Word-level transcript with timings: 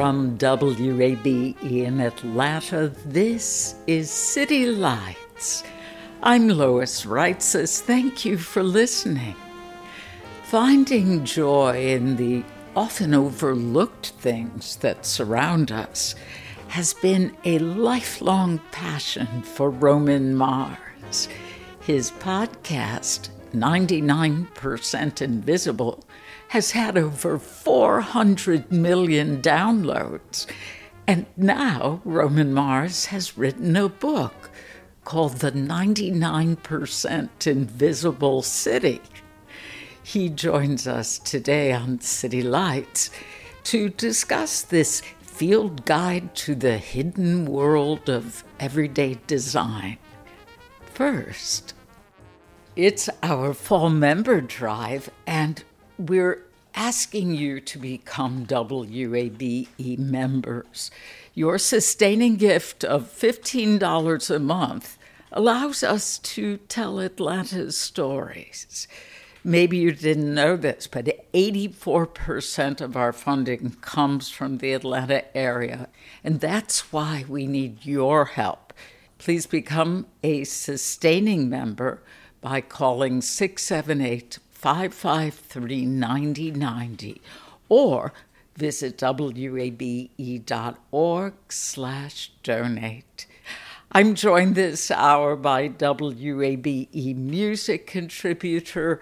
From 0.00 0.38
WABE 0.38 1.62
in 1.62 2.00
Atlanta, 2.00 2.88
this 3.04 3.74
is 3.86 4.10
City 4.10 4.64
Lights. 4.64 5.62
I'm 6.22 6.48
Lois 6.48 7.04
Reitzes. 7.04 7.82
Thank 7.82 8.24
you 8.24 8.38
for 8.38 8.62
listening. 8.62 9.36
Finding 10.44 11.26
joy 11.26 11.88
in 11.88 12.16
the 12.16 12.42
often 12.74 13.12
overlooked 13.12 14.14
things 14.20 14.76
that 14.76 15.04
surround 15.04 15.70
us 15.70 16.14
has 16.68 16.94
been 16.94 17.36
a 17.44 17.58
lifelong 17.58 18.58
passion 18.72 19.42
for 19.42 19.68
Roman 19.68 20.34
Mars. 20.34 21.28
His 21.80 22.10
podcast, 22.12 23.28
99% 23.52 25.20
Invisible, 25.20 26.02
has 26.50 26.72
had 26.72 26.98
over 26.98 27.38
400 27.38 28.72
million 28.72 29.40
downloads. 29.40 30.46
And 31.06 31.26
now 31.36 32.02
Roman 32.04 32.52
Mars 32.52 33.06
has 33.06 33.38
written 33.38 33.76
a 33.76 33.88
book 33.88 34.50
called 35.04 35.36
The 35.36 35.52
99% 35.52 37.46
Invisible 37.46 38.42
City. 38.42 39.00
He 40.02 40.28
joins 40.28 40.88
us 40.88 41.20
today 41.20 41.72
on 41.72 42.00
City 42.00 42.42
Lights 42.42 43.10
to 43.64 43.88
discuss 43.88 44.62
this 44.62 45.02
field 45.20 45.84
guide 45.84 46.34
to 46.34 46.56
the 46.56 46.78
hidden 46.78 47.44
world 47.44 48.10
of 48.10 48.42
everyday 48.58 49.20
design. 49.28 49.98
First, 50.94 51.74
it's 52.74 53.08
our 53.22 53.54
fall 53.54 53.90
member 53.90 54.40
drive, 54.40 55.10
and 55.28 55.62
we're 56.00 56.46
asking 56.74 57.34
you 57.34 57.60
to 57.60 57.78
become 57.78 58.46
WABE 58.46 59.98
members. 59.98 60.90
Your 61.34 61.58
sustaining 61.58 62.36
gift 62.36 62.84
of 62.84 63.04
$15 63.04 64.34
a 64.34 64.38
month 64.38 64.98
allows 65.30 65.82
us 65.82 66.18
to 66.18 66.56
tell 66.56 67.00
Atlanta's 67.00 67.76
stories. 67.76 68.88
Maybe 69.44 69.78
you 69.78 69.92
didn't 69.92 70.34
know 70.34 70.56
this, 70.56 70.86
but 70.86 71.06
84% 71.32 72.80
of 72.80 72.96
our 72.96 73.12
funding 73.12 73.76
comes 73.80 74.30
from 74.30 74.58
the 74.58 74.72
Atlanta 74.72 75.24
area, 75.36 75.88
and 76.24 76.40
that's 76.40 76.92
why 76.92 77.24
we 77.28 77.46
need 77.46 77.84
your 77.84 78.24
help. 78.24 78.72
Please 79.18 79.46
become 79.46 80.06
a 80.22 80.44
sustaining 80.44 81.50
member 81.50 82.02
by 82.40 82.60
calling 82.62 83.20
678 83.20 84.38
553 84.60 85.86
9090 85.86 87.22
or 87.70 88.12
visit 88.54 89.00
wabe.org 89.00 89.72
slash 91.48 92.32
donate. 92.42 93.26
I'm 93.90 94.14
joined 94.14 94.56
this 94.56 94.90
hour 94.90 95.34
by 95.36 95.70
WABE 95.70 97.16
music 97.16 97.86
contributor 97.86 99.00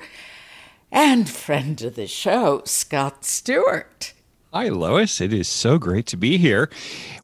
and 0.92 1.28
friend 1.28 1.82
of 1.82 1.96
the 1.96 2.06
show, 2.06 2.62
Scott 2.64 3.24
Stewart. 3.24 4.12
Hi, 4.52 4.68
Lois. 4.68 5.20
It 5.20 5.32
is 5.32 5.48
so 5.48 5.76
great 5.76 6.06
to 6.06 6.16
be 6.16 6.38
here. 6.38 6.70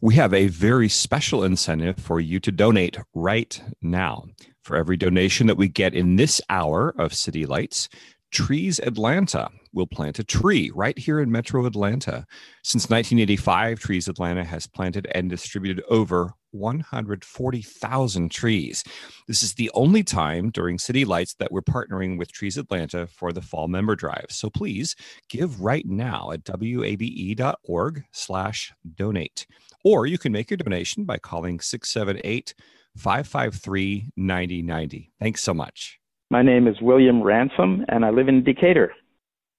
We 0.00 0.16
have 0.16 0.34
a 0.34 0.48
very 0.48 0.88
special 0.88 1.44
incentive 1.44 1.98
for 1.98 2.18
you 2.18 2.40
to 2.40 2.50
donate 2.50 2.98
right 3.14 3.62
now. 3.80 4.24
For 4.62 4.76
every 4.76 4.96
donation 4.96 5.46
that 5.46 5.58
we 5.58 5.68
get 5.68 5.94
in 5.94 6.16
this 6.16 6.40
hour 6.48 6.94
of 6.98 7.12
City 7.12 7.44
Lights, 7.44 7.90
Trees 8.34 8.80
Atlanta 8.80 9.48
will 9.72 9.86
plant 9.86 10.18
a 10.18 10.24
tree 10.24 10.72
right 10.74 10.98
here 10.98 11.20
in 11.20 11.30
Metro 11.30 11.66
Atlanta. 11.66 12.26
Since 12.64 12.90
1985, 12.90 13.78
Trees 13.78 14.08
Atlanta 14.08 14.42
has 14.42 14.66
planted 14.66 15.06
and 15.14 15.30
distributed 15.30 15.84
over 15.88 16.32
140,000 16.50 18.30
trees. 18.32 18.82
This 19.28 19.44
is 19.44 19.54
the 19.54 19.70
only 19.72 20.02
time 20.02 20.50
during 20.50 20.80
City 20.80 21.04
Lights 21.04 21.34
that 21.34 21.52
we're 21.52 21.62
partnering 21.62 22.18
with 22.18 22.32
Trees 22.32 22.58
Atlanta 22.58 23.06
for 23.06 23.32
the 23.32 23.40
Fall 23.40 23.68
Member 23.68 23.94
Drive. 23.94 24.26
So 24.30 24.50
please 24.50 24.96
give 25.28 25.60
right 25.60 25.86
now 25.86 26.32
at 26.32 26.40
wabe.org 26.48 28.04
slash 28.10 28.72
donate. 28.96 29.46
Or 29.84 30.06
you 30.06 30.18
can 30.18 30.32
make 30.32 30.50
your 30.50 30.56
donation 30.56 31.04
by 31.04 31.18
calling 31.18 31.60
678 31.60 32.52
553 32.96 34.10
9090. 34.16 35.12
Thanks 35.20 35.40
so 35.40 35.54
much. 35.54 36.00
My 36.34 36.42
name 36.42 36.66
is 36.66 36.74
William 36.82 37.22
Ransom, 37.22 37.84
and 37.86 38.04
I 38.04 38.10
live 38.10 38.26
in 38.26 38.42
Decatur. 38.42 38.92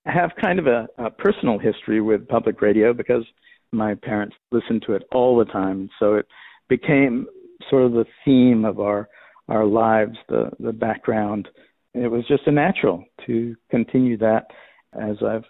I 0.06 0.12
have 0.12 0.31
kind 0.44 0.59
of 0.59 0.68
a, 0.68 0.90
a 0.97 1.09
personal 1.09 1.58
history 1.58 2.02
with 2.02 2.28
public 2.28 2.62
radio 2.62 2.91
because 2.91 3.24
my 3.72 3.96
parents 3.96 4.36
listened 4.52 4.84
to 4.86 4.91
it 4.91 5.03
all 5.13 5.38
the 5.38 5.46
time. 5.46 5.90
So 6.00 6.16
it 6.16 6.28
became 6.68 7.28
sort 7.69 7.84
of 7.84 7.94
the 7.94 8.03
theme 8.25 8.66
of 8.66 8.81
our 8.81 9.08
our 9.47 9.63
lives, 9.63 10.18
the 10.28 10.52
the 10.59 10.74
background. 10.74 11.47
It 11.94 12.12
was 12.12 12.28
just 12.28 12.46
a 12.46 12.52
natural 12.52 13.06
to 13.25 13.56
continue 13.72 14.18
that 14.18 14.47
as 14.92 15.16
I've 15.25 15.46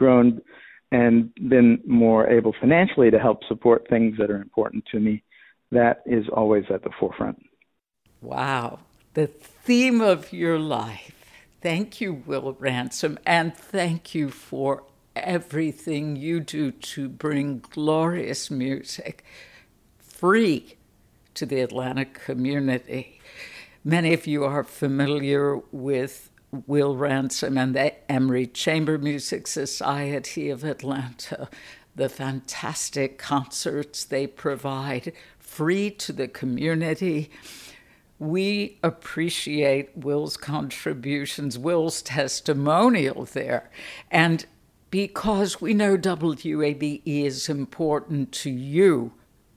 grown 0.00 0.40
and 0.90 1.34
been 1.50 1.82
more 1.86 2.30
able 2.30 2.54
financially 2.58 3.10
to 3.10 3.18
help 3.18 3.44
support 3.46 3.86
things 3.90 4.16
that 4.16 4.30
are 4.30 4.40
important 4.40 4.84
to 4.92 5.00
me. 5.00 5.22
That 5.70 6.02
is 6.06 6.24
always 6.34 6.64
at 6.72 6.82
the 6.82 6.90
forefront. 6.98 7.44
Wow 8.22 8.78
the 9.14 9.26
theme 9.26 10.00
of 10.00 10.32
your 10.32 10.58
life. 10.58 11.36
Thank 11.60 12.00
you, 12.00 12.14
Will 12.26 12.56
Ransom, 12.58 13.18
and 13.26 13.54
thank 13.54 14.14
you 14.14 14.30
for 14.30 14.84
everything 15.14 16.16
you 16.16 16.40
do 16.40 16.72
to 16.72 17.08
bring 17.08 17.62
glorious 17.70 18.50
music 18.50 19.24
free 19.98 20.76
to 21.34 21.46
the 21.46 21.60
Atlanta 21.60 22.04
community. 22.04 23.20
Many 23.84 24.14
of 24.14 24.26
you 24.26 24.44
are 24.44 24.64
familiar 24.64 25.58
with 25.70 26.30
Will 26.66 26.96
Ransom 26.96 27.58
and 27.58 27.74
the 27.74 28.10
Emory 28.10 28.46
Chamber 28.46 28.98
Music 28.98 29.46
Society 29.46 30.48
of 30.48 30.64
Atlanta, 30.64 31.48
the 31.94 32.08
fantastic 32.08 33.18
concerts 33.18 34.04
they 34.04 34.26
provide 34.26 35.12
free 35.38 35.90
to 35.90 36.12
the 36.12 36.28
community 36.28 37.30
we 38.22 38.78
appreciate 38.84 39.90
Will's 39.96 40.36
contributions, 40.36 41.58
Will's 41.58 42.02
testimonial 42.02 43.24
there. 43.24 43.68
And 44.12 44.46
because 44.90 45.60
we 45.60 45.74
know 45.74 45.96
WABE 45.96 47.02
is 47.04 47.48
important 47.48 48.30
to 48.32 48.50
you, 48.50 49.12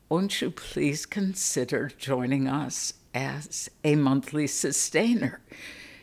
won't 0.10 0.42
you 0.42 0.50
please 0.50 1.06
consider 1.06 1.92
joining 1.96 2.48
us 2.48 2.94
as 3.14 3.70
a 3.84 3.96
monthly 3.96 4.48
sustainer? 4.48 5.42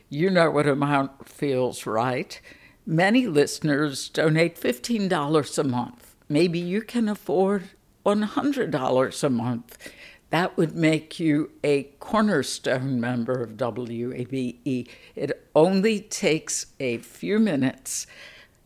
You 0.09 0.31
know 0.31 0.50
what 0.50 0.69
amount 0.69 1.29
feels 1.29 1.85
right. 1.85 2.41
Many 2.87 3.26
listeners 3.26 4.09
donate 4.09 4.61
$15 4.61 5.59
a 5.59 5.64
month. 5.64 6.14
Maybe 6.29 6.61
you 6.61 6.82
can 6.82 7.09
afford 7.09 7.70
$100 8.06 9.25
a 9.25 9.31
month. 9.31 9.93
That 10.32 10.56
would 10.56 10.75
make 10.75 11.20
you 11.20 11.50
a 11.62 11.82
cornerstone 12.00 12.99
member 12.99 13.43
of 13.43 13.58
WABE. 13.58 14.88
It 15.14 15.49
only 15.55 16.00
takes 16.00 16.67
a 16.81 16.96
few 16.99 17.38
minutes 17.38 18.06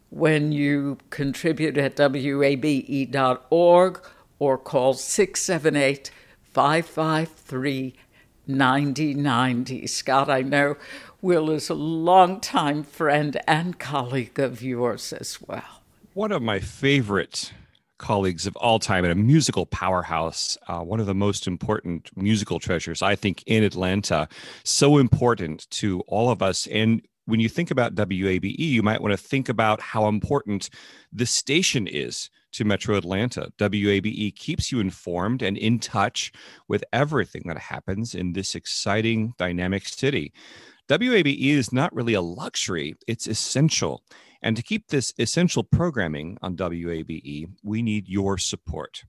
when 0.08 0.52
you 0.52 0.98
contribute 1.10 1.76
at 1.76 1.96
wabe.org 1.98 2.80
or 4.38 4.58
call 4.58 4.94
678 4.94 6.12
553 6.52 7.94
9090. 8.46 9.86
Scott, 9.88 10.30
I 10.30 10.42
know 10.42 10.76
Will 11.20 11.50
is 11.50 11.68
a 11.68 11.74
longtime 11.74 12.84
friend 12.84 13.40
and 13.48 13.76
colleague 13.80 14.38
of 14.38 14.62
yours 14.62 15.12
as 15.12 15.42
well. 15.42 15.82
One 16.14 16.30
of 16.30 16.42
my 16.42 16.60
favorite 16.60 17.52
colleagues 17.98 18.46
of 18.46 18.56
all 18.56 18.78
time 18.78 19.04
and 19.04 19.12
a 19.12 19.16
musical 19.16 19.66
powerhouse, 19.66 20.56
uh, 20.68 20.80
one 20.80 21.00
of 21.00 21.06
the 21.06 21.14
most 21.14 21.46
important 21.46 22.10
musical 22.16 22.58
treasures, 22.58 23.02
I 23.02 23.16
think, 23.16 23.42
in 23.46 23.62
Atlanta. 23.62 24.28
So 24.64 24.98
important 24.98 25.68
to 25.70 26.00
all 26.06 26.30
of 26.30 26.42
us. 26.42 26.66
And 26.68 27.02
when 27.26 27.40
you 27.40 27.48
think 27.48 27.70
about 27.70 27.94
WABE, 27.94 28.56
you 28.58 28.82
might 28.82 29.00
want 29.00 29.12
to 29.12 29.22
think 29.22 29.48
about 29.48 29.80
how 29.80 30.06
important 30.06 30.70
the 31.12 31.26
station 31.26 31.86
is 31.86 32.30
to 32.52 32.64
Metro 32.64 32.96
Atlanta. 32.96 33.52
WABE 33.58 34.34
keeps 34.36 34.70
you 34.70 34.80
informed 34.80 35.42
and 35.42 35.58
in 35.58 35.78
touch 35.78 36.32
with 36.68 36.84
everything 36.92 37.42
that 37.46 37.58
happens 37.58 38.14
in 38.14 38.32
this 38.32 38.54
exciting, 38.54 39.34
dynamic 39.38 39.86
city. 39.86 40.32
WABE 40.88 41.38
is 41.38 41.72
not 41.72 41.94
really 41.94 42.14
a 42.14 42.20
luxury, 42.20 42.94
it's 43.08 43.26
essential. 43.26 44.02
And 44.42 44.56
to 44.56 44.62
keep 44.62 44.88
this 44.88 45.12
essential 45.18 45.64
programming 45.64 46.38
on 46.42 46.56
WABE, 46.56 47.46
we 47.62 47.82
need 47.82 48.08
your 48.08 48.38
support. 48.38 49.04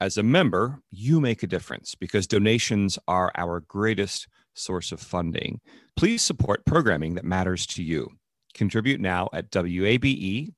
As 0.00 0.16
a 0.16 0.22
member, 0.22 0.80
you 0.90 1.20
make 1.20 1.42
a 1.42 1.46
difference 1.46 1.94
because 1.94 2.26
donations 2.26 2.98
are 3.06 3.30
our 3.36 3.60
greatest 3.60 4.28
source 4.54 4.92
of 4.92 5.00
funding. 5.00 5.60
Please 5.96 6.22
support 6.22 6.64
programming 6.64 7.14
that 7.14 7.24
matters 7.24 7.66
to 7.66 7.82
you. 7.82 8.08
Contribute 8.54 9.00
now 9.00 9.28
at 9.32 9.54
wabe.org, 9.54 10.52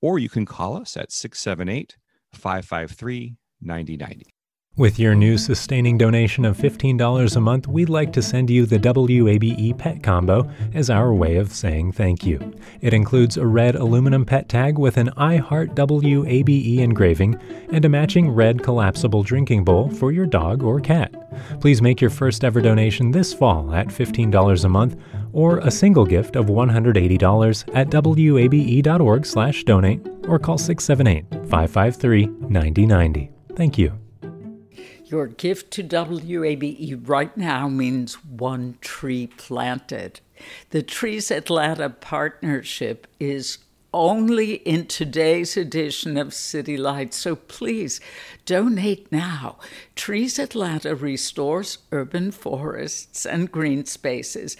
or 0.00 0.18
you 0.18 0.28
can 0.28 0.44
call 0.44 0.76
us 0.76 0.96
at 0.96 1.10
678 1.10 1.96
553 2.32 3.36
9090. 3.60 4.33
With 4.76 4.98
your 4.98 5.14
new 5.14 5.38
sustaining 5.38 5.98
donation 5.98 6.44
of 6.44 6.56
$15 6.56 7.36
a 7.36 7.40
month, 7.40 7.68
we'd 7.68 7.88
like 7.88 8.12
to 8.12 8.20
send 8.20 8.50
you 8.50 8.66
the 8.66 8.80
WABE 8.80 9.78
Pet 9.78 10.02
Combo 10.02 10.50
as 10.74 10.90
our 10.90 11.14
way 11.14 11.36
of 11.36 11.52
saying 11.52 11.92
thank 11.92 12.26
you. 12.26 12.52
It 12.80 12.92
includes 12.92 13.36
a 13.36 13.46
red 13.46 13.76
aluminum 13.76 14.24
pet 14.24 14.48
tag 14.48 14.76
with 14.76 14.96
an 14.96 15.10
I 15.16 15.36
Heart 15.36 15.76
WABE 15.76 16.78
engraving 16.78 17.38
and 17.70 17.84
a 17.84 17.88
matching 17.88 18.28
red 18.28 18.64
collapsible 18.64 19.22
drinking 19.22 19.62
bowl 19.62 19.90
for 19.90 20.10
your 20.10 20.26
dog 20.26 20.64
or 20.64 20.80
cat. 20.80 21.14
Please 21.60 21.80
make 21.80 22.00
your 22.00 22.10
first 22.10 22.42
ever 22.42 22.60
donation 22.60 23.12
this 23.12 23.32
fall 23.32 23.72
at 23.72 23.86
$15 23.86 24.64
a 24.64 24.68
month 24.68 24.96
or 25.32 25.58
a 25.58 25.70
single 25.70 26.04
gift 26.04 26.34
of 26.34 26.46
$180 26.46 27.64
at 27.76 27.94
wabe.org/donate 27.94 30.00
or 30.26 30.40
call 30.40 30.58
678-553-9090. 30.58 33.30
Thank 33.54 33.78
you. 33.78 34.03
Your 35.14 35.28
gift 35.28 35.70
to 35.74 35.84
WABE 35.84 37.08
right 37.08 37.36
now 37.36 37.68
means 37.68 38.14
one 38.24 38.78
tree 38.80 39.28
planted. 39.28 40.18
The 40.70 40.82
Trees 40.82 41.30
Atlanta 41.30 41.88
partnership 41.88 43.06
is 43.20 43.58
only 43.92 44.54
in 44.54 44.86
today's 44.86 45.56
edition 45.56 46.16
of 46.16 46.34
City 46.34 46.76
Lights, 46.76 47.16
so 47.16 47.36
please 47.36 48.00
donate 48.44 49.12
now. 49.12 49.58
Trees 49.94 50.36
Atlanta 50.36 50.96
restores 50.96 51.78
urban 51.92 52.32
forests 52.32 53.24
and 53.24 53.52
green 53.52 53.84
spaces 53.84 54.56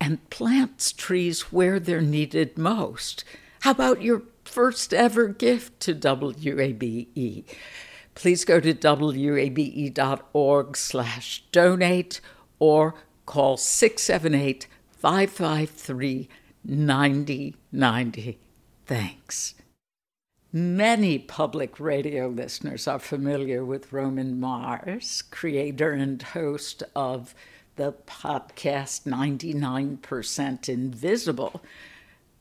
and 0.00 0.30
plants 0.30 0.90
trees 0.90 1.52
where 1.52 1.78
they're 1.78 2.00
needed 2.00 2.56
most. 2.56 3.24
How 3.60 3.72
about 3.72 4.00
your 4.00 4.22
first 4.42 4.94
ever 4.94 5.28
gift 5.28 5.80
to 5.80 5.94
WABE? 5.94 7.44
Please 8.18 8.44
go 8.44 8.58
to 8.58 8.74
wabe.org 8.74 10.76
slash 10.76 11.44
donate 11.52 12.20
or 12.58 12.96
call 13.26 13.56
678 13.56 14.66
553 14.90 16.28
9090. 16.64 18.38
Thanks. 18.86 19.54
Many 20.52 21.20
public 21.20 21.78
radio 21.78 22.26
listeners 22.26 22.88
are 22.88 22.98
familiar 22.98 23.64
with 23.64 23.92
Roman 23.92 24.40
Mars, 24.40 25.22
creator 25.22 25.92
and 25.92 26.20
host 26.20 26.82
of 26.96 27.36
the 27.76 27.92
podcast 27.92 29.06
99% 29.06 30.68
Invisible. 30.68 31.62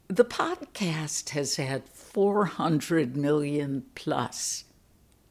The 0.07 0.25
podcast 0.25 1.29
has 1.29 1.57
had 1.57 1.87
400 1.87 3.15
million 3.15 3.85
plus 3.93 4.63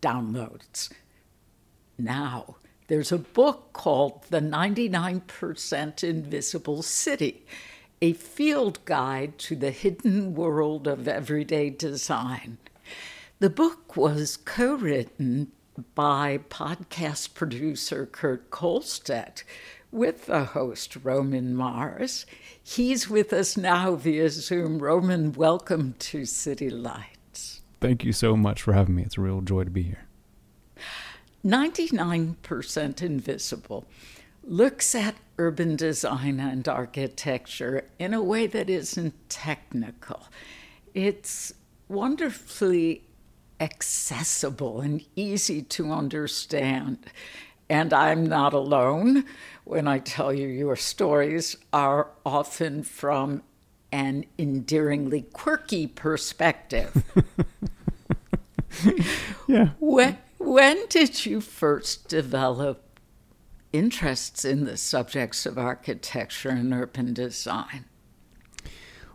downloads. 0.06 0.91
Now, 1.99 2.56
there's 2.87 3.11
a 3.11 3.19
book 3.19 3.73
called 3.73 4.23
The 4.31 4.41
99% 4.41 6.05
Invisible 6.05 6.82
City, 6.82 7.44
a 8.00 8.12
field 8.12 8.85
guide 8.85 9.37
to 9.38 9.56
the 9.56 9.73
hidden 9.73 10.35
world 10.35 10.87
of 10.87 11.08
everyday 11.08 11.70
design. 11.70 12.58
The 13.41 13.50
book 13.50 13.97
was 13.97 14.37
co 14.37 14.75
written 14.76 15.50
by 15.97 16.38
podcast 16.50 17.35
producer 17.35 18.06
Kurt 18.06 18.50
Kohlstedt 18.50 19.43
with 19.91 20.26
the 20.26 20.44
host 20.44 20.97
Roman 21.03 21.56
Mars. 21.56 22.26
He's 22.62 23.11
with 23.11 23.32
us 23.32 23.56
now 23.56 23.97
via 23.97 24.31
Zoom. 24.31 24.79
Roman, 24.79 25.32
welcome 25.32 25.94
to 25.99 26.25
City 26.25 26.70
Light. 26.70 27.16
Thank 27.81 28.05
you 28.05 28.12
so 28.12 28.37
much 28.37 28.62
for 28.62 28.73
having 28.73 28.94
me. 28.94 29.02
It's 29.02 29.19
a 29.19 29.20
real 29.20 29.40
joy 29.40 29.64
to 29.64 29.70
be 29.70 29.82
here. 29.82 30.06
99% 31.44 33.02
Invisible 33.02 33.84
looks 34.43 34.94
at 34.94 35.17
urban 35.38 35.76
design 35.76 36.40
and 36.40 36.67
architecture 36.67 37.84
in 37.99 38.14
a 38.14 38.23
way 38.23 38.46
that 38.46 38.70
isn't 38.70 39.14
technical. 39.28 40.26
It's 40.94 41.52
wonderfully 41.88 43.02
accessible 43.61 44.81
and 44.81 45.05
easy 45.14 45.62
to 45.62 45.93
understand. 45.93 46.99
And 47.69 47.93
I'm 47.93 48.26
not 48.26 48.52
alone 48.52 49.25
when 49.64 49.88
I 49.88 49.99
tell 49.99 50.32
you 50.32 50.46
your 50.46 50.76
stories 50.76 51.56
are 51.72 52.08
often 52.25 52.82
from 52.82 53.43
an 53.96 54.26
endearingly 54.38 55.22
quirky 55.22 55.86
perspective. 55.86 57.03
yeah. 59.48 59.70
When, 59.81 60.19
when 60.36 60.86
did 60.88 61.24
you 61.24 61.41
first 61.41 62.06
develop 62.06 63.00
interests 63.72 64.44
in 64.44 64.67
the 64.67 64.76
subjects 64.76 65.46
of 65.46 65.56
architecture 65.56 66.50
and 66.50 66.74
urban 66.74 67.15
design? 67.15 67.86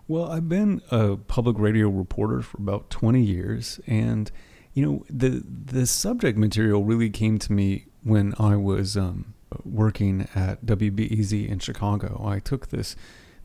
Well, 0.07 0.31
I've 0.31 0.49
been 0.49 0.81
a 0.89 1.15
public 1.15 1.59
radio 1.59 1.87
reporter 1.87 2.41
for 2.41 2.57
about 2.57 2.89
20 2.89 3.21
years 3.21 3.79
and 3.85 4.31
you 4.73 4.83
know 4.85 5.05
the 5.09 5.43
the 5.45 5.85
subject 5.85 6.37
material 6.37 6.83
really 6.83 7.09
came 7.09 7.37
to 7.39 7.51
me 7.51 7.85
when 8.03 8.33
I 8.39 8.55
was 8.55 8.95
um, 8.95 9.33
working 9.63 10.29
at 10.33 10.65
WBEZ 10.65 11.47
in 11.47 11.59
Chicago. 11.59 12.23
I 12.25 12.39
took 12.39 12.69
this 12.69 12.95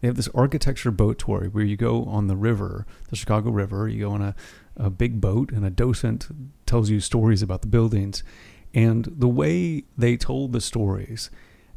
they 0.06 0.08
have 0.08 0.16
this 0.16 0.28
architecture 0.36 0.92
boat 0.92 1.18
tour 1.18 1.46
where 1.46 1.64
you 1.64 1.76
go 1.76 2.04
on 2.04 2.28
the 2.28 2.36
river, 2.36 2.86
the 3.10 3.16
Chicago 3.16 3.50
River. 3.50 3.88
You 3.88 4.04
go 4.04 4.12
on 4.12 4.22
a, 4.22 4.36
a 4.76 4.88
big 4.88 5.20
boat, 5.20 5.50
and 5.50 5.66
a 5.66 5.70
docent 5.70 6.28
tells 6.64 6.90
you 6.90 7.00
stories 7.00 7.42
about 7.42 7.62
the 7.62 7.66
buildings. 7.66 8.22
And 8.72 9.06
the 9.06 9.26
way 9.26 9.82
they 9.98 10.16
told 10.16 10.52
the 10.52 10.60
stories 10.60 11.28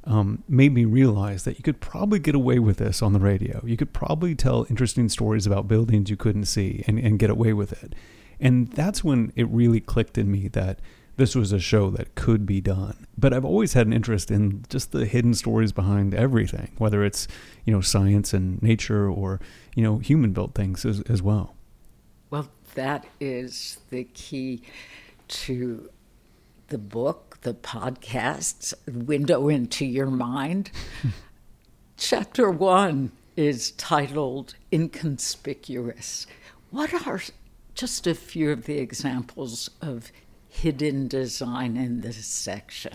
um, 0.04 0.44
made 0.48 0.76
me 0.76 0.86
realize 0.86 1.44
that 1.46 1.58
you 1.58 1.64
could 1.64 1.82
probably 1.82 2.20
get 2.20 2.36
away 2.36 2.60
with 2.60 2.78
this 2.78 3.02
on 3.02 3.14
the 3.14 3.20
radio. 3.20 3.64
You 3.66 3.78
could 3.78 3.94
probably 3.94 4.36
tell 4.36 4.68
interesting 4.70 5.10
stories 5.10 5.48
about 5.48 5.68
buildings 5.68 6.12
you 6.12 6.16
couldn't 6.16 6.46
see 6.46 6.84
and, 6.86 7.00
and 7.00 7.18
get 7.18 7.32
away 7.32 7.54
with 7.54 7.84
it. 7.84 7.96
And 8.40 8.72
that's 8.74 9.04
when 9.04 9.34
it 9.36 9.48
really 9.50 9.80
clicked 9.80 10.20
in 10.20 10.32
me 10.32 10.50
that 10.50 10.82
this 11.20 11.36
was 11.36 11.52
a 11.52 11.60
show 11.60 11.90
that 11.92 12.16
could 12.16 12.46
be 12.46 12.62
done. 12.62 13.06
But 13.18 13.34
I've 13.34 13.46
always 13.46 13.74
had 13.74 13.86
an 13.86 13.94
interest 13.94 14.32
in 14.32 14.64
just 14.70 14.94
the 14.94 15.06
hidden 15.06 15.34
stories 15.34 15.74
behind 15.74 16.16
everything, 16.16 16.72
whether 16.78 17.04
it's, 17.04 17.28
you 17.66 17.74
know, 17.74 17.82
science 17.82 18.34
and 18.34 18.62
nature 18.64 19.10
or, 19.10 19.42
you 19.76 19.84
know, 19.84 19.98
human 19.98 20.32
built 20.32 20.56
things 20.56 20.86
as, 20.86 21.02
as 21.02 21.22
well. 21.22 21.56
Well, 22.30 22.50
that 22.76 23.06
is 23.20 23.80
the 23.90 24.06
key 24.06 24.64
to 25.28 25.90
the 26.70 26.78
book, 26.78 27.40
the 27.42 27.54
podcasts, 27.54 28.74
window 28.88 29.50
into 29.50 29.86
your 29.86 30.08
mind. 30.08 30.72
Chapter 31.98 32.50
one 32.50 33.12
is 33.36 33.72
titled 33.72 34.56
Inconspicuous. 34.72 36.28
What 36.72 37.06
are 37.06 37.22
just 37.74 38.08
a 38.08 38.16
few 38.16 38.52
of 38.52 38.66
the 38.66 38.78
examples 38.78 39.70
of 39.82 40.12
hidden 40.50 41.08
design 41.08 41.78
in 41.78 42.02
this 42.02 42.26
section? 42.26 42.94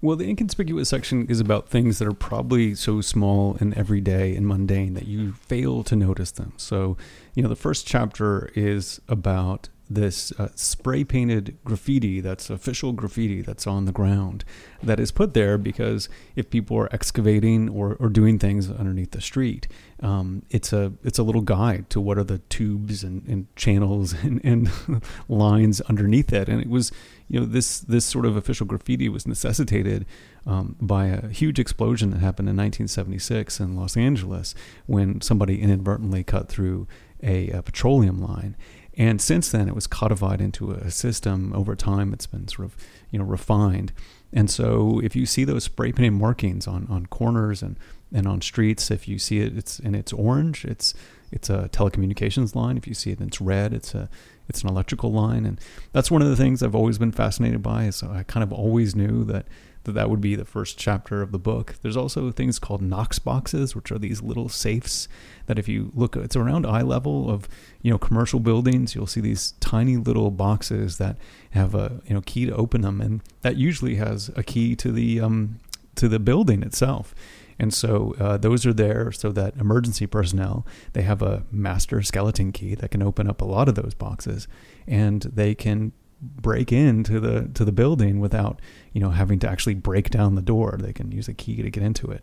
Well, 0.00 0.16
the 0.16 0.28
inconspicuous 0.28 0.88
section 0.88 1.28
is 1.28 1.38
about 1.38 1.68
things 1.68 2.00
that 2.00 2.08
are 2.08 2.12
probably 2.12 2.74
so 2.74 3.00
small 3.00 3.56
and 3.60 3.72
everyday 3.74 4.34
and 4.34 4.48
mundane 4.48 4.94
that 4.94 5.06
you 5.06 5.34
fail 5.34 5.84
to 5.84 5.94
notice 5.94 6.32
them. 6.32 6.54
So, 6.56 6.96
you 7.34 7.42
know, 7.44 7.48
the 7.48 7.54
first 7.54 7.86
chapter 7.86 8.50
is 8.56 9.00
about 9.08 9.68
this 9.94 10.32
uh, 10.32 10.48
spray 10.54 11.04
painted 11.04 11.56
graffiti 11.64 12.20
that's 12.20 12.50
official 12.50 12.92
graffiti 12.92 13.42
that's 13.42 13.66
on 13.66 13.84
the 13.84 13.92
ground 13.92 14.44
that 14.82 14.98
is 14.98 15.10
put 15.10 15.34
there 15.34 15.58
because 15.58 16.08
if 16.36 16.50
people 16.50 16.76
are 16.76 16.92
excavating 16.92 17.68
or, 17.68 17.96
or 18.00 18.08
doing 18.08 18.38
things 18.38 18.70
underneath 18.70 19.12
the 19.12 19.20
street 19.20 19.68
um, 20.02 20.42
it's 20.50 20.72
a 20.72 20.92
it's 21.04 21.18
a 21.18 21.22
little 21.22 21.42
guide 21.42 21.88
to 21.90 22.00
what 22.00 22.18
are 22.18 22.24
the 22.24 22.38
tubes 22.38 23.04
and, 23.04 23.26
and 23.28 23.54
channels 23.54 24.12
and, 24.22 24.40
and 24.44 24.70
lines 25.28 25.80
underneath 25.82 26.32
it. 26.32 26.48
And 26.48 26.60
it 26.60 26.68
was 26.68 26.92
you 27.28 27.40
know 27.40 27.46
this 27.46 27.80
this 27.80 28.04
sort 28.04 28.26
of 28.26 28.36
official 28.36 28.66
graffiti 28.66 29.08
was 29.08 29.26
necessitated 29.26 30.04
um, 30.44 30.76
by 30.80 31.06
a 31.06 31.28
huge 31.28 31.58
explosion 31.58 32.10
that 32.10 32.18
happened 32.18 32.48
in 32.48 32.56
1976 32.56 33.60
in 33.60 33.76
Los 33.76 33.96
Angeles 33.96 34.54
when 34.86 35.20
somebody 35.20 35.62
inadvertently 35.62 36.24
cut 36.24 36.48
through 36.48 36.88
a, 37.22 37.50
a 37.50 37.62
petroleum 37.62 38.20
line 38.20 38.56
and 38.96 39.20
since 39.20 39.50
then, 39.50 39.68
it 39.68 39.74
was 39.74 39.86
codified 39.86 40.40
into 40.40 40.70
a 40.70 40.90
system 40.90 41.52
over 41.54 41.74
time. 41.74 42.12
It's 42.12 42.26
been 42.26 42.48
sort 42.48 42.66
of, 42.66 42.76
you 43.10 43.18
know, 43.18 43.24
refined. 43.24 43.92
And 44.32 44.50
so 44.50 45.00
if 45.02 45.16
you 45.16 45.26
see 45.26 45.44
those 45.44 45.64
spray 45.64 45.92
painted 45.92 46.12
markings 46.12 46.66
on, 46.66 46.86
on 46.90 47.06
corners 47.06 47.62
and, 47.62 47.78
and 48.12 48.26
on 48.26 48.40
streets, 48.40 48.90
if 48.90 49.08
you 49.08 49.18
see 49.18 49.40
it, 49.40 49.56
it's 49.56 49.78
and 49.78 49.96
it's 49.96 50.12
orange, 50.12 50.64
it's 50.64 50.94
it's 51.30 51.48
a 51.48 51.70
telecommunications 51.72 52.54
line. 52.54 52.76
If 52.76 52.86
you 52.86 52.94
see 52.94 53.10
it 53.10 53.18
and 53.18 53.28
it's 53.28 53.40
red, 53.40 53.72
it's 53.72 53.94
a 53.94 54.08
it's 54.48 54.62
an 54.62 54.68
electrical 54.68 55.10
line. 55.12 55.46
And 55.46 55.58
that's 55.92 56.10
one 56.10 56.20
of 56.20 56.28
the 56.28 56.36
things 56.36 56.62
I've 56.62 56.74
always 56.74 56.98
been 56.98 57.12
fascinated 57.12 57.62
by. 57.62 57.84
Is 57.84 58.02
I 58.02 58.22
kind 58.24 58.44
of 58.44 58.52
always 58.52 58.94
knew 58.94 59.24
that 59.24 59.46
that 59.84 59.92
that 59.92 60.10
would 60.10 60.20
be 60.20 60.34
the 60.34 60.44
first 60.44 60.78
chapter 60.78 61.22
of 61.22 61.32
the 61.32 61.38
book. 61.38 61.74
There's 61.82 61.96
also 61.96 62.30
things 62.30 62.58
called 62.58 62.82
Knox 62.82 63.18
boxes, 63.18 63.74
which 63.74 63.90
are 63.90 63.98
these 63.98 64.22
little 64.22 64.48
safes 64.48 65.08
that 65.46 65.58
if 65.58 65.68
you 65.68 65.90
look, 65.94 66.16
it's 66.16 66.36
around 66.36 66.66
eye 66.66 66.82
level 66.82 67.30
of 67.30 67.48
you 67.82 67.90
know 67.90 67.98
commercial 67.98 68.40
buildings. 68.40 68.94
You'll 68.94 69.06
see 69.06 69.20
these 69.20 69.52
tiny 69.60 69.96
little 69.96 70.30
boxes 70.30 70.98
that 70.98 71.16
have 71.50 71.74
a 71.74 72.00
you 72.06 72.14
know 72.14 72.22
key 72.22 72.46
to 72.46 72.54
open 72.54 72.82
them, 72.82 73.00
and 73.00 73.22
that 73.42 73.56
usually 73.56 73.96
has 73.96 74.30
a 74.36 74.42
key 74.42 74.76
to 74.76 74.92
the 74.92 75.20
um, 75.20 75.58
to 75.96 76.08
the 76.08 76.18
building 76.18 76.62
itself. 76.62 77.14
And 77.58 77.72
so 77.72 78.14
uh, 78.18 78.38
those 78.38 78.66
are 78.66 78.72
there 78.72 79.12
so 79.12 79.30
that 79.32 79.56
emergency 79.56 80.06
personnel 80.06 80.66
they 80.94 81.02
have 81.02 81.22
a 81.22 81.44
master 81.52 82.02
skeleton 82.02 82.50
key 82.50 82.74
that 82.74 82.90
can 82.90 83.02
open 83.02 83.28
up 83.28 83.40
a 83.40 83.44
lot 83.44 83.68
of 83.68 83.74
those 83.74 83.94
boxes, 83.94 84.48
and 84.86 85.22
they 85.22 85.54
can 85.54 85.92
break 86.22 86.72
into 86.72 87.20
the 87.20 87.48
to 87.54 87.64
the 87.64 87.72
building 87.72 88.20
without 88.20 88.60
you 88.92 89.00
know 89.00 89.10
having 89.10 89.38
to 89.40 89.48
actually 89.48 89.74
break 89.74 90.10
down 90.10 90.34
the 90.34 90.42
door. 90.42 90.78
They 90.80 90.92
can 90.92 91.10
use 91.10 91.28
a 91.28 91.34
key 91.34 91.62
to 91.62 91.70
get 91.70 91.82
into 91.82 92.10
it, 92.10 92.22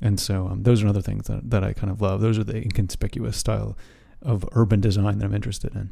and 0.00 0.18
so 0.18 0.48
um, 0.48 0.64
those 0.64 0.82
are 0.82 0.88
other 0.88 1.02
things 1.02 1.26
that 1.28 1.50
that 1.50 1.64
I 1.64 1.72
kind 1.72 1.90
of 1.90 2.00
love. 2.00 2.20
Those 2.20 2.38
are 2.38 2.44
the 2.44 2.56
inconspicuous 2.56 3.36
style 3.36 3.76
of 4.22 4.48
urban 4.52 4.80
design 4.80 5.18
that 5.18 5.24
I'm 5.24 5.34
interested 5.34 5.74
in. 5.74 5.90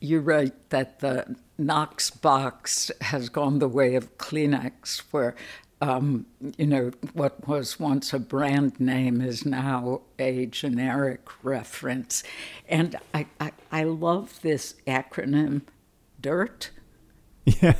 You're 0.00 0.20
right 0.20 0.54
that 0.70 1.00
the 1.00 1.36
Knox 1.58 2.10
box 2.10 2.90
has 3.00 3.28
gone 3.28 3.58
the 3.58 3.68
way 3.68 3.94
of 3.94 4.18
Kleenex, 4.18 5.02
where 5.10 5.34
um, 5.80 6.26
you 6.56 6.66
know, 6.66 6.90
what 7.12 7.46
was 7.46 7.78
once 7.78 8.12
a 8.12 8.18
brand 8.18 8.80
name 8.80 9.20
is 9.20 9.44
now 9.44 10.02
a 10.18 10.46
generic 10.46 11.28
reference. 11.42 12.22
And 12.68 12.96
I, 13.12 13.26
I, 13.40 13.52
I 13.70 13.84
love 13.84 14.40
this 14.42 14.74
acronym, 14.86 15.62
DIRT. 16.20 16.70
Yeah, 17.62 17.74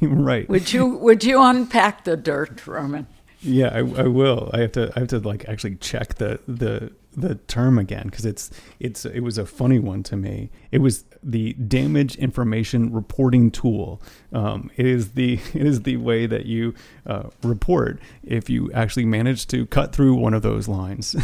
right. 0.00 0.48
Would 0.48 0.72
you 0.72 0.86
would 0.86 1.22
you 1.22 1.42
unpack 1.42 2.04
the 2.04 2.16
dirt, 2.16 2.66
Roman? 2.66 3.06
Yeah, 3.42 3.68
I, 3.68 3.78
I 3.78 4.06
will. 4.06 4.50
I 4.54 4.60
have 4.60 4.72
to. 4.72 4.92
I 4.96 5.00
have 5.00 5.08
to 5.08 5.18
like 5.18 5.48
actually 5.48 5.76
check 5.76 6.14
the 6.14 6.40
the 6.46 6.92
the 7.14 7.34
term 7.34 7.78
again 7.78 8.04
because 8.04 8.24
it's 8.24 8.50
it's 8.80 9.04
it 9.04 9.20
was 9.20 9.36
a 9.36 9.44
funny 9.44 9.78
one 9.78 10.02
to 10.04 10.16
me. 10.16 10.50
It 10.70 10.78
was 10.78 11.04
the 11.22 11.52
damage 11.54 12.16
information 12.16 12.92
reporting 12.92 13.50
tool. 13.50 14.00
Um, 14.32 14.70
it 14.76 14.86
is 14.86 15.12
the 15.12 15.34
it 15.54 15.66
is 15.66 15.82
the 15.82 15.96
way 15.96 16.26
that 16.26 16.46
you 16.46 16.74
uh, 17.06 17.24
report 17.42 18.00
if 18.22 18.48
you 18.48 18.70
actually 18.72 19.06
manage 19.06 19.46
to 19.48 19.66
cut 19.66 19.92
through 19.94 20.14
one 20.14 20.34
of 20.34 20.42
those 20.42 20.68
lines. 20.68 21.16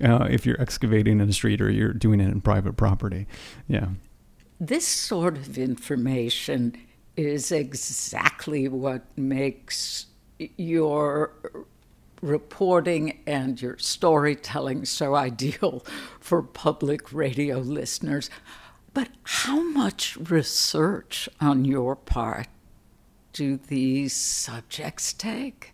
uh, 0.00 0.28
if 0.30 0.46
you're 0.46 0.60
excavating 0.60 1.20
in 1.20 1.28
a 1.28 1.32
street 1.32 1.60
or 1.60 1.70
you're 1.70 1.92
doing 1.92 2.20
it 2.20 2.28
in 2.28 2.40
private 2.40 2.76
property, 2.76 3.26
yeah. 3.66 3.88
This 4.60 4.86
sort 4.86 5.36
of 5.36 5.58
information 5.58 6.76
is 7.16 7.50
exactly 7.50 8.68
what 8.68 9.02
makes 9.16 10.06
your 10.38 11.32
reporting 12.22 13.18
and 13.26 13.60
your 13.60 13.76
storytelling 13.78 14.84
so 14.84 15.14
ideal 15.14 15.84
for 16.20 16.42
public 16.42 17.12
radio 17.12 17.58
listeners. 17.58 18.30
But 18.94 19.08
how 19.24 19.62
much 19.62 20.16
research 20.16 21.28
on 21.40 21.64
your 21.64 21.96
part 21.96 22.46
do 23.32 23.56
these 23.56 24.14
subjects 24.14 25.12
take? 25.12 25.73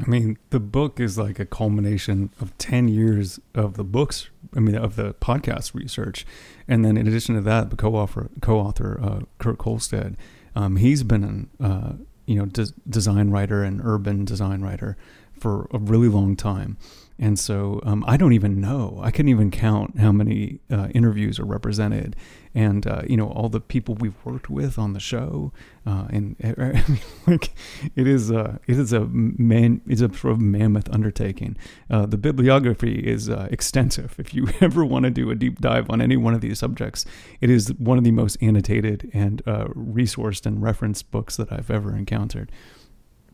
I 0.00 0.08
mean, 0.08 0.38
the 0.50 0.60
book 0.60 0.98
is 0.98 1.16
like 1.16 1.38
a 1.38 1.46
culmination 1.46 2.30
of 2.40 2.56
10 2.58 2.88
years 2.88 3.38
of 3.54 3.74
the 3.74 3.84
books, 3.84 4.28
I 4.56 4.60
mean, 4.60 4.74
of 4.74 4.96
the 4.96 5.14
podcast 5.14 5.74
research. 5.74 6.26
And 6.66 6.84
then 6.84 6.96
in 6.96 7.06
addition 7.06 7.36
to 7.36 7.40
that, 7.42 7.70
the 7.70 7.76
co-author, 7.76 8.28
co-author 8.40 8.98
uh, 9.00 9.20
Kurt 9.38 9.58
Kohlstedt, 9.58 10.16
um, 10.56 10.76
he's 10.76 11.02
been 11.02 11.24
an, 11.24 11.50
uh, 11.60 11.92
you 12.26 12.36
know, 12.36 12.46
des- 12.46 12.74
design 12.88 13.30
writer 13.30 13.62
and 13.62 13.80
urban 13.84 14.24
design 14.24 14.62
writer 14.62 14.96
for 15.38 15.68
a 15.72 15.78
really 15.78 16.08
long 16.08 16.36
time. 16.36 16.76
And 17.18 17.38
so 17.38 17.80
um, 17.84 18.04
I 18.06 18.16
don't 18.16 18.32
even 18.32 18.60
know. 18.60 18.98
I 19.02 19.10
couldn't 19.10 19.28
even 19.28 19.50
count 19.50 19.98
how 19.98 20.10
many 20.10 20.60
uh, 20.70 20.88
interviews 20.94 21.38
are 21.38 21.44
represented, 21.44 22.16
and 22.54 22.86
uh, 22.86 23.02
you 23.08 23.16
know 23.16 23.28
all 23.28 23.48
the 23.48 23.60
people 23.60 23.94
we've 23.96 24.14
worked 24.24 24.48
with 24.48 24.78
on 24.78 24.92
the 24.92 25.00
show. 25.00 25.52
Uh, 25.86 26.06
and 26.10 26.36
I 26.44 26.84
mean, 26.88 27.00
like 27.26 27.52
it 27.96 28.06
is 28.06 28.30
a 28.30 28.60
it 28.66 28.78
is 28.78 28.92
a 28.92 29.06
man 29.06 29.80
it's 29.86 30.00
a 30.00 30.12
sort 30.14 30.32
of 30.32 30.40
mammoth 30.40 30.88
undertaking. 30.90 31.56
Uh, 31.90 32.06
the 32.06 32.16
bibliography 32.16 33.00
is 33.00 33.28
uh, 33.28 33.48
extensive. 33.50 34.14
If 34.18 34.32
you 34.34 34.48
ever 34.60 34.84
want 34.84 35.04
to 35.04 35.10
do 35.10 35.30
a 35.30 35.34
deep 35.34 35.60
dive 35.60 35.90
on 35.90 36.00
any 36.00 36.16
one 36.16 36.34
of 36.34 36.40
these 36.40 36.58
subjects, 36.58 37.04
it 37.40 37.50
is 37.50 37.72
one 37.74 37.98
of 37.98 38.04
the 38.04 38.12
most 38.12 38.36
annotated 38.40 39.10
and 39.12 39.42
uh, 39.46 39.66
resourced 39.68 40.46
and 40.46 40.62
referenced 40.62 41.10
books 41.10 41.36
that 41.36 41.52
I've 41.52 41.70
ever 41.70 41.96
encountered. 41.96 42.52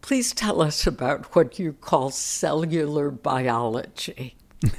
Please 0.00 0.32
tell 0.32 0.62
us 0.62 0.86
about 0.86 1.36
what 1.36 1.58
you 1.58 1.74
call 1.74 2.10
cellular 2.10 3.10
biology. 3.10 4.34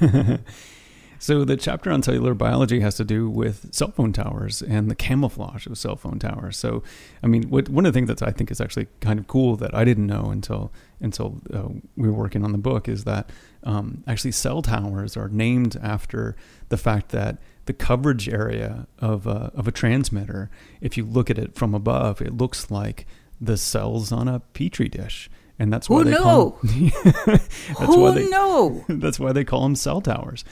so, 1.22 1.44
the 1.44 1.56
chapter 1.56 1.92
on 1.92 2.02
cellular 2.02 2.34
biology 2.34 2.80
has 2.80 2.96
to 2.96 3.04
do 3.04 3.30
with 3.30 3.72
cell 3.72 3.92
phone 3.92 4.12
towers 4.12 4.60
and 4.60 4.90
the 4.90 4.96
camouflage 4.96 5.68
of 5.68 5.78
cell 5.78 5.94
phone 5.94 6.18
towers. 6.18 6.56
So, 6.56 6.82
I 7.22 7.28
mean, 7.28 7.44
what, 7.48 7.68
one 7.68 7.86
of 7.86 7.92
the 7.92 7.96
things 7.96 8.08
that 8.08 8.26
I 8.26 8.32
think 8.32 8.50
is 8.50 8.60
actually 8.60 8.88
kind 8.98 9.20
of 9.20 9.28
cool 9.28 9.54
that 9.54 9.72
I 9.72 9.84
didn't 9.84 10.08
know 10.08 10.30
until 10.32 10.72
until 10.98 11.40
uh, 11.54 11.68
we 11.96 12.08
were 12.08 12.18
working 12.18 12.44
on 12.44 12.50
the 12.50 12.58
book 12.58 12.88
is 12.88 13.04
that 13.04 13.30
um, 13.62 14.02
actually 14.04 14.32
cell 14.32 14.62
towers 14.62 15.16
are 15.16 15.28
named 15.28 15.76
after 15.80 16.34
the 16.70 16.76
fact 16.76 17.10
that 17.10 17.38
the 17.66 17.72
coverage 17.72 18.28
area 18.28 18.88
of 18.98 19.24
a, 19.28 19.52
of 19.54 19.68
a 19.68 19.70
transmitter, 19.70 20.50
if 20.80 20.96
you 20.96 21.04
look 21.04 21.30
at 21.30 21.38
it 21.38 21.54
from 21.54 21.72
above, 21.72 22.20
it 22.20 22.36
looks 22.36 22.68
like 22.68 23.06
the 23.40 23.56
cells 23.56 24.10
on 24.10 24.26
a 24.26 24.40
petri 24.40 24.88
dish, 24.88 25.30
and 25.56 25.72
that's 25.72 25.88
why 25.88 25.98
Who 25.98 26.04
they 26.04 26.10
knew? 26.10 26.18
call 26.18 26.58
them, 26.64 26.90
that's 27.04 27.46
Who 27.78 28.00
why 28.00 28.14
they, 28.14 28.26
knew? 28.26 28.84
That's 28.88 29.20
why 29.20 29.32
they 29.32 29.44
call 29.44 29.62
them 29.62 29.76
cell 29.76 30.00
towers. 30.00 30.44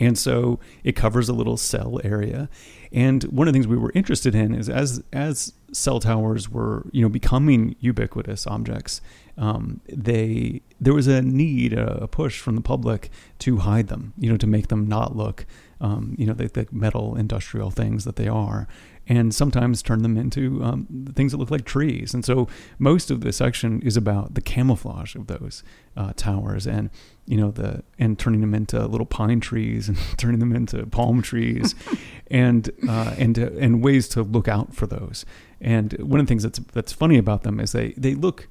And 0.00 0.18
so 0.18 0.58
it 0.82 0.96
covers 0.96 1.28
a 1.28 1.32
little 1.32 1.56
cell 1.56 2.00
area. 2.02 2.48
And 2.92 3.24
one 3.24 3.48
of 3.48 3.54
the 3.54 3.56
things 3.56 3.66
we 3.66 3.76
were 3.76 3.92
interested 3.94 4.34
in 4.34 4.54
is 4.54 4.68
as 4.68 5.02
as 5.12 5.52
cell 5.72 5.98
towers 5.98 6.48
were 6.48 6.86
you 6.92 7.02
know 7.02 7.08
becoming 7.08 7.74
ubiquitous 7.80 8.46
objects, 8.46 9.00
um, 9.36 9.80
they 9.88 10.62
there 10.80 10.94
was 10.94 11.06
a 11.06 11.22
need, 11.22 11.72
a, 11.72 12.06
push 12.06 12.40
from 12.40 12.54
the 12.54 12.60
public 12.60 13.10
to 13.40 13.58
hide 13.58 13.88
them, 13.88 14.12
you 14.18 14.30
know, 14.30 14.36
to 14.36 14.46
make 14.46 14.68
them 14.68 14.86
not 14.86 15.16
look, 15.16 15.46
um, 15.80 16.14
you 16.18 16.26
know, 16.26 16.34
the, 16.34 16.46
the 16.48 16.66
metal 16.70 17.16
industrial 17.16 17.70
things 17.70 18.04
that 18.04 18.16
they 18.16 18.28
are 18.28 18.68
and 19.06 19.34
sometimes 19.34 19.82
turn 19.82 20.02
them 20.02 20.16
into 20.16 20.62
um, 20.62 21.12
things 21.14 21.32
that 21.32 21.38
look 21.38 21.50
like 21.50 21.64
trees. 21.64 22.14
And 22.14 22.24
so 22.24 22.48
most 22.78 23.10
of 23.10 23.20
this 23.20 23.36
section 23.36 23.82
is 23.82 23.96
about 23.96 24.34
the 24.34 24.40
camouflage 24.40 25.14
of 25.14 25.26
those 25.26 25.62
uh, 25.96 26.12
towers 26.16 26.66
and 26.66 26.90
you 27.26 27.36
know 27.36 27.50
the 27.50 27.82
and 27.98 28.18
turning 28.18 28.40
them 28.40 28.54
into 28.54 28.84
little 28.86 29.06
pine 29.06 29.40
trees 29.40 29.88
and 29.88 29.98
turning 30.16 30.40
them 30.40 30.54
into 30.54 30.86
palm 30.86 31.22
trees 31.22 31.74
and 32.30 32.70
uh, 32.88 33.14
and 33.18 33.38
uh, 33.38 33.50
and 33.58 33.82
ways 33.82 34.08
to 34.08 34.22
look 34.22 34.48
out 34.48 34.74
for 34.74 34.86
those. 34.86 35.24
And 35.60 35.92
one 35.94 36.20
of 36.20 36.26
the 36.26 36.28
things 36.28 36.42
that's 36.42 36.58
that's 36.72 36.92
funny 36.92 37.18
about 37.18 37.42
them 37.42 37.60
is 37.60 37.72
they 37.72 37.92
they 37.96 38.14
look 38.14 38.48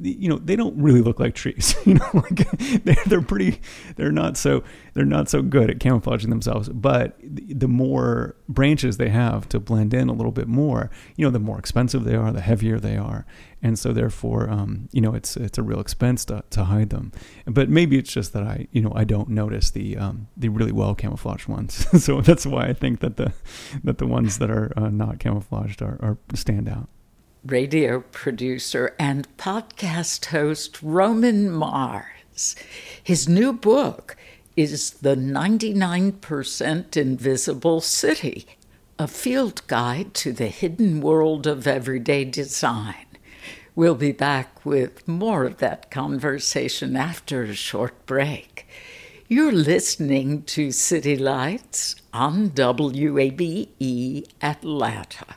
you 0.00 0.28
know 0.28 0.38
they 0.38 0.56
don't 0.56 0.76
really 0.76 1.00
look 1.00 1.20
like 1.20 1.34
trees 1.34 1.74
you 1.84 1.94
know 1.94 2.10
like 2.14 2.50
they're, 2.84 2.96
they're 3.06 3.22
pretty 3.22 3.60
they're 3.96 4.12
not 4.12 4.36
so 4.36 4.62
they're 4.94 5.04
not 5.04 5.28
so 5.28 5.42
good 5.42 5.70
at 5.70 5.80
camouflaging 5.80 6.30
themselves 6.30 6.68
but 6.68 7.18
the 7.22 7.68
more 7.68 8.36
branches 8.48 8.96
they 8.96 9.08
have 9.08 9.48
to 9.48 9.58
blend 9.58 9.94
in 9.94 10.08
a 10.08 10.12
little 10.12 10.32
bit 10.32 10.48
more 10.48 10.90
you 11.16 11.24
know 11.24 11.30
the 11.30 11.38
more 11.38 11.58
expensive 11.58 12.04
they 12.04 12.14
are 12.14 12.32
the 12.32 12.40
heavier 12.40 12.78
they 12.78 12.96
are. 12.96 13.26
And 13.62 13.78
so 13.78 13.92
therefore 13.92 14.50
um, 14.50 14.88
you 14.92 15.00
know 15.00 15.14
it's 15.14 15.36
it's 15.36 15.58
a 15.58 15.62
real 15.62 15.80
expense 15.80 16.24
to, 16.26 16.44
to 16.50 16.64
hide 16.64 16.90
them. 16.90 17.12
But 17.46 17.68
maybe 17.68 17.98
it's 17.98 18.12
just 18.12 18.32
that 18.34 18.42
i 18.42 18.66
you 18.72 18.82
know 18.82 18.92
i 18.94 19.04
don't 19.04 19.28
notice 19.28 19.70
the 19.70 19.96
um, 19.96 20.28
the 20.36 20.48
really 20.48 20.72
well 20.72 20.94
camouflaged 20.94 21.48
ones. 21.48 21.86
So 22.04 22.20
that's 22.20 22.44
why 22.44 22.66
i 22.66 22.74
think 22.74 23.00
that 23.00 23.16
the 23.16 23.32
that 23.82 23.96
the 23.98 24.06
ones 24.06 24.38
that 24.38 24.50
are 24.50 24.72
uh, 24.76 24.90
not 24.90 25.18
camouflaged 25.18 25.80
are, 25.80 25.98
are 26.02 26.18
stand 26.34 26.68
out 26.68 26.88
radio 27.44 28.00
producer 28.00 28.94
and 28.98 29.28
podcast 29.36 30.26
host 30.26 30.82
Roman 30.82 31.50
Mars. 31.50 32.56
His 33.02 33.28
new 33.28 33.52
book 33.52 34.16
is 34.56 34.90
The 34.92 35.14
99% 35.14 36.96
Invisible 36.96 37.80
City, 37.82 38.46
a 38.98 39.06
field 39.06 39.60
guide 39.66 40.14
to 40.14 40.32
the 40.32 40.46
hidden 40.46 41.02
world 41.02 41.46
of 41.46 41.66
everyday 41.66 42.24
design. 42.24 43.06
We'll 43.74 43.94
be 43.94 44.12
back 44.12 44.64
with 44.64 45.06
more 45.06 45.44
of 45.44 45.58
that 45.58 45.90
conversation 45.90 46.96
after 46.96 47.42
a 47.42 47.54
short 47.54 48.06
break. 48.06 48.66
You're 49.28 49.52
listening 49.52 50.44
to 50.44 50.70
City 50.70 51.16
Lights 51.16 51.96
on 52.12 52.50
WABE 52.50 54.28
Atlanta. 54.40 55.36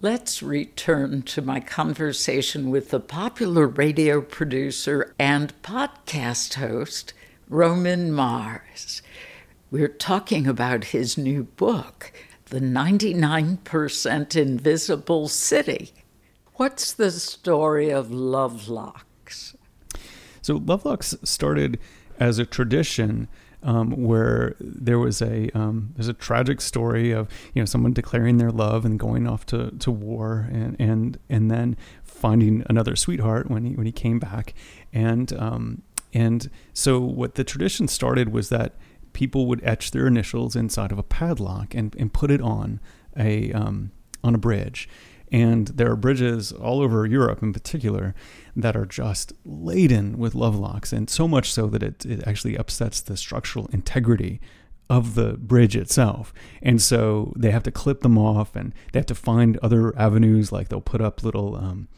Let's 0.00 0.44
return 0.44 1.22
to 1.22 1.42
my 1.42 1.58
conversation 1.58 2.70
with 2.70 2.90
the 2.90 3.00
popular 3.00 3.66
radio 3.66 4.20
producer 4.20 5.12
and 5.18 5.52
podcast 5.62 6.54
host, 6.54 7.14
Roman 7.48 8.12
Mars. 8.12 9.02
We're 9.72 9.88
talking 9.88 10.46
about 10.46 10.84
his 10.94 11.18
new 11.18 11.42
book, 11.42 12.12
The 12.44 12.60
99% 12.60 14.36
Invisible 14.36 15.26
City. 15.26 15.92
What's 16.54 16.92
the 16.92 17.10
story 17.10 17.90
of 17.90 18.06
Lovelocks? 18.06 19.56
So, 20.42 20.60
Lovelocks 20.60 21.26
started 21.26 21.76
as 22.20 22.38
a 22.38 22.46
tradition 22.46 23.26
um, 23.62 23.90
where 23.90 24.54
there 24.60 24.98
was 24.98 25.20
a 25.20 25.50
um, 25.50 25.92
there's 25.96 26.08
a 26.08 26.14
tragic 26.14 26.60
story 26.60 27.10
of 27.10 27.28
you 27.54 27.62
know 27.62 27.66
someone 27.66 27.92
declaring 27.92 28.38
their 28.38 28.50
love 28.50 28.84
and 28.84 28.98
going 28.98 29.26
off 29.26 29.46
to, 29.46 29.70
to 29.72 29.90
war 29.90 30.48
and 30.50 30.76
and 30.78 31.18
and 31.28 31.50
then 31.50 31.76
finding 32.04 32.64
another 32.68 32.96
sweetheart 32.96 33.50
when 33.50 33.64
he 33.64 33.74
when 33.74 33.86
he 33.86 33.92
came 33.92 34.18
back. 34.18 34.54
And 34.92 35.32
um, 35.34 35.82
and 36.12 36.50
so 36.72 37.00
what 37.00 37.34
the 37.34 37.44
tradition 37.44 37.88
started 37.88 38.32
was 38.32 38.48
that 38.48 38.74
people 39.12 39.46
would 39.46 39.62
etch 39.64 39.90
their 39.90 40.06
initials 40.06 40.54
inside 40.54 40.92
of 40.92 40.98
a 40.98 41.02
padlock 41.02 41.74
and, 41.74 41.94
and 41.98 42.12
put 42.12 42.30
it 42.30 42.40
on 42.40 42.80
a 43.16 43.52
um, 43.52 43.90
on 44.22 44.34
a 44.34 44.38
bridge 44.38 44.88
and 45.32 45.68
there 45.68 45.90
are 45.90 45.96
bridges 45.96 46.52
all 46.52 46.80
over 46.80 47.06
Europe 47.06 47.42
in 47.42 47.52
particular 47.52 48.14
that 48.56 48.76
are 48.76 48.86
just 48.86 49.32
laden 49.44 50.18
with 50.18 50.34
love 50.34 50.56
locks, 50.56 50.92
and 50.92 51.08
so 51.08 51.28
much 51.28 51.52
so 51.52 51.66
that 51.68 51.82
it, 51.82 52.06
it 52.06 52.26
actually 52.26 52.56
upsets 52.56 53.00
the 53.00 53.16
structural 53.16 53.66
integrity 53.68 54.40
of 54.90 55.14
the 55.14 55.34
bridge 55.34 55.76
itself. 55.76 56.32
And 56.62 56.80
so 56.80 57.32
they 57.36 57.50
have 57.50 57.62
to 57.64 57.70
clip 57.70 58.00
them 58.00 58.16
off 58.16 58.56
and 58.56 58.72
they 58.92 58.98
have 58.98 59.06
to 59.06 59.14
find 59.14 59.58
other 59.58 59.96
avenues, 59.98 60.50
like 60.50 60.68
they'll 60.68 60.80
put 60.80 61.00
up 61.00 61.22
little, 61.22 61.56
um, 61.56 61.88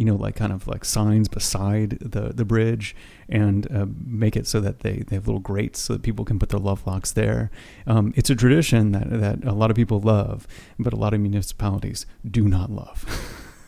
you 0.00 0.06
know, 0.06 0.16
like 0.16 0.34
kind 0.34 0.50
of 0.50 0.66
like 0.66 0.82
signs 0.82 1.28
beside 1.28 1.98
the, 2.00 2.32
the 2.32 2.46
bridge 2.46 2.96
and 3.28 3.70
uh, 3.70 3.84
make 4.06 4.34
it 4.34 4.46
so 4.46 4.58
that 4.58 4.80
they, 4.80 5.04
they 5.06 5.14
have 5.14 5.28
little 5.28 5.42
grates 5.42 5.78
so 5.78 5.92
that 5.92 6.00
people 6.00 6.24
can 6.24 6.38
put 6.38 6.48
their 6.48 6.58
love 6.58 6.86
locks 6.86 7.12
there. 7.12 7.50
Um, 7.86 8.14
it's 8.16 8.30
a 8.30 8.34
tradition 8.34 8.92
that, 8.92 9.10
that 9.10 9.44
a 9.44 9.52
lot 9.52 9.70
of 9.70 9.76
people 9.76 10.00
love, 10.00 10.48
but 10.78 10.94
a 10.94 10.96
lot 10.96 11.12
of 11.12 11.20
municipalities 11.20 12.06
do 12.26 12.48
not 12.48 12.70
love. 12.70 13.04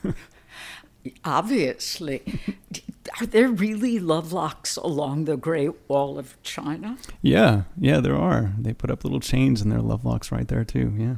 Obviously. 1.22 2.22
Are 3.20 3.26
there 3.26 3.48
really 3.48 3.98
love 3.98 4.32
locks 4.32 4.78
along 4.78 5.26
the 5.26 5.36
Great 5.36 5.72
Wall 5.86 6.18
of 6.18 6.42
China? 6.42 6.96
Yeah, 7.20 7.64
yeah, 7.78 8.00
there 8.00 8.16
are. 8.16 8.54
They 8.58 8.72
put 8.72 8.90
up 8.90 9.04
little 9.04 9.20
chains 9.20 9.60
and 9.60 9.70
there 9.70 9.80
are 9.80 9.82
love 9.82 10.06
locks 10.06 10.32
right 10.32 10.48
there, 10.48 10.64
too. 10.64 10.94
Yeah. 10.96 11.16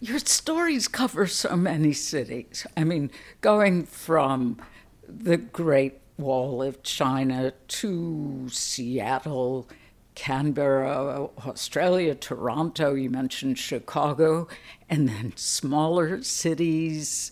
Your 0.00 0.18
stories 0.18 0.88
cover 0.88 1.26
so 1.26 1.56
many 1.56 1.92
cities. 1.92 2.66
I 2.76 2.84
mean, 2.84 3.10
going 3.40 3.84
from 3.84 4.58
the 5.06 5.36
Great 5.36 5.98
Wall 6.16 6.62
of 6.62 6.82
China 6.82 7.52
to 7.68 8.48
Seattle, 8.50 9.68
Canberra, 10.14 11.28
Australia, 11.46 12.14
Toronto, 12.14 12.94
you 12.94 13.10
mentioned 13.10 13.58
Chicago, 13.58 14.48
and 14.88 15.08
then 15.08 15.34
smaller 15.36 16.22
cities 16.22 17.30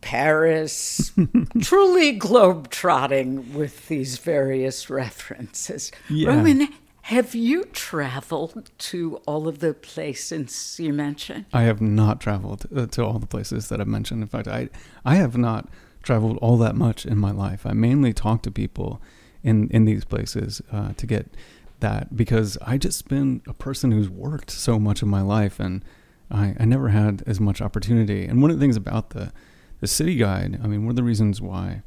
Paris, 0.00 1.12
truly 1.60 2.12
globe-trotting 2.12 3.54
with 3.54 3.88
these 3.88 4.18
various 4.18 4.88
references. 4.88 5.90
Yeah. 6.08 6.28
Roman, 6.28 6.68
have 7.08 7.34
you 7.34 7.64
traveled 7.64 8.70
to 8.76 9.16
all 9.24 9.48
of 9.48 9.60
the 9.60 9.72
places 9.72 10.78
you 10.78 10.92
mentioned? 10.92 11.46
I 11.54 11.62
have 11.62 11.80
not 11.80 12.20
traveled 12.20 12.66
uh, 12.76 12.84
to 12.84 13.02
all 13.02 13.18
the 13.18 13.26
places 13.26 13.70
that 13.70 13.80
I've 13.80 13.86
mentioned. 13.86 14.20
In 14.20 14.28
fact, 14.28 14.46
I 14.46 14.68
I 15.06 15.14
have 15.14 15.38
not 15.38 15.70
traveled 16.02 16.36
all 16.42 16.58
that 16.58 16.76
much 16.76 17.06
in 17.06 17.16
my 17.16 17.30
life. 17.30 17.64
I 17.64 17.72
mainly 17.72 18.12
talk 18.12 18.42
to 18.42 18.50
people 18.50 19.00
in 19.42 19.70
in 19.70 19.86
these 19.86 20.04
places 20.04 20.60
uh, 20.70 20.92
to 20.98 21.06
get 21.06 21.34
that 21.80 22.14
because 22.14 22.58
I 22.60 22.76
just 22.76 23.08
been 23.08 23.40
a 23.48 23.54
person 23.54 23.90
who's 23.90 24.10
worked 24.10 24.50
so 24.50 24.78
much 24.78 25.00
of 25.00 25.08
my 25.08 25.22
life 25.22 25.58
and 25.58 25.82
I, 26.30 26.56
I 26.60 26.66
never 26.66 26.90
had 26.90 27.22
as 27.26 27.40
much 27.40 27.62
opportunity. 27.62 28.26
And 28.26 28.42
one 28.42 28.50
of 28.50 28.58
the 28.58 28.62
things 28.62 28.76
about 28.76 29.10
the 29.10 29.32
the 29.80 29.86
city 29.86 30.16
guide, 30.16 30.60
I 30.62 30.66
mean, 30.66 30.82
one 30.82 30.90
of 30.90 30.96
the 30.96 31.02
reasons 31.04 31.40
why 31.40 31.80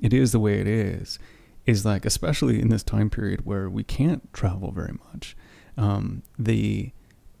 it 0.00 0.12
is 0.12 0.32
the 0.32 0.40
way 0.40 0.60
it 0.60 0.66
is, 0.66 1.18
is 1.66 1.84
like, 1.84 2.04
especially 2.04 2.60
in 2.60 2.68
this 2.68 2.82
time 2.82 3.10
period 3.10 3.44
where 3.44 3.68
we 3.68 3.84
can't 3.84 4.32
travel 4.32 4.72
very 4.72 4.94
much, 5.12 5.36
um, 5.76 6.22
the 6.38 6.92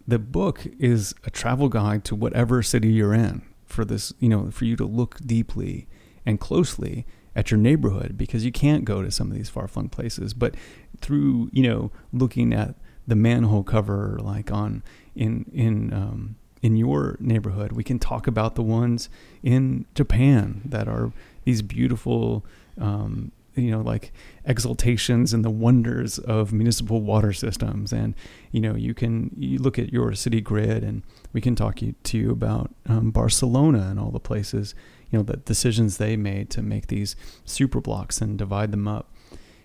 the 0.06 0.18
book 0.18 0.66
is 0.78 1.14
a 1.24 1.30
travel 1.30 1.68
guide 1.68 2.04
to 2.04 2.16
whatever 2.16 2.62
city 2.62 2.88
you're 2.88 3.14
in 3.14 3.42
for 3.64 3.84
this, 3.84 4.12
you 4.18 4.28
know, 4.28 4.50
for 4.50 4.64
you 4.64 4.74
to 4.74 4.84
look 4.84 5.18
deeply 5.24 5.86
and 6.26 6.40
closely 6.40 7.06
at 7.36 7.50
your 7.50 7.58
neighborhood 7.58 8.18
because 8.18 8.44
you 8.44 8.50
can't 8.50 8.84
go 8.84 9.02
to 9.02 9.10
some 9.10 9.30
of 9.30 9.36
these 9.36 9.48
far 9.48 9.68
flung 9.68 9.88
places. 9.88 10.34
But 10.34 10.56
through, 11.00 11.50
you 11.52 11.62
know, 11.62 11.92
looking 12.12 12.52
at 12.52 12.74
the 13.06 13.14
manhole 13.14 13.62
cover, 13.62 14.18
like 14.20 14.50
on 14.50 14.82
in 15.14 15.44
in 15.52 15.92
um, 15.92 16.36
in 16.62 16.76
your 16.76 17.16
neighborhood. 17.20 17.72
We 17.72 17.84
can 17.84 17.98
talk 17.98 18.26
about 18.26 18.54
the 18.54 18.62
ones 18.62 19.08
in 19.42 19.86
Japan 19.94 20.62
that 20.64 20.88
are 20.88 21.12
these 21.44 21.62
beautiful, 21.62 22.44
um, 22.78 23.32
you 23.54 23.70
know, 23.70 23.80
like 23.80 24.12
exaltations 24.46 25.32
and 25.32 25.44
the 25.44 25.50
wonders 25.50 26.18
of 26.18 26.52
municipal 26.52 27.00
water 27.00 27.32
systems. 27.32 27.92
And, 27.92 28.14
you 28.52 28.60
know, 28.60 28.74
you 28.74 28.94
can 28.94 29.30
you 29.36 29.58
look 29.58 29.78
at 29.78 29.92
your 29.92 30.14
city 30.14 30.40
grid 30.40 30.84
and 30.84 31.02
we 31.32 31.40
can 31.40 31.54
talk 31.54 31.82
you, 31.82 31.94
to 32.04 32.18
you 32.18 32.30
about 32.30 32.74
um, 32.86 33.10
Barcelona 33.10 33.88
and 33.90 33.98
all 33.98 34.10
the 34.10 34.20
places, 34.20 34.74
you 35.10 35.18
know, 35.18 35.22
the 35.22 35.36
decisions 35.36 35.96
they 35.96 36.16
made 36.16 36.50
to 36.50 36.62
make 36.62 36.86
these 36.86 37.16
super 37.44 37.80
blocks 37.80 38.20
and 38.20 38.38
divide 38.38 38.72
them 38.72 38.88
up. 38.88 39.12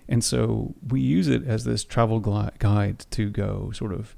And 0.07 0.23
so 0.23 0.75
we 0.87 1.01
use 1.01 1.27
it 1.27 1.45
as 1.45 1.63
this 1.63 1.83
travel 1.83 2.19
guide 2.19 3.05
to 3.11 3.29
go 3.29 3.71
sort 3.71 3.93
of 3.93 4.15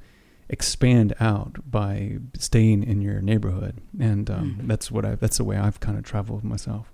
expand 0.49 1.13
out 1.19 1.57
by 1.69 2.17
staying 2.37 2.83
in 2.83 3.01
your 3.01 3.21
neighborhood, 3.21 3.81
and 3.99 4.29
um, 4.29 4.51
mm-hmm. 4.51 4.67
that's 4.67 4.89
what 4.91 5.05
I 5.05 5.15
that's 5.15 5.37
the 5.37 5.43
way 5.43 5.57
I've 5.57 5.79
kind 5.79 5.97
of 5.97 6.03
traveled 6.03 6.43
myself. 6.43 6.91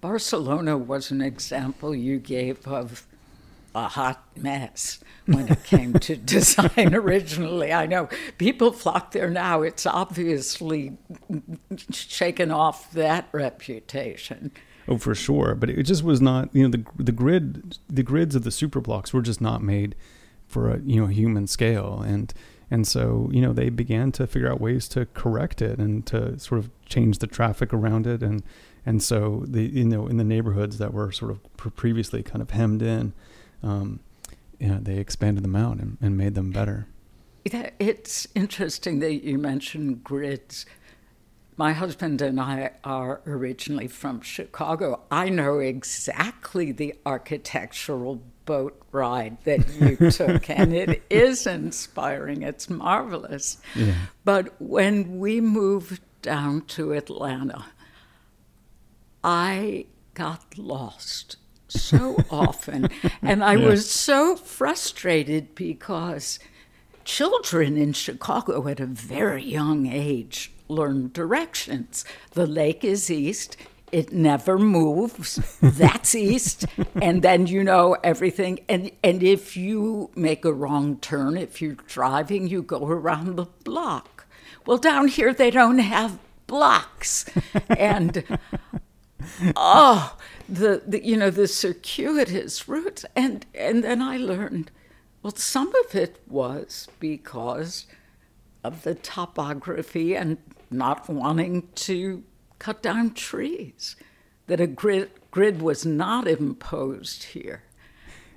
Barcelona 0.00 0.76
was 0.76 1.10
an 1.10 1.20
example 1.20 1.94
you 1.94 2.18
gave 2.18 2.66
of 2.66 3.06
a 3.74 3.88
hot 3.88 4.22
mess 4.36 5.00
when 5.26 5.48
it 5.48 5.64
came 5.64 5.94
to 5.94 6.16
design 6.34 6.94
originally. 6.94 7.72
I 7.72 7.86
know 7.86 8.08
people 8.38 8.72
flock 8.72 9.10
there 9.12 9.30
now. 9.30 9.62
It's 9.62 9.84
obviously 9.84 10.96
shaken 11.90 12.50
off 12.50 12.92
that 12.92 13.28
reputation. 13.32 14.52
Oh, 14.86 14.98
for 14.98 15.14
sure. 15.14 15.54
But 15.54 15.70
it 15.70 15.82
just 15.84 16.04
was 16.04 16.20
not. 16.20 16.50
You 16.54 16.64
know, 16.64 16.70
the 16.70 17.02
the 17.02 17.12
grid, 17.12 17.78
the 17.88 18.02
grids 18.02 18.34
of 18.34 18.44
the 18.44 18.50
super 18.50 18.80
blocks 18.80 19.12
were 19.12 19.22
just 19.22 19.40
not 19.40 19.62
made 19.62 19.96
for 20.46 20.70
a 20.70 20.78
you 20.80 21.00
know 21.00 21.06
human 21.06 21.46
scale, 21.46 22.02
and 22.06 22.32
and 22.70 22.86
so 22.86 23.28
you 23.32 23.40
know 23.40 23.52
they 23.52 23.70
began 23.70 24.12
to 24.12 24.26
figure 24.26 24.50
out 24.50 24.60
ways 24.60 24.86
to 24.88 25.06
correct 25.06 25.62
it 25.62 25.78
and 25.78 26.06
to 26.06 26.38
sort 26.38 26.58
of 26.58 26.70
change 26.86 27.18
the 27.18 27.26
traffic 27.26 27.72
around 27.72 28.06
it, 28.06 28.22
and 28.22 28.42
and 28.86 29.02
so 29.02 29.44
the 29.46 29.62
you 29.62 29.84
know 29.84 30.06
in 30.06 30.16
the 30.16 30.24
neighborhoods 30.24 30.78
that 30.78 30.92
were 30.92 31.12
sort 31.12 31.30
of 31.30 31.40
previously 31.76 32.22
kind 32.22 32.42
of 32.42 32.50
hemmed 32.50 32.82
in 32.82 33.12
um, 33.64 34.00
you 34.58 34.68
know, 34.68 34.78
they 34.80 34.98
expanded 34.98 35.42
them 35.42 35.56
out 35.56 35.78
and, 35.78 35.98
and 36.00 36.16
made 36.16 36.34
them 36.34 36.50
better. 36.50 36.86
Yeah, 37.44 37.70
It's 37.78 38.26
interesting 38.34 39.00
that 39.00 39.24
you 39.24 39.38
mentioned 39.38 40.04
grids. 40.04 40.66
My 41.56 41.72
husband 41.72 42.20
and 42.20 42.40
I 42.40 42.72
are 42.82 43.20
originally 43.26 43.88
from 43.88 44.20
Chicago. 44.20 45.02
I 45.10 45.28
know 45.28 45.58
exactly 45.58 46.72
the 46.72 46.94
architectural 47.06 48.22
boat 48.44 48.80
ride 48.90 49.36
that 49.44 49.68
you 49.74 50.10
took, 50.10 50.50
and 50.50 50.72
it 50.72 51.02
is 51.10 51.46
inspiring. 51.46 52.42
It's 52.42 52.68
marvelous. 52.68 53.58
Yeah. 53.74 53.94
But 54.24 54.60
when 54.60 55.18
we 55.18 55.40
moved 55.40 56.00
down 56.22 56.62
to 56.62 56.92
Atlanta, 56.92 57.66
I 59.24 59.86
got 60.12 60.58
lost 60.58 61.36
so 61.66 62.22
often. 62.30 62.88
And 63.22 63.42
I 63.42 63.54
yeah. 63.54 63.66
was 63.66 63.90
so 63.90 64.36
frustrated 64.36 65.54
because 65.54 66.38
children 67.04 67.76
in 67.76 67.94
Chicago 67.94 68.68
at 68.68 68.80
a 68.80 68.86
very 68.86 69.42
young 69.42 69.86
age 69.86 70.52
learn 70.68 71.10
directions. 71.12 72.04
The 72.32 72.46
lake 72.46 72.84
is 72.84 73.10
east. 73.10 73.56
It 73.92 74.12
never 74.12 74.58
moves. 74.58 75.36
That's 75.62 76.14
east. 76.14 76.66
And 77.00 77.22
then 77.22 77.46
you 77.46 77.64
know 77.64 77.96
everything. 78.04 78.60
And 78.68 78.90
and 79.02 79.22
if 79.22 79.56
you 79.56 80.10
make 80.14 80.44
a 80.44 80.52
wrong 80.52 80.98
turn, 80.98 81.36
if 81.36 81.62
you're 81.62 81.74
driving, 81.86 82.48
you 82.48 82.62
go 82.62 82.86
around 82.86 83.36
the 83.36 83.46
block. 83.64 84.26
Well, 84.66 84.78
down 84.78 85.08
here 85.08 85.32
they 85.32 85.50
don't 85.50 85.78
have 85.78 86.18
blocks. 86.46 87.26
and 87.68 88.24
oh, 89.56 90.16
the, 90.48 90.82
the 90.86 91.04
you 91.04 91.16
know 91.16 91.30
the 91.30 91.48
circuitous 91.48 92.68
route, 92.68 93.04
and 93.16 93.46
and 93.54 93.82
then 93.82 94.02
i 94.02 94.16
learned 94.16 94.70
well 95.22 95.34
some 95.34 95.72
of 95.86 95.94
it 95.94 96.20
was 96.28 96.88
because 97.00 97.86
of 98.62 98.82
the 98.82 98.94
topography 98.94 100.16
and 100.16 100.38
not 100.70 101.08
wanting 101.08 101.68
to 101.74 102.24
cut 102.58 102.82
down 102.82 103.12
trees 103.12 103.96
that 104.46 104.60
a 104.60 104.66
grid 104.66 105.10
grid 105.30 105.60
was 105.60 105.84
not 105.84 106.28
imposed 106.28 107.24
here. 107.24 107.64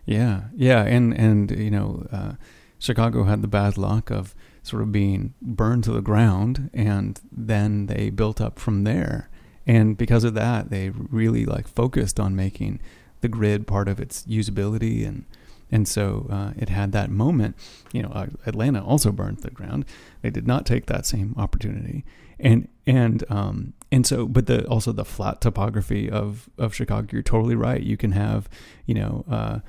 Yeah 0.05 0.43
yeah 0.55 0.83
and 0.83 1.13
and 1.13 1.51
you 1.51 1.71
know 1.71 2.07
uh, 2.12 2.33
chicago 2.79 3.23
had 3.23 3.41
the 3.41 3.47
bad 3.47 3.77
luck 3.77 4.10
of 4.10 4.33
sort 4.63 4.81
of 4.81 4.91
being 4.91 5.33
burned 5.41 5.83
to 5.86 5.91
the 5.91 6.01
ground 6.01 6.69
and 6.73 7.19
then 7.31 7.88
they 7.88 8.10
built 8.10 8.39
up 8.39 8.60
from 8.60 8.83
there 8.83 9.29
and 9.67 9.97
because 9.97 10.23
of 10.23 10.34
that, 10.34 10.69
they 10.69 10.89
really 10.89 11.45
like 11.45 11.67
focused 11.67 12.19
on 12.19 12.36
making 12.36 12.80
the 13.21 13.27
grid 13.27 13.67
part 13.67 13.88
of 13.88 13.99
its 13.99 14.23
usability 14.23 15.06
and 15.08 15.25
and 15.69 15.86
so 15.86 16.27
uh, 16.30 16.51
it 16.58 16.69
had 16.69 16.93
that 16.93 17.12
moment. 17.12 17.58
You 17.91 18.03
know, 18.03 18.10
uh, 18.10 18.27
Atlanta 18.45 18.82
also 18.84 19.12
burned 19.12 19.39
the 19.39 19.51
ground. 19.51 19.86
They 20.21 20.30
did 20.30 20.47
not 20.47 20.65
take 20.65 20.86
that 20.86 21.06
same 21.06 21.36
opportunity, 21.38 22.06
and 22.39 22.69
and 22.86 23.23
um, 23.30 23.73
and 23.91 24.08
so, 24.08 24.27
but 24.27 24.45
the 24.45 24.65
also 24.67 24.91
the 24.91 25.06
flat 25.06 25.41
topography 25.41 26.10
of 26.10 26.49
of 26.58 26.73
Chicago. 26.73 27.10
You're 27.12 27.21
totally 27.21 27.56
right. 27.56 27.82
You 27.82 27.97
can 27.97 28.13
have 28.13 28.49
you 28.86 28.95
know. 28.95 29.25
Uh, 29.30 29.60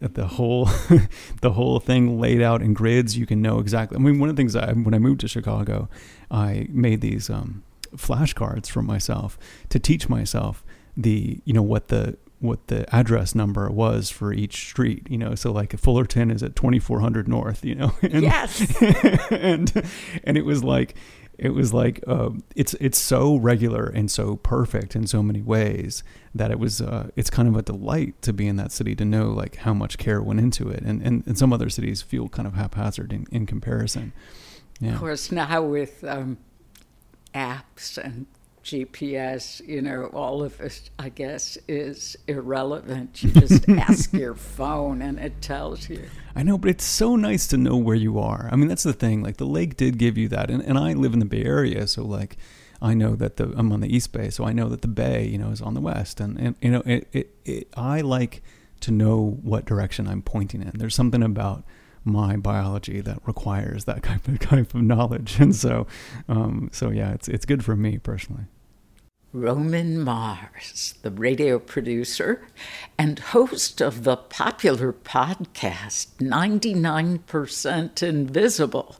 the 0.00 0.26
whole 0.26 0.64
the 1.42 1.52
whole 1.52 1.78
thing 1.78 2.18
laid 2.18 2.40
out 2.40 2.62
in 2.62 2.72
grids 2.72 3.18
you 3.18 3.26
can 3.26 3.42
know 3.42 3.58
exactly 3.58 3.96
i 3.96 4.00
mean 4.00 4.18
one 4.18 4.30
of 4.30 4.34
the 4.34 4.40
things 4.40 4.56
I, 4.56 4.72
when 4.72 4.94
i 4.94 4.98
moved 4.98 5.20
to 5.20 5.28
chicago 5.28 5.90
i 6.30 6.66
made 6.70 7.02
these 7.02 7.28
um, 7.28 7.62
flashcards 7.96 8.68
for 8.68 8.82
myself 8.82 9.38
to 9.68 9.78
teach 9.78 10.08
myself 10.08 10.64
the 10.96 11.40
you 11.44 11.52
know 11.52 11.62
what 11.62 11.88
the 11.88 12.16
what 12.40 12.68
the 12.68 12.92
address 12.94 13.34
number 13.34 13.70
was 13.70 14.08
for 14.08 14.32
each 14.32 14.66
street, 14.68 15.06
you 15.10 15.18
know. 15.18 15.34
So 15.34 15.52
like 15.52 15.78
Fullerton 15.78 16.30
is 16.30 16.42
at 16.42 16.56
2400 16.56 17.28
North, 17.28 17.64
you 17.64 17.74
know. 17.74 17.92
And, 18.02 18.22
yes. 18.22 18.82
and 19.30 19.72
and 20.24 20.36
it 20.36 20.44
was 20.44 20.64
like 20.64 20.94
it 21.38 21.50
was 21.50 21.72
like 21.72 22.02
uh, 22.06 22.30
it's 22.56 22.74
it's 22.74 22.98
so 22.98 23.36
regular 23.36 23.86
and 23.86 24.10
so 24.10 24.36
perfect 24.36 24.96
in 24.96 25.06
so 25.06 25.22
many 25.22 25.42
ways 25.42 26.02
that 26.34 26.50
it 26.50 26.58
was 26.58 26.80
uh, 26.80 27.10
it's 27.14 27.30
kind 27.30 27.48
of 27.48 27.56
a 27.56 27.62
delight 27.62 28.20
to 28.22 28.32
be 28.32 28.46
in 28.46 28.56
that 28.56 28.72
city 28.72 28.94
to 28.96 29.04
know 29.04 29.30
like 29.30 29.56
how 29.56 29.74
much 29.74 29.98
care 29.98 30.22
went 30.22 30.40
into 30.40 30.68
it 30.68 30.82
and 30.82 31.02
and, 31.02 31.26
and 31.26 31.38
some 31.38 31.52
other 31.52 31.70
cities 31.70 32.02
feel 32.02 32.28
kind 32.28 32.48
of 32.48 32.54
haphazard 32.54 33.12
in, 33.12 33.26
in 33.30 33.46
comparison. 33.46 34.12
Yeah. 34.80 34.94
Of 34.94 34.98
course, 34.98 35.30
now 35.30 35.62
with 35.62 36.02
um, 36.04 36.38
apps 37.34 37.98
and 37.98 38.26
GPS, 38.64 39.66
you 39.66 39.80
know, 39.80 40.06
all 40.12 40.42
of 40.42 40.60
it, 40.60 40.90
I 40.98 41.08
guess, 41.08 41.56
is 41.66 42.16
irrelevant. 42.26 43.22
You 43.22 43.30
just 43.30 43.68
ask 43.68 44.12
your 44.12 44.34
phone 44.34 45.02
and 45.02 45.18
it 45.18 45.40
tells 45.40 45.88
you. 45.88 46.04
I 46.36 46.42
know, 46.42 46.58
but 46.58 46.70
it's 46.70 46.84
so 46.84 47.16
nice 47.16 47.46
to 47.48 47.56
know 47.56 47.76
where 47.76 47.96
you 47.96 48.18
are. 48.18 48.48
I 48.52 48.56
mean, 48.56 48.68
that's 48.68 48.82
the 48.82 48.92
thing. 48.92 49.22
Like, 49.22 49.38
the 49.38 49.46
lake 49.46 49.76
did 49.76 49.98
give 49.98 50.18
you 50.18 50.28
that. 50.28 50.50
And, 50.50 50.62
and 50.62 50.78
I 50.78 50.92
live 50.92 51.14
in 51.14 51.18
the 51.18 51.24
Bay 51.24 51.42
Area, 51.42 51.86
so, 51.86 52.04
like, 52.04 52.36
I 52.82 52.94
know 52.94 53.14
that 53.16 53.36
the 53.36 53.52
I'm 53.56 53.72
on 53.72 53.80
the 53.80 53.94
East 53.94 54.12
Bay, 54.12 54.30
so 54.30 54.44
I 54.44 54.52
know 54.52 54.68
that 54.68 54.82
the 54.82 54.88
Bay, 54.88 55.26
you 55.26 55.38
know, 55.38 55.50
is 55.50 55.60
on 55.60 55.74
the 55.74 55.80
West. 55.80 56.20
And, 56.20 56.38
and 56.38 56.54
you 56.60 56.70
know, 56.70 56.82
it, 56.86 57.08
it, 57.12 57.34
it 57.44 57.68
I 57.76 58.00
like 58.00 58.42
to 58.80 58.90
know 58.90 59.38
what 59.42 59.66
direction 59.66 60.08
I'm 60.08 60.22
pointing 60.22 60.62
in. 60.62 60.72
There's 60.74 60.94
something 60.94 61.22
about 61.22 61.64
my 62.04 62.36
biology 62.36 63.00
that 63.00 63.18
requires 63.26 63.84
that 63.84 64.02
kind 64.02 64.20
of 64.26 64.38
kind 64.40 64.66
of 64.66 64.74
knowledge, 64.74 65.38
and 65.40 65.54
so 65.54 65.86
um, 66.28 66.70
so 66.72 66.90
yeah, 66.90 67.12
it's 67.12 67.28
it's 67.28 67.44
good 67.44 67.64
for 67.64 67.76
me 67.76 67.98
personally. 67.98 68.44
Roman 69.32 70.02
Mars, 70.02 70.94
the 71.02 71.10
radio 71.12 71.60
producer 71.60 72.48
and 72.98 73.16
host 73.20 73.80
of 73.80 74.02
the 74.02 74.16
popular 74.16 74.92
podcast 74.92 76.16
99% 76.16 78.02
Invisible. 78.02 78.96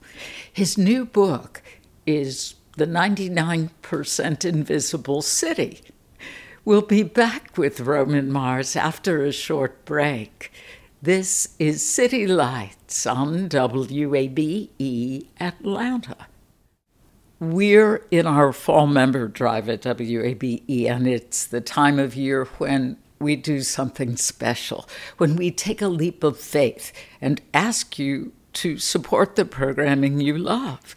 His 0.53 0.77
new 0.77 1.03
book 1.03 1.61
is 2.05 2.55
The 2.77 2.85
99% 2.85 4.45
Invisible 4.45 5.21
City. 5.21 5.81
We'll 6.63 6.81
be 6.81 7.03
back 7.03 7.57
with 7.57 7.81
Roman 7.81 8.31
Mars 8.31 8.77
after 8.77 9.25
a 9.25 9.33
short 9.33 9.83
break. 9.83 10.53
This 11.03 11.55
is 11.57 11.83
City 11.83 12.27
Lights 12.27 13.07
on 13.07 13.49
WABE 13.49 15.25
Atlanta. 15.39 16.27
We're 17.39 18.05
in 18.11 18.27
our 18.27 18.53
fall 18.53 18.85
member 18.85 19.27
drive 19.27 19.67
at 19.67 19.81
WABE, 19.81 20.87
and 20.87 21.07
it's 21.07 21.47
the 21.47 21.59
time 21.59 21.97
of 21.97 22.15
year 22.15 22.45
when 22.59 22.97
we 23.17 23.35
do 23.35 23.63
something 23.63 24.15
special, 24.15 24.87
when 25.17 25.35
we 25.35 25.49
take 25.49 25.81
a 25.81 25.87
leap 25.87 26.23
of 26.23 26.37
faith 26.37 26.93
and 27.19 27.41
ask 27.51 27.97
you 27.97 28.33
to 28.53 28.77
support 28.77 29.35
the 29.35 29.45
programming 29.45 30.19
you 30.21 30.37
love. 30.37 30.95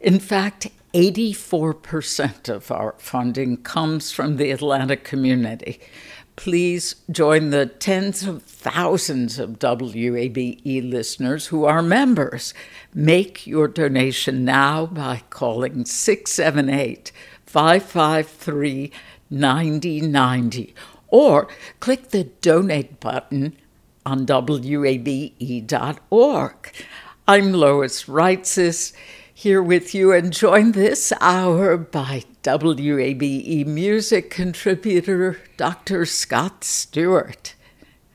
In 0.00 0.20
fact, 0.20 0.68
84% 0.94 2.48
of 2.48 2.70
our 2.70 2.94
funding 2.96 3.58
comes 3.58 4.10
from 4.10 4.38
the 4.38 4.52
Atlanta 4.52 4.96
community 4.96 5.80
please 6.36 6.96
join 7.10 7.50
the 7.50 7.66
tens 7.66 8.24
of 8.24 8.42
thousands 8.42 9.38
of 9.38 9.58
WABE 9.58 10.90
listeners 10.90 11.46
who 11.48 11.64
are 11.64 11.82
members. 11.82 12.54
Make 12.92 13.46
your 13.46 13.68
donation 13.68 14.44
now 14.44 14.86
by 14.86 15.22
calling 15.30 15.84
678 15.84 17.12
553 17.46 18.92
9090 19.30 20.74
or 21.08 21.48
click 21.80 22.10
the 22.10 22.24
donate 22.24 22.98
button 23.00 23.56
on 24.04 24.26
WABE.org. 24.26 25.32
I'm 27.26 27.52
Lois 27.52 28.04
Reitzes 28.04 28.92
here 29.36 29.60
with 29.60 29.94
you 29.94 30.12
and 30.12 30.32
joined 30.32 30.74
this 30.74 31.12
hour 31.20 31.76
by 31.76 32.22
WABE 32.44 33.66
music 33.66 34.30
contributor 34.30 35.40
Dr. 35.56 36.06
Scott 36.06 36.62
Stewart. 36.62 37.54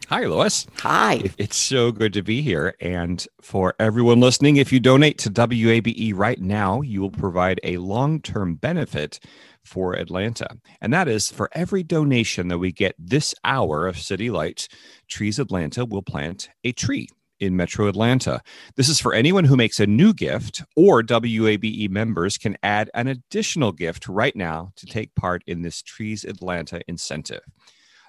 Hi, 0.08 0.26
Lois. 0.26 0.66
Hi. 0.78 1.22
It's 1.38 1.58
so 1.58 1.92
good 1.92 2.14
to 2.14 2.24
be 2.24 2.42
here. 2.42 2.74
And 2.80 3.28
for 3.42 3.76
everyone 3.80 4.22
listening, 4.22 4.56
if 4.56 4.72
you 4.72 4.80
donate 4.80 5.18
to 5.20 5.30
WABE 5.30 6.14
right 6.16 6.40
now, 6.40 6.82
you 6.82 7.02
will 7.02 7.12
provide 7.12 7.60
a 7.64 7.78
long 7.78 8.22
term 8.22 8.56
benefit 8.56 9.20
for 9.64 9.94
Atlanta. 9.94 10.48
And 10.82 10.94
that 10.94 11.10
is 11.10 11.30
for 11.30 11.50
every 11.52 11.84
donation 11.84 12.48
that 12.48 12.58
we 12.58 12.72
get 12.72 12.96
this 12.98 13.36
hour 13.44 13.88
of 13.88 14.00
City 14.00 14.32
Lights, 14.32 14.70
Trees 15.10 15.38
Atlanta 15.38 15.86
will 15.86 16.02
plant 16.02 16.50
a 16.64 16.72
tree 16.72 17.10
in 17.40 17.56
Metro 17.56 17.88
Atlanta. 17.88 18.42
This 18.76 18.90
is 18.90 19.00
for 19.00 19.14
anyone 19.14 19.46
who 19.46 19.56
makes 19.56 19.80
a 19.80 19.88
new 19.88 20.14
gift, 20.14 20.64
or 20.76 21.02
WABE 21.02 21.90
members 21.90 22.38
can 22.38 22.58
add 22.64 22.90
an 22.94 23.08
additional 23.08 23.72
gift 23.72 24.08
right 24.08 24.36
now 24.36 24.72
to 24.76 24.86
take 24.86 25.16
part 25.16 25.44
in 25.48 25.62
this 25.62 25.82
Trees 25.82 26.24
Atlanta 26.24 26.82
incentive. 26.88 27.42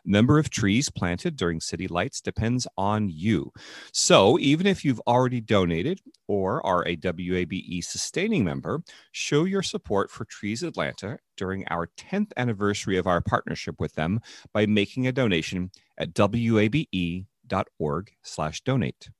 Number 0.05 0.38
of 0.38 0.51
trees 0.51 0.90
planted 0.90 1.37
during 1.37 1.61
city 1.61 1.87
lights 1.87 2.21
depends 2.21 2.66
on 2.77 3.09
you. 3.11 3.53
So, 3.93 4.38
even 4.38 4.66
if 4.66 4.85
you've 4.85 5.01
already 5.07 5.40
donated 5.40 6.01
or 6.27 6.64
are 6.66 6.87
a 6.87 6.97
WABE 6.97 7.85
sustaining 7.85 8.45
member, 8.45 8.83
show 9.12 9.45
your 9.45 9.62
support 9.62 10.11
for 10.11 10.25
Trees 10.25 10.62
Atlanta 10.62 11.19
during 11.37 11.66
our 11.69 11.88
10th 11.99 12.33
anniversary 12.37 12.97
of 12.97 13.07
our 13.07 13.21
partnership 13.21 13.77
with 13.79 13.95
them 13.95 14.21
by 14.53 14.66
making 14.66 15.07
a 15.07 15.12
donation 15.12 15.71
at 15.99 16.19
wabe.org/donate. 16.19 19.11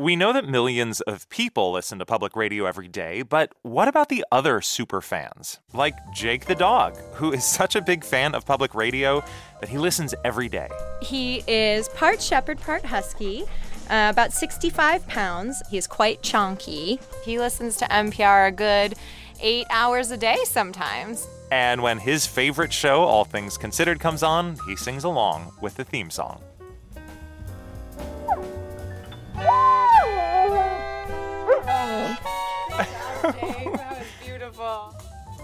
We 0.00 0.16
know 0.16 0.32
that 0.32 0.48
millions 0.48 1.02
of 1.02 1.28
people 1.28 1.72
listen 1.72 1.98
to 1.98 2.06
public 2.06 2.34
radio 2.34 2.64
every 2.64 2.88
day, 2.88 3.20
but 3.20 3.52
what 3.60 3.86
about 3.86 4.08
the 4.08 4.24
other 4.32 4.62
super 4.62 5.02
fans? 5.02 5.60
Like 5.74 5.94
Jake 6.14 6.46
the 6.46 6.54
dog, 6.54 6.96
who 7.12 7.32
is 7.34 7.44
such 7.44 7.76
a 7.76 7.82
big 7.82 8.02
fan 8.02 8.34
of 8.34 8.46
public 8.46 8.74
radio 8.74 9.22
that 9.60 9.68
he 9.68 9.76
listens 9.76 10.14
every 10.24 10.48
day. 10.48 10.70
He 11.02 11.44
is 11.46 11.90
part 11.90 12.22
shepherd, 12.22 12.58
part 12.60 12.82
husky. 12.82 13.44
Uh, 13.90 14.08
about 14.10 14.32
65 14.32 15.06
pounds. 15.06 15.62
He's 15.70 15.86
quite 15.86 16.22
chonky. 16.22 16.98
He 17.22 17.38
listens 17.38 17.76
to 17.76 17.84
NPR 17.84 18.48
a 18.48 18.52
good 18.52 18.94
eight 19.42 19.66
hours 19.68 20.10
a 20.12 20.16
day 20.16 20.38
sometimes. 20.44 21.28
And 21.52 21.82
when 21.82 21.98
his 21.98 22.26
favorite 22.26 22.72
show, 22.72 23.02
All 23.02 23.26
Things 23.26 23.58
Considered, 23.58 24.00
comes 24.00 24.22
on, 24.22 24.56
he 24.66 24.76
sings 24.76 25.04
along 25.04 25.52
with 25.60 25.74
the 25.74 25.84
theme 25.84 26.08
song. 26.08 26.40
Beautiful. 34.24 34.94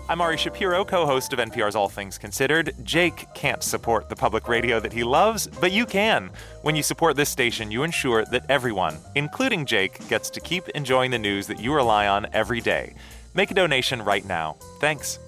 I'm 0.09 0.21
Ari 0.21 0.37
Shapiro, 0.37 0.85
co 0.85 1.05
host 1.05 1.33
of 1.33 1.41
NPR's 1.41 1.75
All 1.75 1.89
Things 1.89 2.17
Considered. 2.17 2.75
Jake 2.85 3.27
can't 3.35 3.63
support 3.63 4.09
the 4.09 4.15
public 4.15 4.47
radio 4.47 4.79
that 4.79 4.93
he 4.93 5.03
loves, 5.03 5.49
but 5.49 5.73
you 5.73 5.85
can. 5.85 6.31
When 6.63 6.77
you 6.77 6.85
support 6.85 7.17
this 7.17 7.29
station, 7.29 7.73
you 7.73 7.83
ensure 7.83 8.25
that 8.27 8.47
everyone, 8.49 8.99
including 9.17 9.67
Jake, 9.67 10.07
gets 10.09 10.31
to 10.31 10.41
keep 10.41 10.69
enjoying 10.71 11.11
the 11.11 11.19
news 11.19 11.49
that 11.49 11.59
you 11.59 11.75
rely 11.75 12.07
on 12.07 12.29
every 12.33 12.61
day. 12.61 12.95
Make 13.35 13.51
a 13.51 13.55
donation 13.55 14.01
right 14.01 14.25
now. 14.25 14.57
Thanks. 14.81 15.19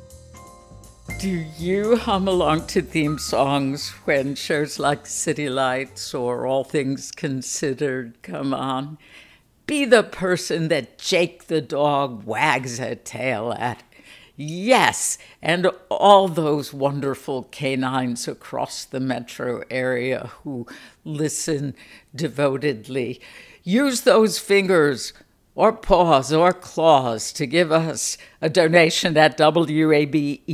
Do 1.18 1.44
you 1.58 1.96
hum 1.96 2.28
along 2.28 2.68
to 2.68 2.80
theme 2.80 3.18
songs 3.18 3.90
when 4.04 4.36
shows 4.36 4.78
like 4.78 5.06
City 5.06 5.48
Lights 5.48 6.14
or 6.14 6.46
All 6.46 6.62
Things 6.62 7.10
Considered 7.10 8.22
come 8.22 8.54
on? 8.54 8.98
Be 9.68 9.84
the 9.84 10.02
person 10.02 10.68
that 10.68 10.96
Jake 10.96 11.48
the 11.48 11.60
dog 11.60 12.24
wags 12.24 12.80
a 12.80 12.96
tail 12.96 13.54
at. 13.58 13.82
Yes, 14.34 15.18
and 15.42 15.66
all 15.90 16.26
those 16.26 16.72
wonderful 16.72 17.42
canines 17.50 18.26
across 18.26 18.86
the 18.86 18.98
metro 18.98 19.62
area 19.70 20.30
who 20.42 20.66
listen 21.04 21.74
devotedly. 22.16 23.20
Use 23.62 24.00
those 24.00 24.38
fingers 24.38 25.12
or 25.54 25.74
paws 25.74 26.32
or 26.32 26.54
claws 26.54 27.30
to 27.34 27.44
give 27.44 27.70
us 27.70 28.16
a 28.40 28.48
donation 28.48 29.18
at 29.18 29.38
wabe.org 29.38 30.46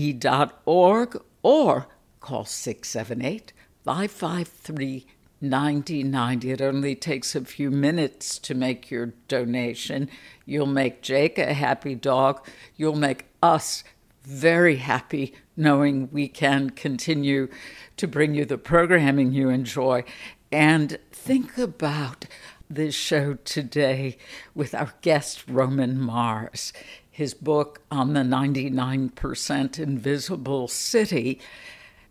or 1.45 1.87
call 2.19 2.45
678 2.45 3.53
553 3.85 5.07
9090. 5.49 6.51
It 6.51 6.61
only 6.61 6.95
takes 6.95 7.35
a 7.35 7.45
few 7.45 7.71
minutes 7.71 8.39
to 8.41 8.55
make 8.55 8.91
your 8.91 9.13
donation. 9.29 10.09
You'll 10.47 10.67
make 10.67 11.03
Jake 11.03 11.39
a 11.39 11.55
happy 11.55 11.95
dog. 11.95 12.47
You'll 12.77 12.97
make 12.97 13.27
us 13.43 13.85
very 14.23 14.77
happy 14.77 15.35
knowing 15.57 16.09
we 16.11 16.29
can 16.29 16.71
continue 16.71 17.49
to 17.97 18.09
bring 18.09 18.35
you 18.35 18.45
the 18.45 18.59
programming 18.59 19.33
you 19.33 19.49
enjoy. 19.49 20.05
And 20.51 20.99
think 21.13 21.59
about 21.59 22.27
this 22.71 22.95
show 22.95 23.35
today 23.45 24.17
with 24.55 24.75
our 24.75 24.95
guest, 25.03 25.45
Roman 25.49 26.01
Mars. 26.01 26.73
His 27.11 27.35
book 27.35 27.83
on 27.91 28.15
the 28.15 28.21
99% 28.21 29.79
Invisible 29.79 30.69
City, 30.69 31.41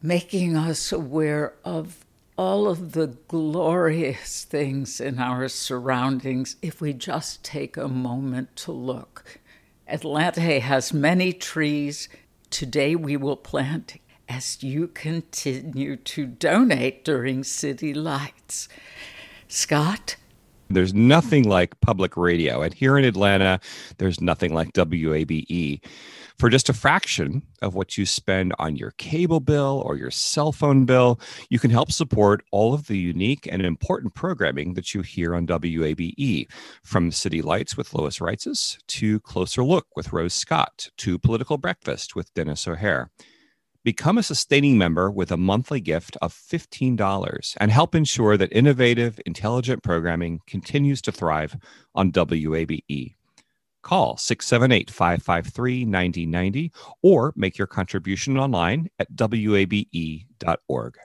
making 0.02 0.56
us 0.56 0.91
aware 0.91 1.54
of 1.65 2.03
all 2.38 2.67
of 2.67 2.93
the 2.93 3.08
glorious 3.28 4.43
things 4.43 5.00
in 5.00 5.19
our 5.19 5.48
surroundings 5.48 6.56
if 6.62 6.82
we 6.82 6.93
just 6.93 7.43
take 7.43 7.78
a 7.78 7.88
moment 7.88 8.56
to 8.56 8.72
look. 8.72 9.39
Atlanta 9.88 10.60
has 10.60 10.93
many 10.93 11.34
trees. 11.34 12.10
Today 12.50 12.96
we 12.96 13.17
will 13.17 13.36
plant 13.36 13.98
as 14.28 14.63
you 14.63 14.88
continue 14.88 15.96
to 15.96 16.26
donate 16.26 17.04
during 17.04 17.43
City 17.43 17.93
Lights. 17.93 18.67
Scott? 19.48 20.15
There's 20.69 20.93
nothing 20.93 21.48
like 21.48 21.80
public 21.82 22.17
radio. 22.17 22.62
And 22.62 22.74
here 22.74 22.98
in 22.98 23.06
Atlanta, 23.06 23.60
there's 24.00 24.22
nothing 24.22 24.54
like 24.54 24.74
WABE. 24.74 25.82
For 26.39 26.50
just 26.50 26.69
a 26.69 26.74
fraction 26.74 27.43
of 27.62 27.76
what 27.76 27.98
you 27.98 28.06
spend 28.06 28.54
on 28.60 28.76
your 28.76 28.91
cable 28.98 29.39
bill 29.39 29.84
or 29.86 29.96
your 29.96 30.12
cell 30.12 30.52
phone 30.52 30.86
bill, 30.86 31.19
you 31.50 31.60
can 31.60 31.72
help 31.72 31.91
support 31.91 32.43
all 32.52 32.74
of 32.74 32.88
the 32.88 32.98
unique 32.98 33.48
and 33.50 33.62
important 33.65 34.13
programming 34.13 34.74
that 34.74 34.93
you 34.93 35.02
hear 35.02 35.36
on 35.36 35.48
WABE, 35.48 36.48
from 36.84 37.12
City 37.12 37.41
Lights 37.41 37.78
with 37.78 37.93
Lois 37.93 38.19
Reitzes 38.19 38.78
to 38.88 39.19
Closer 39.22 39.63
Look 39.63 39.88
with 39.96 40.12
Rose 40.12 40.34
Scott 40.34 40.89
to 40.98 41.19
Political 41.19 41.60
Breakfast 41.60 42.15
with 42.15 42.34
Dennis 42.34 42.67
O'Hare. 42.67 43.10
Become 43.84 44.17
a 44.17 44.24
sustaining 44.24 44.78
member 44.78 45.12
with 45.12 45.32
a 45.32 45.38
monthly 45.38 45.82
gift 45.82 46.15
of 46.22 46.34
$15 46.34 47.58
and 47.60 47.69
help 47.69 47.93
ensure 47.93 48.38
that 48.38 48.52
innovative, 48.54 49.19
intelligent 49.26 49.84
programming 49.84 50.39
continues 50.48 51.02
to 51.02 51.12
thrive 51.12 51.58
on 51.93 52.12
WABE. 52.12 53.15
Call 53.84 54.17
678 54.17 54.89
553 54.89 55.86
9090 55.86 56.72
or 57.02 57.34
make 57.36 57.58
your 57.58 57.67
contribution 57.67 58.38
online 58.38 58.89
at 58.98 59.08
wabe.org. 59.19 60.98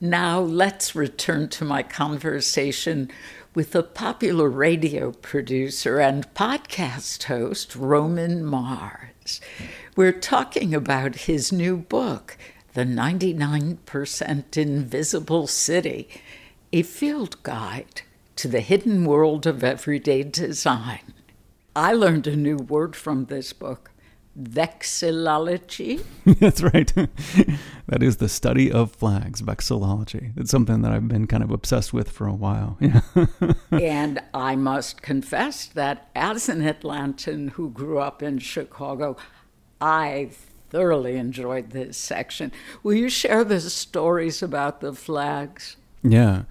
Now 0.01 0.41
let's 0.41 0.95
return 0.95 1.49
to 1.49 1.65
my 1.65 1.83
conversation 1.83 3.11
with 3.55 3.73
the 3.73 3.83
popular 3.83 4.49
radio 4.51 5.11
producer 5.11 5.99
and 5.99 6.33
podcast 6.35 7.25
host, 7.25 7.75
Roman 7.75 8.45
Mars. 8.45 9.41
We're 9.97 10.13
talking 10.13 10.75
about 10.75 11.17
his 11.17 11.51
new 11.51 11.79
book, 11.79 12.37
The 12.75 12.85
99% 12.85 14.57
Invisible 14.57 15.47
City, 15.47 16.09
a 16.73 16.83
field 16.83 17.43
guide 17.43 18.03
to 18.37 18.49
the 18.49 18.61
hidden 18.61 19.05
world 19.07 19.47
of 19.47 19.65
everyday 19.65 20.23
design. 20.23 21.15
I 21.75 21.95
learned 21.95 22.27
a 22.27 22.37
new 22.37 22.59
word 22.59 22.95
from 22.95 23.25
this 23.25 23.55
book 23.55 23.91
vexillology. 24.41 26.03
That's 26.27 26.63
right. 26.63 26.93
that 27.87 28.03
is 28.03 28.19
the 28.19 28.29
study 28.29 28.71
of 28.71 28.93
flags, 28.93 29.43
vexillology. 29.43 30.33
It's 30.37 30.51
something 30.51 30.83
that 30.83 30.93
I've 30.93 31.09
been 31.09 31.27
kind 31.27 31.43
of 31.43 31.51
obsessed 31.51 31.93
with 31.93 32.11
for 32.11 32.27
a 32.27 32.35
while. 32.35 32.79
Yeah. 32.87 33.01
and 33.73 34.21
I 34.35 34.55
must 34.57 35.03
confess 35.03 35.67
that 35.67 36.09
as 36.15 36.49
an 36.49 36.61
Atlantan 36.63 37.51
who 37.51 37.71
grew 37.71 37.99
up 37.99 38.23
in 38.23 38.39
Chicago, 38.39 39.17
I 39.81 40.31
thoroughly 40.71 41.17
enjoyed 41.17 41.71
this 41.71 41.97
section. 41.97 42.53
Will 42.83 42.95
you 42.95 43.09
share 43.09 43.45
the 43.45 43.61
stories 43.61 44.43
about 44.43 44.81
the 44.81 44.93
flags? 44.93 45.77
Yeah. 46.03 46.43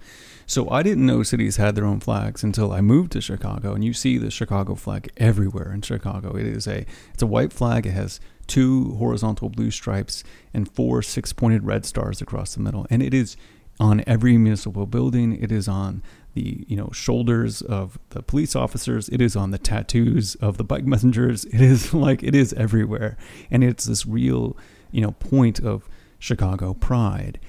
So 0.48 0.70
I 0.70 0.84
didn't 0.84 1.04
know 1.04 1.24
cities 1.24 1.56
had 1.56 1.74
their 1.74 1.84
own 1.84 1.98
flags 1.98 2.44
until 2.44 2.72
I 2.72 2.80
moved 2.80 3.10
to 3.12 3.20
Chicago, 3.20 3.74
and 3.74 3.84
you 3.84 3.92
see 3.92 4.16
the 4.16 4.30
Chicago 4.30 4.76
flag 4.76 5.10
everywhere 5.16 5.72
in 5.72 5.82
Chicago. 5.82 6.36
It 6.36 6.46
is 6.46 6.68
a 6.68 6.86
it's 7.12 7.22
a 7.22 7.26
white 7.26 7.52
flag. 7.52 7.84
It 7.84 7.90
has 7.90 8.20
two 8.46 8.94
horizontal 8.94 9.48
blue 9.48 9.72
stripes 9.72 10.22
and 10.54 10.70
four 10.72 11.02
six-pointed 11.02 11.64
red 11.64 11.84
stars 11.84 12.22
across 12.22 12.54
the 12.54 12.60
middle, 12.60 12.86
and 12.90 13.02
it 13.02 13.12
is 13.12 13.36
on 13.80 14.04
every 14.06 14.38
municipal 14.38 14.86
building. 14.86 15.36
It 15.36 15.50
is 15.50 15.66
on 15.66 16.02
the 16.34 16.64
you 16.68 16.76
know 16.76 16.90
shoulders 16.92 17.60
of 17.60 17.98
the 18.10 18.22
police 18.22 18.54
officers. 18.54 19.08
It 19.08 19.20
is 19.20 19.34
on 19.34 19.50
the 19.50 19.58
tattoos 19.58 20.36
of 20.36 20.58
the 20.58 20.64
bike 20.64 20.84
messengers. 20.84 21.44
It 21.46 21.60
is 21.60 21.92
like 22.06 22.22
it 22.22 22.36
is 22.36 22.52
everywhere, 22.52 23.16
and 23.50 23.64
it's 23.64 23.86
this 23.86 24.06
real 24.06 24.56
you 24.92 25.00
know 25.00 25.10
point 25.10 25.58
of 25.58 25.88
Chicago 26.20 26.72
pride. 26.72 27.40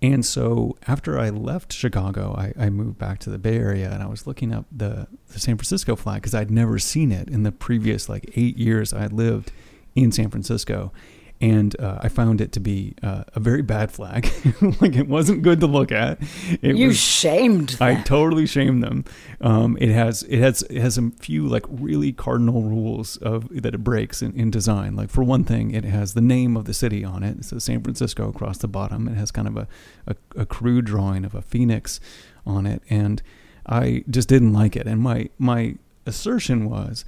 And 0.00 0.24
so 0.24 0.76
after 0.86 1.18
I 1.18 1.30
left 1.30 1.72
Chicago, 1.72 2.34
I, 2.38 2.52
I, 2.56 2.70
moved 2.70 2.98
back 2.98 3.18
to 3.20 3.30
the 3.30 3.38
Bay 3.38 3.56
Area 3.56 3.90
and 3.90 4.00
I 4.00 4.06
was 4.06 4.28
looking 4.28 4.54
up 4.54 4.64
the, 4.70 5.08
the 5.32 5.40
San 5.40 5.56
Francisco 5.56 5.96
flag 5.96 6.22
because 6.22 6.34
I'd 6.34 6.52
never 6.52 6.78
seen 6.78 7.10
it 7.10 7.28
in 7.28 7.42
the 7.42 7.50
previous 7.50 8.08
like 8.08 8.32
eight 8.36 8.56
years 8.56 8.92
I 8.92 9.00
had 9.00 9.12
lived 9.12 9.50
in 9.96 10.12
San 10.12 10.30
Francisco 10.30 10.92
and 11.40 11.78
uh, 11.80 11.98
I 12.00 12.08
found 12.08 12.40
it 12.40 12.50
to 12.52 12.60
be 12.60 12.94
uh, 13.02 13.24
a 13.34 13.40
very 13.40 13.62
bad 13.62 13.92
flag. 13.92 14.24
like 14.80 14.96
it 14.96 15.06
wasn't 15.06 15.42
good 15.42 15.60
to 15.60 15.66
look 15.66 15.92
at. 15.92 16.20
It 16.62 16.76
you 16.76 16.88
was, 16.88 16.98
shamed. 16.98 17.70
Them. 17.70 17.88
I 17.88 18.02
totally 18.02 18.46
shamed 18.46 18.82
them. 18.82 19.04
Um, 19.40 19.78
it 19.80 19.90
has 19.90 20.24
it 20.24 20.40
has 20.40 20.62
it 20.62 20.80
has 20.80 20.98
a 20.98 21.10
few 21.20 21.46
like 21.46 21.64
really 21.68 22.12
cardinal 22.12 22.62
rules 22.62 23.16
of 23.18 23.48
that 23.62 23.74
it 23.74 23.84
breaks 23.84 24.20
in, 24.20 24.34
in 24.34 24.50
design. 24.50 24.96
Like 24.96 25.10
for 25.10 25.22
one 25.22 25.44
thing, 25.44 25.70
it 25.70 25.84
has 25.84 26.14
the 26.14 26.20
name 26.20 26.56
of 26.56 26.64
the 26.64 26.74
city 26.74 27.04
on 27.04 27.22
it. 27.22 27.38
It's 27.38 27.64
San 27.64 27.82
Francisco 27.82 28.28
across 28.28 28.58
the 28.58 28.68
bottom. 28.68 29.06
It 29.06 29.14
has 29.14 29.30
kind 29.30 29.46
of 29.46 29.56
a, 29.56 29.68
a, 30.06 30.16
a 30.36 30.46
crude 30.46 30.86
drawing 30.86 31.24
of 31.24 31.34
a 31.34 31.42
phoenix 31.42 32.00
on 32.44 32.66
it, 32.66 32.82
and 32.90 33.22
I 33.64 34.04
just 34.10 34.28
didn't 34.28 34.52
like 34.52 34.74
it. 34.74 34.88
And 34.88 35.00
my 35.00 35.28
my 35.38 35.76
assertion 36.04 36.68
was 36.68 37.04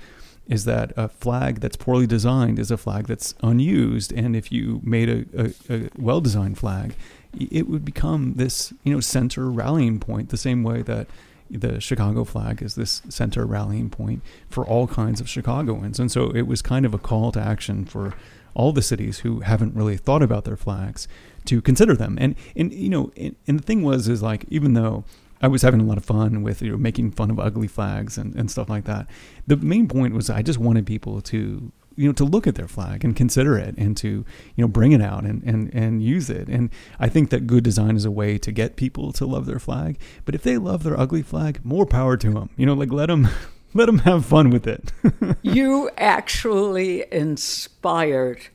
is 0.50 0.64
that 0.64 0.92
a 0.96 1.08
flag 1.08 1.60
that's 1.60 1.76
poorly 1.76 2.08
designed 2.08 2.58
is 2.58 2.72
a 2.72 2.76
flag 2.76 3.06
that's 3.06 3.34
unused. 3.42 4.12
And 4.12 4.34
if 4.34 4.50
you 4.50 4.80
made 4.82 5.08
a, 5.08 5.52
a, 5.70 5.74
a 5.74 5.88
well 5.96 6.20
designed 6.20 6.58
flag, 6.58 6.94
it 7.38 7.68
would 7.68 7.84
become 7.84 8.34
this, 8.34 8.74
you 8.82 8.92
know, 8.92 8.98
center 8.98 9.48
rallying 9.48 10.00
point, 10.00 10.30
the 10.30 10.36
same 10.36 10.64
way 10.64 10.82
that 10.82 11.06
the 11.48 11.80
Chicago 11.80 12.24
flag 12.24 12.62
is 12.62 12.74
this 12.74 13.00
center 13.08 13.46
rallying 13.46 13.90
point 13.90 14.22
for 14.48 14.66
all 14.66 14.88
kinds 14.88 15.20
of 15.20 15.28
Chicagoans. 15.28 16.00
And 16.00 16.10
so 16.10 16.30
it 16.30 16.42
was 16.42 16.62
kind 16.62 16.84
of 16.84 16.94
a 16.94 16.98
call 16.98 17.30
to 17.32 17.40
action 17.40 17.84
for 17.84 18.14
all 18.52 18.72
the 18.72 18.82
cities 18.82 19.20
who 19.20 19.40
haven't 19.40 19.76
really 19.76 19.96
thought 19.96 20.22
about 20.22 20.44
their 20.44 20.56
flags 20.56 21.06
to 21.44 21.62
consider 21.62 21.94
them. 21.94 22.18
And 22.20 22.34
and 22.56 22.72
you 22.72 22.88
know, 22.88 23.12
and, 23.16 23.36
and 23.46 23.60
the 23.60 23.62
thing 23.62 23.82
was 23.82 24.08
is 24.08 24.20
like 24.20 24.44
even 24.48 24.74
though 24.74 25.04
I 25.40 25.48
was 25.48 25.62
having 25.62 25.80
a 25.80 25.84
lot 25.84 25.96
of 25.96 26.04
fun 26.04 26.42
with 26.42 26.62
you 26.62 26.72
know, 26.72 26.76
making 26.76 27.12
fun 27.12 27.30
of 27.30 27.40
ugly 27.40 27.68
flags 27.68 28.18
and, 28.18 28.34
and 28.34 28.50
stuff 28.50 28.68
like 28.68 28.84
that. 28.84 29.06
The 29.46 29.56
main 29.56 29.88
point 29.88 30.14
was 30.14 30.28
I 30.28 30.42
just 30.42 30.58
wanted 30.58 30.86
people 30.86 31.20
to 31.22 31.72
you 31.96 32.06
know 32.06 32.12
to 32.12 32.24
look 32.24 32.46
at 32.46 32.54
their 32.54 32.68
flag 32.68 33.04
and 33.04 33.14
consider 33.16 33.58
it 33.58 33.74
and 33.76 33.96
to 33.98 34.08
you 34.08 34.24
know 34.62 34.68
bring 34.68 34.92
it 34.92 35.02
out 35.02 35.24
and, 35.24 35.42
and 35.42 35.72
and 35.74 36.02
use 36.02 36.30
it. 36.30 36.48
And 36.48 36.70
i 36.98 37.08
think 37.08 37.30
that 37.30 37.46
good 37.46 37.64
design 37.64 37.96
is 37.96 38.04
a 38.04 38.10
way 38.10 38.38
to 38.38 38.52
get 38.52 38.76
people 38.76 39.12
to 39.12 39.26
love 39.26 39.46
their 39.46 39.58
flag. 39.58 39.98
But 40.24 40.34
if 40.34 40.42
they 40.42 40.56
love 40.56 40.82
their 40.82 40.98
ugly 40.98 41.22
flag 41.22 41.60
more 41.64 41.86
power 41.86 42.16
to 42.16 42.30
them 42.30 42.50
you 42.56 42.66
know 42.66 42.74
like 42.74 42.92
let 42.92 43.06
them 43.06 43.28
let 43.74 43.86
them 43.86 43.98
have 44.00 44.24
fun 44.24 44.50
with 44.50 44.66
it. 44.66 44.92
You 45.42 45.90
actually 45.96 47.04
inspired 47.10 48.48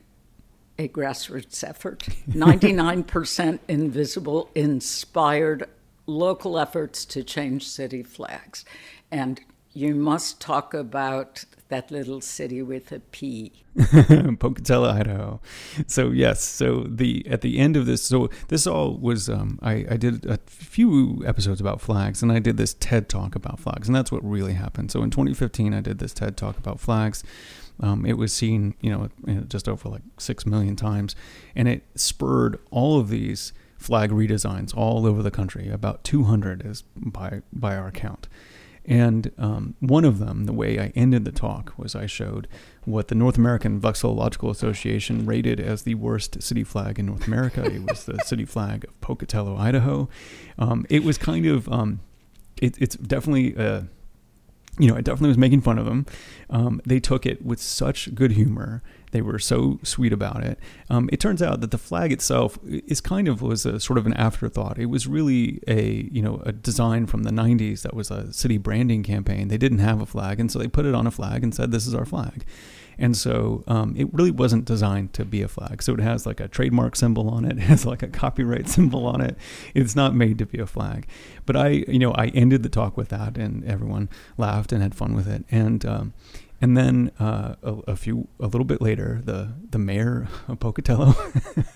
a 0.78 0.88
grassroots 0.88 1.64
effort. 1.64 2.00
99% 2.30 3.58
invisible 3.68 4.50
inspired 4.54 5.68
local 6.06 6.58
efforts 6.58 7.04
to 7.04 7.22
change 7.22 7.66
city 7.66 8.02
flags. 8.02 8.64
And 9.10 9.40
you 9.72 9.94
must 9.94 10.40
talk 10.40 10.72
about 10.72 11.44
that 11.68 11.90
little 11.90 12.20
city 12.20 12.62
with 12.62 12.92
a 12.92 13.00
P. 13.00 13.52
Pocatello, 14.38 14.88
Idaho. 14.88 15.40
So 15.86 16.10
yes, 16.10 16.42
so 16.42 16.84
the 16.88 17.26
at 17.28 17.42
the 17.42 17.58
end 17.58 17.76
of 17.76 17.84
this, 17.84 18.02
so 18.02 18.30
this 18.48 18.66
all 18.66 18.96
was 18.96 19.28
um, 19.28 19.58
I 19.60 19.84
I 19.90 19.96
did 19.96 20.24
a 20.24 20.38
few 20.46 21.22
episodes 21.26 21.60
about 21.60 21.80
flags, 21.80 22.22
and 22.22 22.32
I 22.32 22.38
did 22.38 22.56
this 22.56 22.74
TED 22.74 23.08
talk 23.08 23.34
about 23.34 23.60
flags, 23.60 23.88
and 23.88 23.94
that's 23.94 24.10
what 24.10 24.24
really 24.24 24.54
happened. 24.54 24.90
So 24.90 25.02
in 25.02 25.10
2015, 25.10 25.74
I 25.74 25.80
did 25.80 25.98
this 25.98 26.14
TED 26.14 26.36
talk 26.36 26.56
about 26.56 26.80
flags. 26.80 27.22
Um, 27.78 28.06
it 28.06 28.14
was 28.14 28.32
seen, 28.32 28.74
you 28.80 28.90
know, 28.90 29.42
just 29.48 29.68
over 29.68 29.90
like 29.90 30.02
six 30.18 30.46
million 30.46 30.76
times, 30.76 31.14
and 31.54 31.68
it 31.68 31.82
spurred 31.94 32.58
all 32.70 32.98
of 32.98 33.10
these 33.10 33.52
flag 33.86 34.10
redesigns 34.10 34.76
all 34.76 35.06
over 35.06 35.22
the 35.22 35.30
country. 35.30 35.70
About 35.70 36.02
200 36.02 36.66
is 36.66 36.82
by 36.96 37.42
by 37.52 37.76
our 37.76 37.92
count. 37.92 38.28
And 38.88 39.32
um, 39.36 39.74
one 39.80 40.04
of 40.04 40.20
them, 40.20 40.44
the 40.44 40.52
way 40.52 40.78
I 40.78 40.92
ended 40.94 41.24
the 41.24 41.32
talk, 41.32 41.72
was 41.76 41.96
I 41.96 42.06
showed 42.06 42.46
what 42.84 43.08
the 43.08 43.16
North 43.16 43.36
American 43.36 43.80
Vexillological 43.80 44.48
Association 44.48 45.26
rated 45.26 45.58
as 45.58 45.82
the 45.82 45.96
worst 45.96 46.40
city 46.40 46.62
flag 46.62 47.00
in 47.00 47.06
North 47.06 47.26
America. 47.26 47.64
it 47.64 47.82
was 47.82 48.04
the 48.04 48.18
city 48.24 48.44
flag 48.44 48.84
of 48.84 49.00
Pocatello, 49.00 49.56
Idaho. 49.56 50.08
Um, 50.56 50.86
it 50.88 51.02
was 51.02 51.18
kind 51.18 51.46
of, 51.46 51.68
um, 51.68 51.98
it, 52.62 52.76
it's 52.80 52.94
definitely 52.96 53.56
a 53.56 53.88
you 54.78 54.88
know, 54.88 54.96
I 54.96 55.00
definitely 55.00 55.28
was 55.28 55.38
making 55.38 55.62
fun 55.62 55.78
of 55.78 55.86
them. 55.86 56.04
Um, 56.50 56.80
they 56.84 57.00
took 57.00 57.24
it 57.24 57.44
with 57.44 57.60
such 57.60 58.14
good 58.14 58.32
humor. 58.32 58.82
They 59.16 59.22
were 59.22 59.38
so 59.38 59.80
sweet 59.82 60.12
about 60.12 60.44
it. 60.44 60.58
Um, 60.90 61.08
it 61.10 61.20
turns 61.20 61.40
out 61.40 61.62
that 61.62 61.70
the 61.70 61.78
flag 61.78 62.12
itself 62.12 62.58
is 62.66 63.00
kind 63.00 63.28
of 63.28 63.40
was 63.40 63.64
a 63.64 63.80
sort 63.80 63.98
of 63.98 64.04
an 64.04 64.12
afterthought. 64.12 64.78
It 64.78 64.90
was 64.90 65.06
really 65.06 65.62
a 65.66 66.06
you 66.12 66.20
know 66.20 66.42
a 66.44 66.52
design 66.52 67.06
from 67.06 67.22
the 67.22 67.30
'90s 67.30 67.80
that 67.80 67.94
was 67.94 68.10
a 68.10 68.30
city 68.30 68.58
branding 68.58 69.02
campaign. 69.02 69.48
They 69.48 69.56
didn't 69.56 69.78
have 69.78 70.02
a 70.02 70.06
flag, 70.06 70.38
and 70.38 70.52
so 70.52 70.58
they 70.58 70.68
put 70.68 70.84
it 70.84 70.94
on 70.94 71.06
a 71.06 71.10
flag 71.10 71.42
and 71.42 71.54
said, 71.54 71.70
"This 71.70 71.86
is 71.86 71.94
our 71.94 72.04
flag." 72.04 72.44
And 72.98 73.16
so 73.16 73.64
um, 73.66 73.94
it 73.96 74.12
really 74.12 74.30
wasn't 74.30 74.66
designed 74.66 75.14
to 75.14 75.24
be 75.24 75.40
a 75.40 75.48
flag. 75.48 75.82
So 75.82 75.94
it 75.94 76.00
has 76.00 76.26
like 76.26 76.40
a 76.40 76.48
trademark 76.48 76.94
symbol 76.94 77.30
on 77.30 77.46
it, 77.46 77.52
it 77.56 77.62
has 77.62 77.86
like 77.86 78.02
a 78.02 78.08
copyright 78.08 78.68
symbol 78.68 79.06
on 79.06 79.22
it. 79.22 79.38
It's 79.74 79.96
not 79.96 80.14
made 80.14 80.36
to 80.38 80.46
be 80.46 80.58
a 80.58 80.66
flag. 80.66 81.06
But 81.46 81.56
I, 81.56 81.68
you 81.68 81.98
know, 81.98 82.12
I 82.12 82.26
ended 82.28 82.62
the 82.62 82.68
talk 82.68 82.98
with 82.98 83.08
that, 83.08 83.38
and 83.38 83.64
everyone 83.64 84.10
laughed 84.36 84.72
and 84.72 84.82
had 84.82 84.94
fun 84.94 85.14
with 85.14 85.26
it. 85.26 85.46
And 85.50 85.86
um, 85.86 86.12
and 86.60 86.76
then 86.76 87.10
uh, 87.20 87.56
a, 87.62 87.74
a, 87.92 87.96
few, 87.96 88.28
a 88.40 88.46
little 88.46 88.64
bit 88.64 88.80
later, 88.80 89.20
the 89.24 89.52
the 89.70 89.78
mayor 89.78 90.28
of 90.48 90.58
Pocatello 90.58 91.14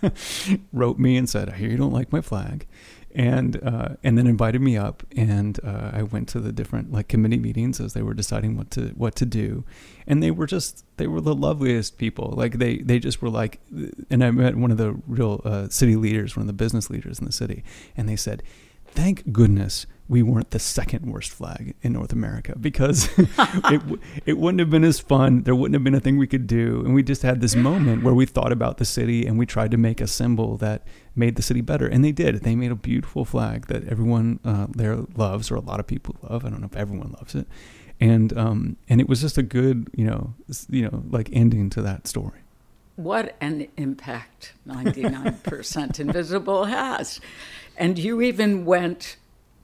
wrote 0.72 0.98
me 0.98 1.16
and 1.16 1.28
said, 1.28 1.50
"I 1.50 1.56
hear 1.56 1.70
you 1.70 1.76
don't 1.76 1.92
like 1.92 2.12
my 2.12 2.20
flag," 2.20 2.66
and 3.14 3.62
uh, 3.62 3.96
and 4.02 4.16
then 4.16 4.26
invited 4.26 4.62
me 4.62 4.76
up, 4.78 5.02
and 5.14 5.60
uh, 5.62 5.90
I 5.92 6.02
went 6.02 6.28
to 6.30 6.40
the 6.40 6.52
different 6.52 6.92
like 6.92 7.08
committee 7.08 7.38
meetings 7.38 7.80
as 7.80 7.92
they 7.92 8.02
were 8.02 8.14
deciding 8.14 8.56
what 8.56 8.70
to 8.72 8.88
what 8.96 9.14
to 9.16 9.26
do, 9.26 9.64
and 10.06 10.22
they 10.22 10.30
were 10.30 10.46
just 10.46 10.84
they 10.96 11.06
were 11.06 11.20
the 11.20 11.34
loveliest 11.34 11.98
people. 11.98 12.32
Like 12.34 12.54
they 12.54 12.78
they 12.78 12.98
just 12.98 13.20
were 13.20 13.30
like, 13.30 13.60
and 14.08 14.24
I 14.24 14.30
met 14.30 14.56
one 14.56 14.70
of 14.70 14.78
the 14.78 14.92
real 15.06 15.42
uh, 15.44 15.68
city 15.68 15.96
leaders, 15.96 16.36
one 16.36 16.42
of 16.42 16.46
the 16.46 16.52
business 16.52 16.88
leaders 16.88 17.18
in 17.18 17.26
the 17.26 17.32
city, 17.32 17.64
and 17.96 18.08
they 18.08 18.16
said, 18.16 18.42
"Thank 18.86 19.32
goodness." 19.32 19.86
We 20.10 20.24
weren't 20.24 20.50
the 20.50 20.58
second 20.58 21.06
worst 21.06 21.30
flag 21.30 21.76
in 21.82 21.92
North 21.92 22.12
America 22.12 22.58
because 22.60 23.08
it 23.18 23.80
it 24.26 24.38
wouldn't 24.38 24.58
have 24.58 24.68
been 24.68 24.82
as 24.82 24.98
fun. 24.98 25.44
There 25.44 25.54
wouldn't 25.54 25.74
have 25.74 25.84
been 25.84 25.94
a 25.94 26.00
thing 26.00 26.18
we 26.18 26.26
could 26.26 26.48
do, 26.48 26.82
and 26.84 26.94
we 26.94 27.04
just 27.04 27.22
had 27.22 27.40
this 27.40 27.54
moment 27.54 28.02
where 28.02 28.12
we 28.12 28.26
thought 28.26 28.50
about 28.50 28.78
the 28.78 28.84
city 28.84 29.24
and 29.24 29.38
we 29.38 29.46
tried 29.46 29.70
to 29.70 29.76
make 29.76 30.00
a 30.00 30.08
symbol 30.08 30.56
that 30.56 30.82
made 31.14 31.36
the 31.36 31.42
city 31.42 31.60
better, 31.60 31.86
and 31.86 32.04
they 32.04 32.10
did. 32.10 32.42
They 32.42 32.56
made 32.56 32.72
a 32.72 32.74
beautiful 32.74 33.24
flag 33.24 33.68
that 33.68 33.86
everyone 33.86 34.40
uh, 34.44 34.66
there 34.70 34.96
loves, 35.14 35.48
or 35.48 35.54
a 35.54 35.60
lot 35.60 35.78
of 35.78 35.86
people 35.86 36.16
love. 36.28 36.44
I 36.44 36.50
don't 36.50 36.60
know 36.60 36.66
if 36.66 36.76
everyone 36.76 37.12
loves 37.12 37.36
it, 37.36 37.46
and 38.00 38.36
um, 38.36 38.76
and 38.88 39.00
it 39.00 39.08
was 39.08 39.20
just 39.20 39.38
a 39.38 39.44
good, 39.44 39.88
you 39.94 40.04
know, 40.04 40.34
you 40.68 40.82
know, 40.82 41.04
like 41.08 41.30
ending 41.32 41.70
to 41.70 41.82
that 41.82 42.08
story. 42.08 42.40
what 42.96 43.36
an 43.40 43.68
impact 43.76 44.52
99% 44.66 46.00
Invisible 46.00 46.64
has. 46.64 47.20
And 47.76 47.98
you 47.98 48.20
even 48.20 48.66
went 48.66 49.16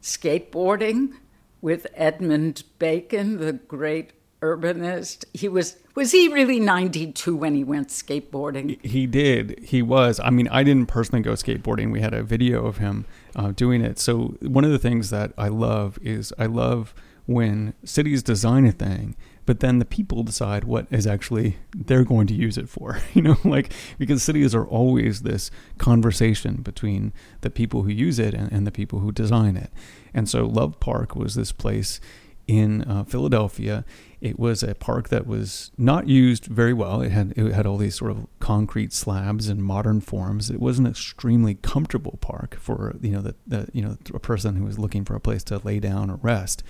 skateboarding 0.06 1.14
with 1.60 1.86
Edmund 1.94 2.62
Bacon, 2.78 3.38
the 3.38 3.52
great 3.52 4.12
urbanist. 4.40 5.24
He 5.34 5.48
was 5.48 5.76
was 5.96 6.12
he 6.12 6.28
really 6.28 6.60
92 6.60 7.34
when 7.34 7.54
he 7.54 7.64
went 7.64 7.88
skateboarding? 7.88 8.84
He 8.84 9.06
did. 9.06 9.58
He 9.62 9.82
was. 9.82 10.20
I 10.22 10.30
mean, 10.30 10.46
I 10.48 10.62
didn't 10.62 10.86
personally 10.86 11.22
go 11.22 11.32
skateboarding. 11.32 11.90
We 11.90 12.00
had 12.00 12.14
a 12.14 12.22
video 12.22 12.66
of 12.66 12.76
him 12.76 13.06
uh, 13.34 13.50
doing 13.50 13.82
it. 13.82 13.98
So 13.98 14.36
one 14.42 14.64
of 14.64 14.70
the 14.70 14.78
things 14.78 15.10
that 15.10 15.32
I 15.36 15.48
love 15.48 15.98
is 16.02 16.32
I 16.38 16.46
love 16.46 16.94
when 17.24 17.74
cities 17.82 18.22
design 18.22 18.66
a 18.66 18.72
thing 18.72 19.16
but 19.46 19.60
then 19.60 19.78
the 19.78 19.84
people 19.84 20.22
decide 20.22 20.64
what 20.64 20.86
is 20.90 21.06
actually 21.06 21.56
they're 21.74 22.04
going 22.04 22.26
to 22.26 22.34
use 22.34 22.58
it 22.58 22.68
for 22.68 22.98
you 23.14 23.22
know 23.22 23.36
like 23.44 23.72
because 23.98 24.22
cities 24.22 24.54
are 24.54 24.66
always 24.66 25.22
this 25.22 25.50
conversation 25.78 26.56
between 26.56 27.12
the 27.40 27.50
people 27.50 27.82
who 27.82 27.90
use 27.90 28.18
it 28.18 28.34
and, 28.34 28.52
and 28.52 28.66
the 28.66 28.72
people 28.72 28.98
who 28.98 29.10
design 29.10 29.56
it 29.56 29.70
and 30.12 30.28
so 30.28 30.44
love 30.44 30.78
park 30.80 31.16
was 31.16 31.34
this 31.34 31.52
place 31.52 32.00
in 32.46 32.82
uh, 32.82 33.04
Philadelphia. 33.04 33.84
It 34.20 34.38
was 34.38 34.62
a 34.62 34.74
park 34.74 35.08
that 35.08 35.26
was 35.26 35.72
not 35.76 36.08
used 36.08 36.46
very 36.46 36.72
well. 36.72 37.00
It 37.02 37.10
had 37.10 37.32
it 37.36 37.52
had 37.52 37.66
all 37.66 37.76
these 37.76 37.96
sort 37.96 38.12
of 38.12 38.26
concrete 38.40 38.92
slabs 38.92 39.48
and 39.48 39.62
modern 39.62 40.00
forms. 40.00 40.50
It 40.50 40.60
was 40.60 40.78
an 40.78 40.86
extremely 40.86 41.56
comfortable 41.56 42.18
park 42.20 42.56
for 42.58 42.96
you 43.00 43.10
know 43.10 43.20
the, 43.20 43.34
the 43.46 43.68
you 43.72 43.82
know 43.82 43.96
a 44.14 44.20
person 44.20 44.56
who 44.56 44.64
was 44.64 44.78
looking 44.78 45.04
for 45.04 45.14
a 45.14 45.20
place 45.20 45.42
to 45.44 45.58
lay 45.58 45.80
down 45.80 46.10
or 46.10 46.16
rest. 46.16 46.62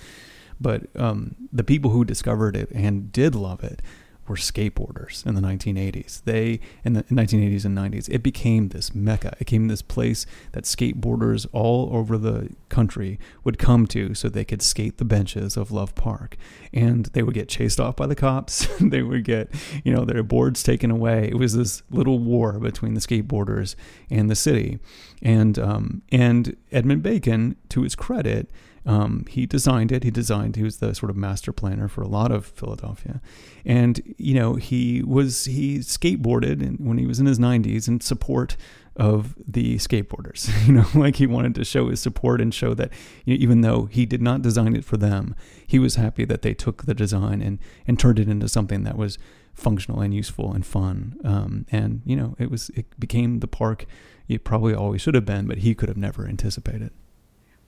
But 0.59 0.87
um, 0.95 1.35
the 1.51 1.63
people 1.63 1.91
who 1.91 2.03
discovered 2.03 2.55
it 2.55 2.69
and 2.71 3.11
did 3.11 3.35
love 3.35 3.63
it 3.63 3.81
were 4.27 4.35
skateboarders 4.35 5.25
in 5.25 5.35
the 5.35 5.41
1980s. 5.41 6.23
They 6.23 6.59
in 6.83 6.93
the 6.93 7.03
1980s 7.03 7.65
and 7.65 7.77
90s, 7.77 8.09
it 8.09 8.23
became 8.23 8.69
this 8.69 8.93
mecca. 8.93 9.29
It 9.33 9.39
became 9.39 9.67
this 9.67 9.81
place 9.81 10.25
that 10.51 10.65
skateboarders 10.65 11.47
all 11.53 11.89
over 11.93 12.17
the 12.17 12.49
country 12.69 13.19
would 13.43 13.57
come 13.57 13.87
to 13.87 14.13
so 14.13 14.27
they 14.27 14.45
could 14.45 14.61
skate 14.61 14.97
the 14.97 15.05
benches 15.05 15.55
of 15.55 15.71
Love 15.71 15.95
Park. 15.95 16.37
And 16.73 17.05
they 17.07 17.23
would 17.23 17.33
get 17.33 17.49
chased 17.49 17.79
off 17.79 17.95
by 17.95 18.07
the 18.07 18.15
cops. 18.15 18.67
they 18.81 19.01
would 19.01 19.23
get, 19.23 19.49
you 19.83 19.93
know, 19.93 20.05
their 20.05 20.23
boards 20.23 20.63
taken 20.63 20.91
away. 20.91 21.29
It 21.29 21.37
was 21.37 21.55
this 21.55 21.83
little 21.89 22.19
war 22.19 22.59
between 22.59 22.93
the 22.93 23.01
skateboarders 23.01 23.75
and 24.09 24.29
the 24.29 24.35
city. 24.35 24.79
And 25.21 25.57
um, 25.57 26.01
and 26.11 26.55
Edmund 26.71 27.01
Bacon, 27.01 27.55
to 27.69 27.83
his 27.83 27.95
credit, 27.95 28.51
um, 28.87 29.25
he 29.29 29.45
designed 29.45 29.91
it. 29.91 30.05
He 30.05 30.11
designed. 30.11 30.55
He 30.55 30.63
was 30.63 30.77
the 30.77 30.95
sort 30.95 31.09
of 31.09 31.17
master 31.17 31.51
planner 31.51 31.89
for 31.89 32.01
a 32.01 32.07
lot 32.07 32.31
of 32.31 32.45
Philadelphia, 32.45 33.21
and 33.65 34.01
you 34.17 34.33
know 34.33 34.55
he 34.55 35.03
was 35.03 35.43
he 35.43 35.79
skateboarded 35.79 36.61
in, 36.61 36.75
when 36.77 36.97
he 36.97 37.05
was 37.05 37.19
in 37.19 37.25
his 37.25 37.37
90s 37.37 37.89
in 37.89 37.99
support 37.99 38.55
of 38.95 39.35
the 39.45 39.75
skateboarders. 39.75 40.49
You 40.67 40.73
know, 40.73 40.85
like 40.95 41.17
he 41.17 41.27
wanted 41.27 41.53
to 41.55 41.65
show 41.65 41.89
his 41.89 41.99
support 41.99 42.39
and 42.39 42.53
show 42.53 42.73
that 42.75 42.91
you 43.25 43.35
know, 43.35 43.43
even 43.43 43.61
though 43.61 43.85
he 43.85 44.05
did 44.05 44.21
not 44.21 44.41
design 44.41 44.73
it 44.73 44.85
for 44.85 44.95
them, 44.95 45.35
he 45.67 45.79
was 45.79 45.95
happy 45.95 46.23
that 46.23 46.41
they 46.41 46.53
took 46.53 46.85
the 46.85 46.93
design 46.93 47.41
and 47.41 47.59
and 47.85 47.99
turned 47.99 48.19
it 48.19 48.29
into 48.29 48.47
something 48.47 48.83
that 48.83 48.97
was 48.97 49.19
functional 49.53 49.99
and 49.99 50.13
useful 50.13 50.53
and 50.53 50.65
fun. 50.65 51.19
Um, 51.25 51.65
and 51.73 52.01
you 52.05 52.15
know, 52.15 52.37
it 52.39 52.49
was 52.49 52.69
it 52.69 52.97
became 52.97 53.39
the 53.39 53.47
park 53.47 53.85
it 54.29 54.43
probably 54.43 54.73
always 54.73 55.01
should 55.01 55.15
have 55.15 55.25
been, 55.25 55.45
but 55.45 55.59
he 55.59 55.75
could 55.75 55.89
have 55.89 55.97
never 55.97 56.25
anticipated. 56.27 56.91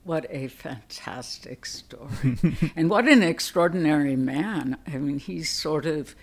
What 0.04 0.26
a 0.30 0.48
fantastic 0.48 1.66
story. 1.66 2.38
and 2.76 2.88
what 2.88 3.06
an 3.06 3.22
extraordinary 3.22 4.16
man. 4.16 4.78
I 4.86 4.96
mean, 4.96 5.18
he's 5.18 5.50
sort 5.50 5.86
of 5.86 6.14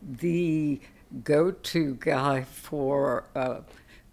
the 0.00 0.80
go 1.22 1.50
to 1.50 1.96
guy 2.00 2.42
for 2.44 3.24
a 3.34 3.62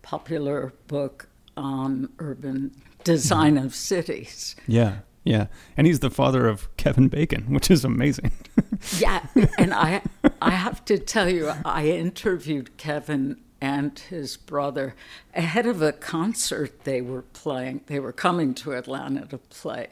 popular 0.01 0.73
book 0.87 1.29
on 1.55 2.09
urban 2.19 2.75
design 3.03 3.57
of 3.57 3.75
cities. 3.75 4.55
Yeah, 4.67 4.99
yeah. 5.23 5.47
And 5.77 5.85
he's 5.85 5.99
the 5.99 6.09
father 6.09 6.47
of 6.47 6.75
Kevin 6.77 7.07
Bacon, 7.07 7.53
which 7.53 7.69
is 7.69 7.85
amazing. 7.85 8.31
yeah, 8.97 9.25
and 9.57 9.73
I 9.73 10.01
I 10.41 10.51
have 10.51 10.83
to 10.85 10.97
tell 10.97 11.29
you 11.29 11.51
I 11.63 11.87
interviewed 11.87 12.77
Kevin 12.77 13.39
and 13.61 13.97
his 13.99 14.35
brother 14.37 14.95
ahead 15.35 15.67
of 15.67 15.81
a 15.83 15.91
concert 15.91 16.83
they 16.83 17.01
were 17.01 17.21
playing. 17.21 17.81
They 17.85 17.99
were 17.99 18.11
coming 18.11 18.55
to 18.55 18.73
Atlanta 18.73 19.27
to 19.27 19.37
play. 19.37 19.89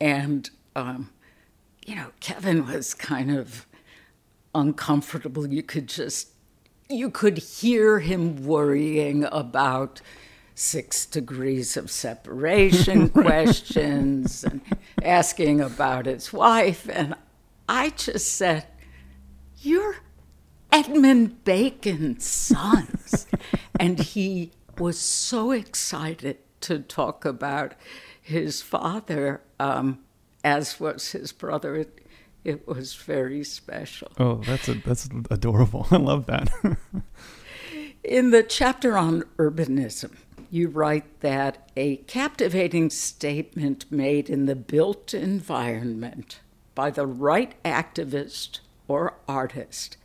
And, 0.00 0.48
um, 0.74 1.10
you 1.84 1.94
know, 1.94 2.12
Kevin 2.20 2.66
was 2.66 2.94
kind 2.94 3.30
of 3.30 3.66
uncomfortable. 4.54 5.46
You 5.46 5.62
could 5.62 5.88
just, 5.88 6.30
you 6.88 7.10
could 7.10 7.36
hear 7.36 8.00
him 8.00 8.46
worrying 8.46 9.24
about 9.24 10.00
six 10.54 11.04
degrees 11.04 11.76
of 11.76 11.90
separation 11.90 13.08
questions 13.10 14.42
and 14.42 14.62
asking 15.02 15.60
about 15.60 16.06
his 16.06 16.32
wife. 16.32 16.88
And 16.90 17.14
I 17.68 17.90
just 17.90 18.32
said, 18.32 18.66
You're 19.58 19.96
Edmund 20.72 21.44
Bacon's 21.44 22.26
sons. 22.26 23.26
and 23.80 23.98
he 23.98 24.52
was 24.78 24.98
so 24.98 25.52
excited 25.52 26.38
to 26.62 26.80
talk 26.80 27.24
about 27.24 27.74
his 28.20 28.62
father, 28.62 29.40
um, 29.60 30.00
as 30.44 30.80
was 30.80 31.12
his 31.12 31.32
brother. 31.32 31.76
It, 31.76 32.00
it 32.44 32.66
was 32.66 32.94
very 32.94 33.44
special. 33.44 34.10
Oh, 34.18 34.36
that's 34.36 34.68
a, 34.68 34.74
that's 34.74 35.08
adorable. 35.30 35.86
I 35.90 35.96
love 35.96 36.26
that. 36.26 36.50
In 38.04 38.30
the 38.30 38.42
chapter 38.42 38.96
on 38.96 39.22
urbanism, 39.36 40.16
you 40.50 40.68
write 40.68 41.20
that 41.20 41.70
a 41.76 41.96
captivating 41.96 42.90
statement 42.90 43.90
made 43.90 44.30
in 44.30 44.46
the 44.46 44.54
built 44.54 45.12
environment 45.12 46.40
by 46.74 46.90
the 46.90 47.06
right 47.06 47.60
activist 47.64 48.60
or 48.86 49.14
artist 49.26 49.96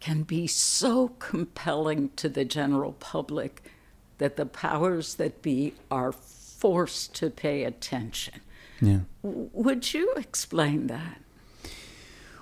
can 0.00 0.22
be 0.22 0.46
so 0.46 1.08
compelling 1.18 2.10
to 2.16 2.28
the 2.28 2.44
general 2.44 2.92
public 2.92 3.70
that 4.18 4.36
the 4.36 4.46
powers 4.46 5.14
that 5.14 5.42
be 5.42 5.74
are 5.90 6.12
forced 6.12 7.14
to 7.14 7.30
pay 7.30 7.64
attention. 7.64 8.40
Yeah. 8.80 9.00
would 9.22 9.92
you 9.92 10.12
explain 10.16 10.86
that? 10.86 11.20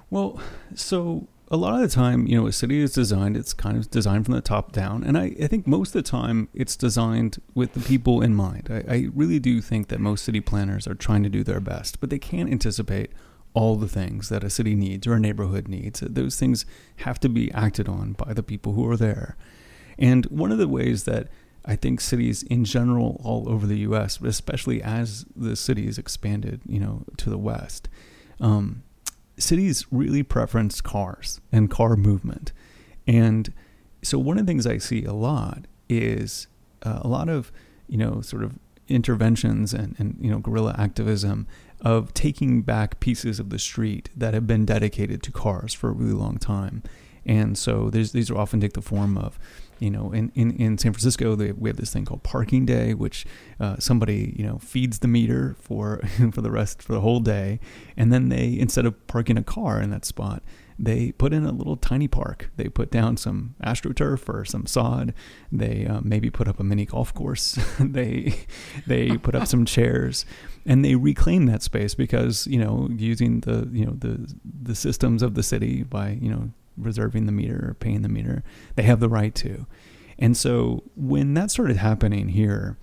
Well, 0.08 0.40
so 0.74 1.26
a 1.50 1.56
lot 1.56 1.74
of 1.74 1.80
the 1.80 1.88
time, 1.88 2.26
you 2.26 2.36
know, 2.40 2.46
a 2.46 2.52
city 2.52 2.80
is 2.80 2.92
designed, 2.92 3.36
it's 3.36 3.52
kind 3.52 3.76
of 3.76 3.90
designed 3.90 4.24
from 4.24 4.34
the 4.34 4.40
top 4.40 4.72
down. 4.72 5.02
And 5.02 5.16
I, 5.16 5.34
I 5.42 5.46
think 5.46 5.66
most 5.66 5.94
of 5.94 6.04
the 6.04 6.08
time 6.08 6.48
it's 6.54 6.76
designed 6.76 7.40
with 7.54 7.72
the 7.72 7.80
people 7.80 8.22
in 8.22 8.34
mind. 8.34 8.68
I, 8.70 8.94
I 8.94 9.08
really 9.14 9.38
do 9.38 9.60
think 9.60 9.88
that 9.88 10.00
most 10.00 10.24
city 10.24 10.40
planners 10.40 10.86
are 10.86 10.94
trying 10.94 11.22
to 11.22 11.28
do 11.28 11.42
their 11.42 11.60
best, 11.60 12.00
but 12.00 12.10
they 12.10 12.18
can't 12.18 12.50
anticipate 12.50 13.10
all 13.58 13.74
the 13.74 13.88
things 13.88 14.28
that 14.28 14.44
a 14.44 14.50
city 14.50 14.76
needs 14.76 15.04
or 15.04 15.14
a 15.14 15.18
neighborhood 15.18 15.66
needs. 15.66 15.98
Those 15.98 16.36
things 16.36 16.64
have 16.98 17.18
to 17.18 17.28
be 17.28 17.50
acted 17.50 17.88
on 17.88 18.12
by 18.12 18.32
the 18.32 18.44
people 18.44 18.74
who 18.74 18.88
are 18.88 18.96
there. 18.96 19.36
And 19.98 20.26
one 20.26 20.52
of 20.52 20.58
the 20.58 20.68
ways 20.68 21.02
that 21.06 21.26
I 21.64 21.74
think 21.74 22.00
cities 22.00 22.44
in 22.44 22.64
general 22.64 23.20
all 23.24 23.48
over 23.48 23.66
the 23.66 23.78
U.S., 23.78 24.18
but 24.18 24.28
especially 24.28 24.80
as 24.80 25.26
the 25.34 25.56
cities 25.56 25.98
expanded, 25.98 26.60
you 26.68 26.78
know, 26.78 27.02
to 27.16 27.28
the 27.28 27.36
west, 27.36 27.88
um, 28.40 28.84
cities 29.36 29.84
really 29.90 30.22
preference 30.22 30.80
cars 30.80 31.40
and 31.50 31.68
car 31.68 31.96
movement. 31.96 32.52
And 33.08 33.52
so 34.02 34.20
one 34.20 34.38
of 34.38 34.46
the 34.46 34.50
things 34.52 34.68
I 34.68 34.78
see 34.78 35.04
a 35.04 35.12
lot 35.12 35.64
is 35.88 36.46
uh, 36.84 37.00
a 37.02 37.08
lot 37.08 37.28
of, 37.28 37.50
you 37.88 37.98
know, 37.98 38.20
sort 38.20 38.44
of 38.44 38.56
interventions 38.88 39.74
and, 39.74 39.94
and 39.98 40.16
you 40.20 40.30
know 40.30 40.38
guerrilla 40.38 40.74
activism 40.78 41.46
of 41.80 42.12
taking 42.14 42.62
back 42.62 43.00
pieces 43.00 43.38
of 43.38 43.50
the 43.50 43.58
street 43.58 44.10
that 44.16 44.34
have 44.34 44.46
been 44.46 44.64
dedicated 44.64 45.22
to 45.22 45.32
cars 45.32 45.72
for 45.74 45.88
a 45.88 45.92
really 45.92 46.12
long 46.12 46.38
time. 46.38 46.82
And 47.24 47.58
so 47.58 47.90
these 47.90 48.30
are 48.30 48.38
often 48.38 48.60
take 48.60 48.72
the 48.72 48.82
form 48.82 49.18
of, 49.18 49.38
you 49.78 49.90
know, 49.90 50.12
in, 50.12 50.32
in, 50.34 50.52
in 50.52 50.78
San 50.78 50.92
Francisco, 50.92 51.36
they, 51.36 51.52
we 51.52 51.68
have 51.68 51.76
this 51.76 51.92
thing 51.92 52.04
called 52.04 52.22
Parking 52.22 52.64
Day, 52.64 52.94
which 52.94 53.26
uh, 53.60 53.76
somebody, 53.78 54.34
you 54.36 54.44
know, 54.44 54.58
feeds 54.58 55.00
the 55.00 55.08
meter 55.08 55.54
for, 55.60 55.98
for 56.32 56.40
the 56.40 56.50
rest, 56.50 56.82
for 56.82 56.94
the 56.94 57.00
whole 57.00 57.20
day. 57.20 57.60
And 57.96 58.12
then 58.12 58.30
they, 58.30 58.58
instead 58.58 58.86
of 58.86 59.06
parking 59.06 59.36
a 59.36 59.42
car 59.42 59.80
in 59.80 59.90
that 59.90 60.06
spot, 60.06 60.42
they 60.78 61.12
put 61.12 61.32
in 61.32 61.44
a 61.44 61.52
little 61.52 61.76
tiny 61.76 62.06
park. 62.06 62.50
They 62.56 62.68
put 62.68 62.90
down 62.90 63.16
some 63.16 63.56
astroturf 63.64 64.28
or 64.28 64.44
some 64.44 64.66
sod. 64.66 65.12
They 65.50 65.86
uh, 65.86 66.00
maybe 66.02 66.30
put 66.30 66.46
up 66.46 66.60
a 66.60 66.64
mini 66.64 66.86
golf 66.86 67.12
course. 67.12 67.58
they 67.80 68.34
they 68.86 69.16
put 69.18 69.34
up 69.34 69.48
some 69.48 69.64
chairs, 69.64 70.24
and 70.64 70.84
they 70.84 70.94
reclaim 70.94 71.46
that 71.46 71.62
space 71.62 71.94
because 71.94 72.46
you 72.46 72.58
know 72.58 72.88
using 72.92 73.40
the 73.40 73.68
you 73.72 73.84
know 73.84 73.94
the 73.98 74.32
the 74.44 74.74
systems 74.74 75.22
of 75.22 75.34
the 75.34 75.42
city 75.42 75.82
by 75.82 76.10
you 76.20 76.30
know 76.30 76.50
reserving 76.76 77.26
the 77.26 77.32
meter 77.32 77.70
or 77.70 77.74
paying 77.74 78.02
the 78.02 78.08
meter, 78.08 78.44
they 78.76 78.84
have 78.84 79.00
the 79.00 79.08
right 79.08 79.34
to. 79.34 79.66
And 80.18 80.36
so 80.36 80.84
when 80.96 81.34
that 81.34 81.50
started 81.50 81.76
happening 81.76 82.28
here, 82.28 82.76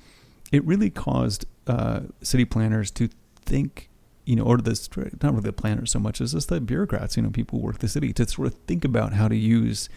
it 0.51 0.63
really 0.65 0.89
caused 0.89 1.45
uh, 1.67 2.01
city 2.21 2.45
planners 2.45 2.91
to 2.91 3.09
think 3.45 3.89
you 4.25 4.35
know, 4.35 4.43
or 4.43 4.57
the 4.57 4.71
not 5.21 5.31
really 5.31 5.43
the 5.43 5.53
planners 5.53 5.91
so 5.91 5.99
much 5.99 6.19
as 6.19 6.33
just 6.33 6.49
the 6.49 6.59
bureaucrats, 6.59 7.15
you 7.15 7.23
know, 7.23 7.29
people 7.29 7.59
who 7.59 7.65
work 7.65 7.79
the 7.79 7.87
city 7.87 8.11
to 8.13 8.27
sort 8.27 8.47
of 8.47 8.55
think 8.67 8.83
about 8.83 9.13
how 9.13 9.27
to 9.27 9.35
use 9.35 9.87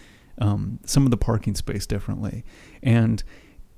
um, 0.40 0.78
some 0.84 1.04
of 1.04 1.10
the 1.10 1.16
parking 1.16 1.54
space 1.54 1.86
differently, 1.86 2.44
and 2.82 3.24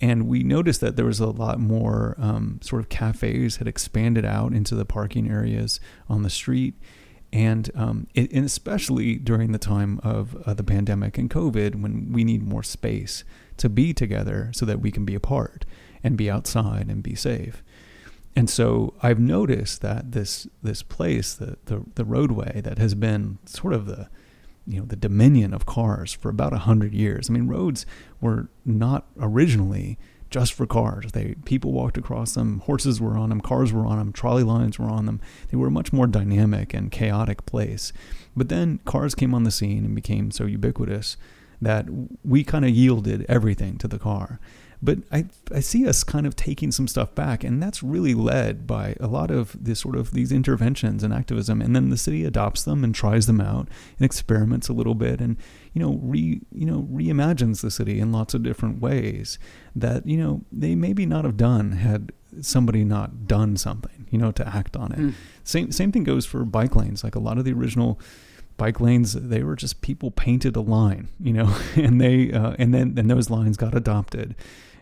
and 0.01 0.27
we 0.27 0.43
noticed 0.43 0.81
that 0.81 0.97
there 0.97 1.05
was 1.05 1.21
a 1.21 1.27
lot 1.27 1.61
more 1.61 2.17
um, 2.19 2.59
sort 2.63 2.81
of 2.81 2.89
cafes 2.89 3.57
had 3.57 3.69
expanded 3.69 4.25
out 4.25 4.53
into 4.53 4.75
the 4.75 4.85
parking 4.85 5.31
areas 5.31 5.79
on 6.09 6.23
the 6.23 6.31
street. 6.31 6.75
And, 7.33 7.71
um, 7.77 8.09
it, 8.15 8.33
and 8.33 8.45
especially 8.45 9.15
during 9.15 9.53
the 9.53 9.59
time 9.59 10.01
of 10.03 10.35
uh, 10.47 10.55
the 10.55 10.65
pandemic 10.65 11.17
and 11.17 11.31
covid 11.31 11.81
when 11.81 12.13
we 12.13 12.25
need 12.25 12.43
more 12.43 12.65
space 12.65 13.23
to 13.59 13.69
be 13.69 13.95
together 13.95 14.51
so 14.53 14.67
that 14.67 14.81
we 14.81 14.91
can 14.91 15.05
be 15.05 15.15
apart 15.15 15.65
and 16.03 16.17
be 16.17 16.29
outside 16.29 16.89
and 16.89 17.05
be 17.05 17.15
safe 17.15 17.63
and 18.37 18.49
so 18.49 18.95
I've 19.03 19.19
noticed 19.19 19.83
that 19.83 20.13
this 20.13 20.47
this 20.63 20.83
place, 20.83 21.35
the, 21.35 21.57
the 21.67 21.85
the 21.95 22.05
roadway 22.05 22.61
that 22.63 22.79
has 22.79 22.95
been 22.95 23.39
sort 23.45 23.75
of 23.75 23.87
the 23.87 24.09
you 24.67 24.79
know 24.79 24.87
the 24.87 24.97
dominion 24.97 25.53
of 25.53 25.67
cars 25.67 26.13
for 26.13 26.29
about 26.29 26.53
a 26.53 26.59
hundred 26.59 26.95
years. 26.95 27.29
I 27.29 27.33
mean, 27.33 27.49
roads 27.49 27.87
were 28.21 28.49
not 28.65 29.07
originally 29.21 29.99
just 30.31 30.53
for 30.53 30.65
cars. 30.65 31.11
They 31.13 31.35
people 31.45 31.73
walked 31.73 31.99
across 31.99 32.35
them, 32.35 32.61
horses 32.61 33.01
were 33.01 33.19
on 33.19 33.31
them, 33.31 33.41
cars 33.41 33.73
were 33.73 33.85
on 33.85 33.99
them, 33.99 34.13
trolley 34.13 34.45
lines 34.45 34.79
were 34.79 34.89
on 34.89 35.07
them. 35.07 35.21
They 35.51 35.57
were 35.57 35.67
a 35.67 35.73
much 35.73 35.93
more 35.93 36.07
dynamic 36.07 36.73
and 36.73 36.91
chaotic 36.91 37.45
place. 37.47 37.93
But 38.37 38.49
then 38.49 38.79
cars 38.85 39.17
came 39.17 39.35
on 39.35 39.43
the 39.43 39.51
scene 39.51 39.85
and 39.85 39.95
became 39.95 40.31
so 40.31 40.45
ubiquitous 40.45 41.17
that 41.61 41.87
we 42.25 42.45
kind 42.45 42.65
of 42.65 42.71
yielded 42.71 43.27
everything 43.29 43.77
to 43.79 43.89
the 43.89 43.99
car. 43.99 44.39
But 44.83 44.99
I, 45.13 45.27
I 45.55 45.61
see 45.61 45.87
us 45.87 46.03
kind 46.03 46.27
of 46.27 46.37
taking 46.37 46.73
some 46.73 46.89
stuff 46.89 47.15
back, 47.15 47.45
and 47.45 47.63
that's 47.63 47.83
really 47.83 48.15
led 48.15 48.67
by 48.67 48.97
a 48.99 49.07
lot 49.07 49.31
of 49.31 49.55
this 49.63 49.81
sort 49.81 49.95
of 49.95 50.13
these 50.13 50.33
interventions 50.33 51.03
and 51.03 51.13
activism. 51.13 51.61
And 51.61 51.77
then 51.77 51.91
the 51.91 51.99
city 51.99 52.25
adopts 52.25 52.63
them 52.63 52.83
and 52.83 52.95
tries 52.95 53.27
them 53.27 53.41
out 53.41 53.69
and 53.99 54.07
experiments 54.07 54.69
a 54.69 54.73
little 54.73 54.95
bit, 54.95 55.21
and 55.21 55.37
you 55.75 55.83
know, 55.83 55.99
re 56.03 56.41
you 56.53 56.65
know, 56.65 56.89
reimagines 56.91 57.61
the 57.61 57.71
city 57.71 58.01
in 58.01 58.11
lots 58.11 58.33
of 58.33 58.43
different 58.43 58.81
ways 58.81 59.39
that 59.77 60.07
you 60.07 60.17
know 60.17 60.43
they 60.51 60.75
maybe 60.75 61.05
not 61.05 61.25
have 61.25 61.37
done 61.37 61.73
had 61.73 62.13
somebody 62.41 62.85
not 62.85 63.27
done 63.27 63.57
something, 63.57 64.07
you 64.11 64.19
know, 64.19 64.33
to 64.33 64.47
act 64.47 64.77
on 64.77 64.93
it. 64.93 64.99
Mm. 64.99 65.15
Same 65.45 65.73
same 65.73 65.93
thing 65.93 66.05
goes 66.05 66.25
for 66.25 66.45
bike 66.45 66.75
lanes. 66.75 67.05
Like 67.05 67.15
a 67.15 67.21
lot 67.21 67.39
of 67.39 67.45
the 67.45 67.53
original 67.53 68.01
bike 68.57 68.81
lanes, 68.81 69.15
they 69.15 69.43
were 69.43 69.57
just 69.57 69.81
people 69.81 70.11
painted 70.11 70.55
a 70.57 70.61
line, 70.61 71.09
you 71.19 71.33
know, 71.33 71.55
and 71.77 72.01
they 72.01 72.33
uh, 72.33 72.55
and 72.59 72.73
then 72.73 72.95
and 72.97 73.11
those 73.11 73.31
lines 73.31 73.57
got 73.57 73.75
adopted 73.75 74.35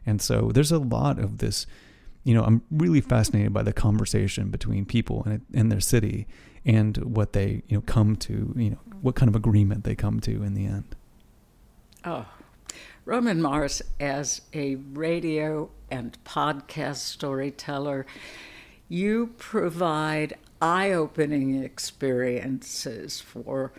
and 0.08 0.22
so 0.22 0.50
there's 0.54 0.72
a 0.72 0.78
lot 0.78 1.18
of 1.18 1.36
this, 1.36 1.66
you 2.24 2.32
know, 2.32 2.42
I'm 2.42 2.62
really 2.70 3.02
fascinated 3.02 3.52
by 3.52 3.62
the 3.62 3.74
conversation 3.74 4.48
between 4.48 4.86
people 4.86 5.22
and 5.26 5.42
in 5.52 5.68
their 5.68 5.80
city 5.80 6.26
and 6.64 6.96
what 6.96 7.34
they, 7.34 7.62
you 7.68 7.76
know, 7.76 7.82
come 7.82 8.16
to, 8.16 8.54
you 8.56 8.70
know, 8.70 8.78
what 9.02 9.16
kind 9.16 9.28
of 9.28 9.36
agreement 9.36 9.84
they 9.84 9.94
come 9.94 10.18
to 10.20 10.42
in 10.42 10.54
the 10.54 10.64
end. 10.64 10.96
Oh, 12.06 12.24
Roman 13.04 13.42
Mars, 13.42 13.82
as 14.00 14.40
a 14.54 14.76
radio 14.76 15.68
and 15.90 16.16
podcast 16.24 16.96
storyteller, 16.96 18.06
you 18.88 19.34
provide 19.36 20.38
eye 20.62 20.92
opening 20.92 21.62
experiences 21.62 23.20
for 23.20 23.74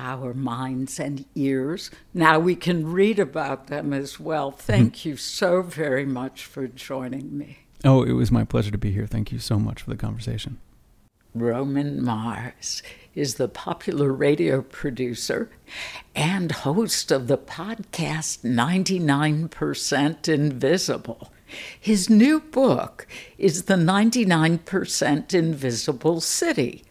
our 0.00 0.32
minds 0.32 0.98
and 0.98 1.24
ears. 1.34 1.90
Now 2.14 2.38
we 2.38 2.56
can 2.56 2.90
read 2.90 3.18
about 3.18 3.66
them 3.66 3.92
as 3.92 4.18
well. 4.18 4.50
Thank 4.50 4.96
mm-hmm. 4.96 5.10
you 5.10 5.16
so 5.16 5.62
very 5.62 6.06
much 6.06 6.44
for 6.44 6.66
joining 6.66 7.36
me. 7.36 7.58
Oh, 7.84 8.02
it 8.02 8.12
was 8.12 8.32
my 8.32 8.44
pleasure 8.44 8.70
to 8.70 8.78
be 8.78 8.92
here. 8.92 9.06
Thank 9.06 9.30
you 9.30 9.38
so 9.38 9.58
much 9.58 9.82
for 9.82 9.90
the 9.90 9.96
conversation. 9.96 10.58
Roman 11.34 12.02
Mars 12.02 12.82
is 13.14 13.34
the 13.34 13.48
popular 13.48 14.12
radio 14.12 14.62
producer 14.62 15.50
and 16.14 16.50
host 16.50 17.12
of 17.12 17.28
the 17.28 17.38
podcast 17.38 18.42
99% 18.42 20.28
Invisible. 20.28 21.32
His 21.78 22.08
new 22.08 22.40
book 22.40 23.06
is 23.38 23.64
The 23.64 23.74
99% 23.74 25.34
Invisible 25.34 26.20
City 26.20 26.84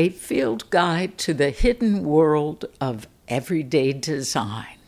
a 0.00 0.08
field 0.08 0.70
guide 0.70 1.18
to 1.18 1.34
the 1.34 1.50
hidden 1.50 2.02
world 2.02 2.64
of 2.80 3.06
everyday 3.28 3.92
design. 3.92 4.78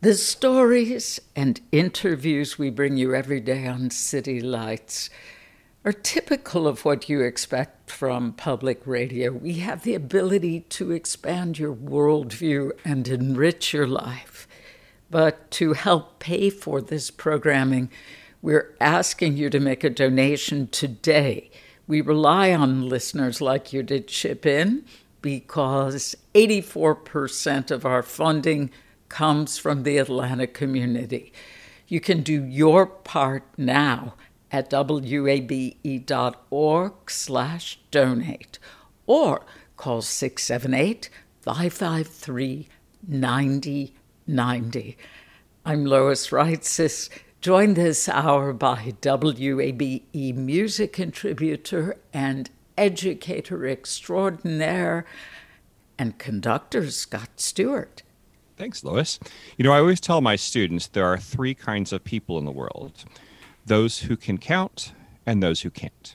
The 0.00 0.14
stories 0.14 1.20
and 1.36 1.60
interviews 1.70 2.58
we 2.58 2.70
bring 2.70 2.96
you 2.96 3.14
every 3.14 3.40
day 3.40 3.66
on 3.66 3.90
City 3.90 4.40
Lights 4.40 5.10
are 5.84 5.92
typical 5.92 6.66
of 6.66 6.86
what 6.86 7.10
you 7.10 7.20
expect 7.20 7.90
from 7.90 8.32
public 8.32 8.80
radio. 8.86 9.30
We 9.30 9.58
have 9.58 9.82
the 9.82 9.94
ability 9.94 10.60
to 10.70 10.92
expand 10.92 11.58
your 11.58 11.74
worldview 11.74 12.70
and 12.86 13.06
enrich 13.06 13.74
your 13.74 13.86
life. 13.86 14.48
But 15.10 15.50
to 15.50 15.74
help 15.74 16.18
pay 16.18 16.48
for 16.48 16.80
this 16.80 17.10
programming, 17.10 17.90
we're 18.40 18.74
asking 18.80 19.36
you 19.36 19.50
to 19.50 19.60
make 19.60 19.84
a 19.84 19.90
donation 19.90 20.68
today 20.68 21.50
we 21.92 22.00
rely 22.00 22.54
on 22.54 22.88
listeners 22.88 23.42
like 23.42 23.74
you 23.74 23.82
to 23.82 24.00
chip 24.00 24.46
in 24.46 24.82
because 25.20 26.16
84% 26.34 27.70
of 27.70 27.84
our 27.84 28.02
funding 28.02 28.70
comes 29.10 29.58
from 29.58 29.82
the 29.82 29.98
Atlanta 29.98 30.46
community. 30.46 31.34
You 31.86 32.00
can 32.00 32.22
do 32.22 32.44
your 32.46 32.86
part 32.86 33.44
now 33.58 34.14
at 34.50 34.72
wabe.org 34.72 35.34
slash 37.10 37.78
donate 37.90 38.58
or 39.04 39.44
call 39.76 40.00
678 40.00 41.10
553 41.42 42.68
9090. 43.06 44.96
I'm 45.66 45.84
Lois 45.84 46.28
Reitzes. 46.28 47.10
Joined 47.42 47.74
this 47.74 48.08
hour 48.08 48.52
by 48.52 48.94
WABE 49.00 50.36
music 50.36 50.92
contributor 50.92 51.96
and 52.12 52.48
educator 52.78 53.66
extraordinaire 53.66 55.04
and 55.98 56.16
conductor 56.18 56.88
Scott 56.92 57.30
Stewart. 57.34 58.04
Thanks, 58.56 58.84
Lois. 58.84 59.18
You 59.56 59.64
know, 59.64 59.72
I 59.72 59.80
always 59.80 60.00
tell 60.00 60.20
my 60.20 60.36
students 60.36 60.86
there 60.86 61.04
are 61.04 61.18
three 61.18 61.52
kinds 61.52 61.92
of 61.92 62.04
people 62.04 62.38
in 62.38 62.44
the 62.44 62.52
world 62.52 63.04
those 63.66 63.98
who 64.02 64.16
can 64.16 64.38
count 64.38 64.92
and 65.26 65.42
those 65.42 65.62
who 65.62 65.70
can't. 65.70 66.14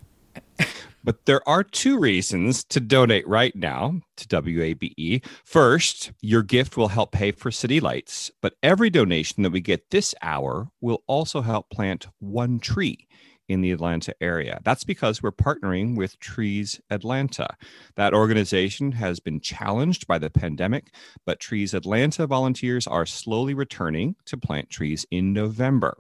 But 1.08 1.26
there 1.26 1.48
are 1.48 1.64
two 1.64 1.98
reasons 1.98 2.66
to 2.66 2.82
donate 2.82 3.26
right 3.26 3.56
now 3.56 4.02
to 4.18 4.28
WABE. 4.28 5.24
First, 5.46 6.12
your 6.22 6.44
gift 6.44 6.76
will 6.76 6.90
help 6.90 7.14
pay 7.14 7.32
for 7.32 7.50
city 7.50 7.80
lights, 7.80 8.30
but 8.42 8.56
every 8.62 8.90
donation 8.90 9.44
that 9.44 9.54
we 9.54 9.62
get 9.62 9.90
this 9.90 10.14
hour 10.22 10.68
will 10.82 11.04
also 11.08 11.40
help 11.40 11.70
plant 11.70 12.08
one 12.20 12.60
tree 12.60 13.08
in 13.48 13.62
the 13.62 13.72
Atlanta 13.72 14.14
area. 14.20 14.60
That's 14.66 14.84
because 14.84 15.24
we're 15.24 15.32
partnering 15.32 15.96
with 15.96 16.20
Trees 16.20 16.82
Atlanta. 16.90 17.56
That 17.96 18.14
organization 18.14 18.92
has 18.92 19.22
been 19.22 19.40
challenged 19.40 20.08
by 20.08 20.18
the 20.18 20.30
pandemic, 20.30 20.94
but 21.26 21.40
Trees 21.40 21.74
Atlanta 21.74 22.28
volunteers 22.28 22.86
are 22.86 23.06
slowly 23.06 23.54
returning 23.54 24.18
to 24.26 24.36
plant 24.36 24.70
trees 24.70 25.06
in 25.10 25.32
November. 25.32 25.98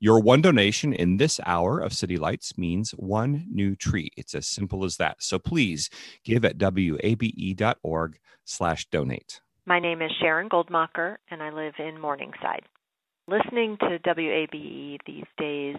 Your 0.00 0.20
one 0.20 0.40
donation 0.40 0.92
in 0.92 1.16
this 1.16 1.40
hour 1.44 1.80
of 1.80 1.92
City 1.92 2.16
Lights 2.16 2.56
means 2.56 2.92
one 2.92 3.46
new 3.50 3.74
tree. 3.74 4.12
It's 4.16 4.32
as 4.32 4.46
simple 4.46 4.84
as 4.84 4.96
that. 4.98 5.16
So 5.20 5.40
please 5.40 5.90
give 6.22 6.44
at 6.44 6.56
wabe.org 6.56 8.18
slash 8.44 8.86
donate. 8.90 9.40
My 9.66 9.80
name 9.80 10.00
is 10.00 10.12
Sharon 10.20 10.48
Goldmacher, 10.48 11.16
and 11.32 11.42
I 11.42 11.50
live 11.50 11.74
in 11.80 12.00
Morningside. 12.00 12.62
Listening 13.26 13.76
to 13.80 13.98
WABE 13.98 14.98
these 15.04 15.24
days 15.36 15.76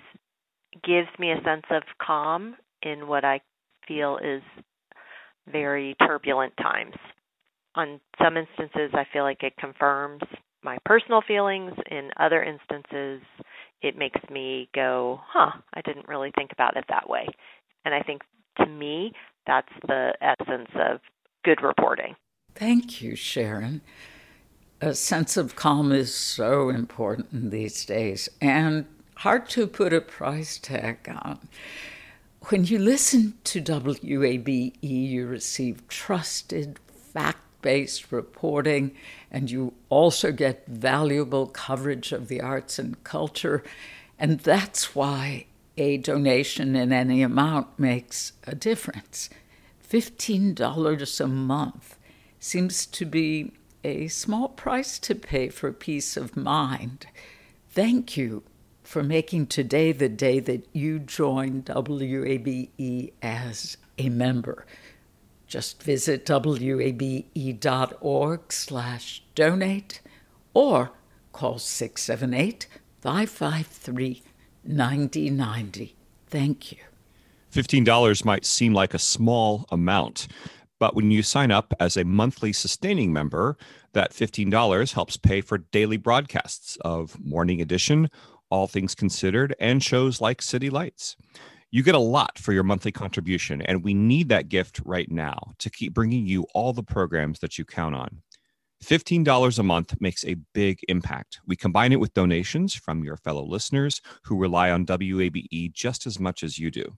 gives 0.84 1.08
me 1.18 1.32
a 1.32 1.42
sense 1.46 1.66
of 1.72 1.84
calm 2.02 2.58
in 2.84 3.08
what 3.08 3.24
I 3.24 3.40
feel 3.88 4.20
is 4.22 4.44
very 5.50 5.96
turbulent 6.06 6.58
times. 6.58 6.96
On 7.76 8.02
some 8.22 8.36
instances, 8.36 8.92
I 8.94 9.06
feel 9.14 9.24
like 9.24 9.44
it 9.44 9.54
confirms 9.58 10.24
my 10.62 10.78
personal 10.86 11.22
feelings. 11.26 11.72
In 11.90 12.10
other 12.20 12.44
instances, 12.44 13.22
it 13.82 13.98
makes 13.98 14.20
me 14.30 14.70
go, 14.74 15.20
huh, 15.26 15.52
I 15.74 15.82
didn't 15.82 16.08
really 16.08 16.32
think 16.38 16.52
about 16.52 16.78
it 16.78 16.86
that 16.90 17.10
way. 17.10 17.28
And 17.86 17.94
I 17.94 18.02
think 18.02 18.22
to 18.58 18.66
me, 18.66 19.14
that's 19.48 19.72
the 19.88 20.14
essence 20.22 20.70
of 20.76 21.00
good 21.44 21.62
reporting. 21.62 22.16
Thank 22.56 23.02
you, 23.02 23.16
Sharon. 23.16 23.82
A 24.82 24.94
sense 24.94 25.38
of 25.38 25.56
calm 25.56 25.92
is 25.92 26.14
so 26.14 26.70
important 26.70 27.52
these 27.52 27.86
days 27.86 28.30
and 28.42 28.86
hard 29.18 29.50
to 29.50 29.68
put 29.68 29.94
a 29.94 30.02
price 30.02 30.58
tag 30.58 31.10
on. 31.10 31.40
When 32.48 32.64
you 32.64 32.80
listen 32.80 33.34
to 33.46 33.62
WABE, 33.62 34.76
you 34.82 35.28
receive 35.28 35.88
trusted, 35.90 36.80
fact 36.88 37.40
based 37.62 38.12
reporting, 38.12 38.96
and 39.32 39.50
you 39.50 39.74
also 39.90 40.32
get 40.32 40.66
valuable 40.68 41.48
coverage 41.48 42.12
of 42.12 42.28
the 42.28 42.42
arts 42.42 42.80
and 42.80 43.04
culture. 43.04 43.64
And 44.18 44.40
that's 44.40 44.96
why 44.96 45.46
a 45.78 45.98
donation 45.98 46.76
in 46.76 46.92
any 46.92 47.22
amount 47.22 47.80
makes 47.80 48.34
a 48.46 48.54
difference. 48.56 49.30
$15 49.90 51.22
a 51.22 51.28
month 51.28 51.98
seems 52.40 52.86
to 52.86 53.06
be 53.06 53.54
a 53.84 54.08
small 54.08 54.50
price 54.50 55.00
to 55.00 55.16
pay 55.16 55.50
for 55.50 55.72
peace 55.72 56.18
of 56.18 56.36
mind. 56.36 57.08
Thank 57.70 58.18
you 58.18 58.44
for 58.84 59.04
making 59.04 59.48
today 59.48 59.92
the 59.92 60.10
day 60.10 60.40
that 60.40 60.68
you 60.74 61.00
join 61.00 61.62
WABE 61.64 63.12
as 63.22 63.78
a 63.98 64.10
member. 64.10 64.66
Just 65.50 65.82
visit 65.82 66.30
wabe.org 66.30 67.34
slash 68.54 69.24
donate 69.34 70.02
or 70.54 70.92
call 71.34 71.58
678 71.58 72.68
553 73.02 74.24
9090. 74.64 75.96
Thank 76.28 76.72
you. 76.72 76.78
$15 77.52 78.24
might 78.24 78.46
seem 78.46 78.76
like 78.76 78.94
a 78.94 79.00
small 79.00 79.66
amount, 79.72 80.28
but 80.78 80.96
when 80.96 81.10
you 81.10 81.24
sign 81.24 81.50
up 81.50 81.74
as 81.80 81.98
a 81.98 82.06
monthly 82.06 82.54
sustaining 82.54 83.12
member, 83.12 83.58
that 83.94 84.14
$15 84.14 84.94
helps 84.94 85.18
pay 85.18 85.42
for 85.42 85.58
daily 85.58 85.98
broadcasts 85.98 86.78
of 86.82 87.20
Morning 87.20 87.60
Edition, 87.60 88.12
All 88.52 88.68
Things 88.68 88.94
Considered, 88.94 89.56
and 89.60 89.82
shows 89.82 90.22
like 90.22 90.44
City 90.44 90.70
Lights. 90.70 91.16
You 91.72 91.84
get 91.84 91.94
a 91.94 92.00
lot 92.00 92.40
for 92.40 92.52
your 92.52 92.64
monthly 92.64 92.92
contribution, 92.92 93.62
and 93.62 93.84
we 93.84 93.94
need 93.94 94.30
that 94.30 94.50
gift 94.50 94.82
right 94.86 95.10
now 95.12 95.54
to 95.60 95.70
keep 95.70 95.94
bringing 95.94 96.26
you 96.26 96.48
all 96.56 96.74
the 96.74 96.82
programs 96.82 97.40
that 97.40 97.60
you 97.60 97.66
count 97.66 97.94
on. 97.94 98.24
$15 98.84 99.60
a 99.60 99.64
month 99.64 99.94
makes 100.00 100.26
a 100.26 100.38
big 100.54 100.80
impact. 100.88 101.40
We 101.46 101.56
combine 101.56 101.92
it 101.92 102.00
with 102.00 102.14
donations 102.16 102.74
from 102.74 103.04
your 103.04 103.18
fellow 103.18 103.46
listeners 103.46 104.02
who 104.24 104.36
rely 104.36 104.72
on 104.72 104.86
WABE 104.86 105.72
just 105.72 106.08
as 106.08 106.20
much 106.20 106.42
as 106.42 106.58
you 106.58 106.72
do. 106.72 106.98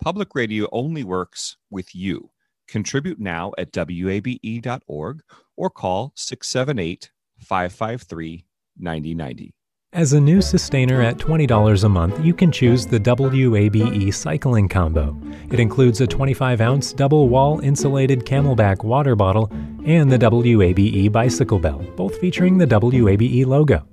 Public 0.00 0.34
radio 0.34 0.68
only 0.70 1.02
works 1.02 1.56
with 1.70 1.92
you. 1.92 2.30
Contribute 2.68 3.18
now 3.18 3.52
at 3.58 3.72
WABE.org 3.72 5.22
or 5.56 5.70
call 5.70 6.12
678 6.14 7.10
553 7.40 8.46
9090. 8.78 9.54
As 9.94 10.12
a 10.12 10.20
new 10.20 10.42
sustainer 10.42 11.00
at 11.00 11.16
$20 11.18 11.84
a 11.84 11.88
month, 11.88 12.24
you 12.24 12.34
can 12.34 12.50
choose 12.50 12.84
the 12.84 12.98
WABE 12.98 14.12
cycling 14.12 14.68
combo. 14.68 15.16
It 15.52 15.60
includes 15.60 16.00
a 16.00 16.06
25 16.06 16.60
ounce 16.60 16.92
double 16.92 17.28
wall 17.28 17.60
insulated 17.60 18.26
CamelBak 18.26 18.82
water 18.82 19.14
bottle 19.14 19.52
and 19.86 20.10
the 20.10 20.18
WABE 20.18 21.12
bicycle 21.12 21.60
bell, 21.60 21.78
both 21.94 22.18
featuring 22.18 22.58
the 22.58 22.66
WABE 22.66 23.46
logo. 23.46 23.86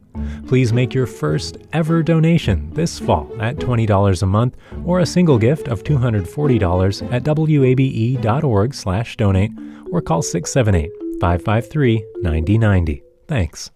Please 0.47 0.73
make 0.73 0.91
your 0.91 1.05
first 1.05 1.59
ever 1.71 2.01
donation 2.01 2.73
this 2.73 2.97
fall 2.97 3.31
at 3.39 3.57
$20 3.57 4.23
a 4.23 4.25
month 4.25 4.57
or 4.83 5.01
a 5.01 5.05
single 5.05 5.37
gift 5.37 5.67
of 5.67 5.83
$240 5.83 7.13
at 7.13 7.27
wabe.org/donate 7.27 9.51
or 9.91 10.01
call 10.01 10.23
678-553-9090. 10.23 13.03
Thanks. 13.27 13.69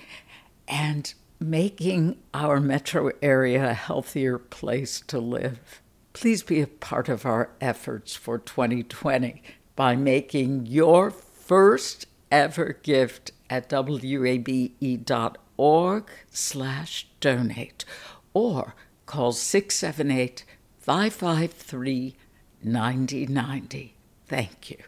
and 0.67 1.15
making 1.39 2.17
our 2.33 2.59
metro 2.61 3.11
area 3.21 3.71
a 3.71 3.75
healthier 3.75 4.39
place 4.39 5.01
to 5.01 5.19
live. 5.19 5.83
Please 6.13 6.43
be 6.43 6.61
a 6.61 6.67
part 6.67 7.09
of 7.09 7.27
our 7.27 7.51
efforts 7.61 8.17
for 8.17 8.39
2020 8.39 9.43
by 9.77 9.95
making 9.97 10.65
your 10.67 11.11
first 11.11 12.07
ever 12.31 12.79
gift 12.83 13.33
at 13.51 13.71
wabe.org 13.71 14.81
slash 16.31 17.07
donate 17.21 17.85
or 18.33 18.75
call 19.07 19.33
678 19.33 20.45
553 20.79 22.17
9090. 22.63 23.95
Thank 24.27 24.71
you. 24.71 24.79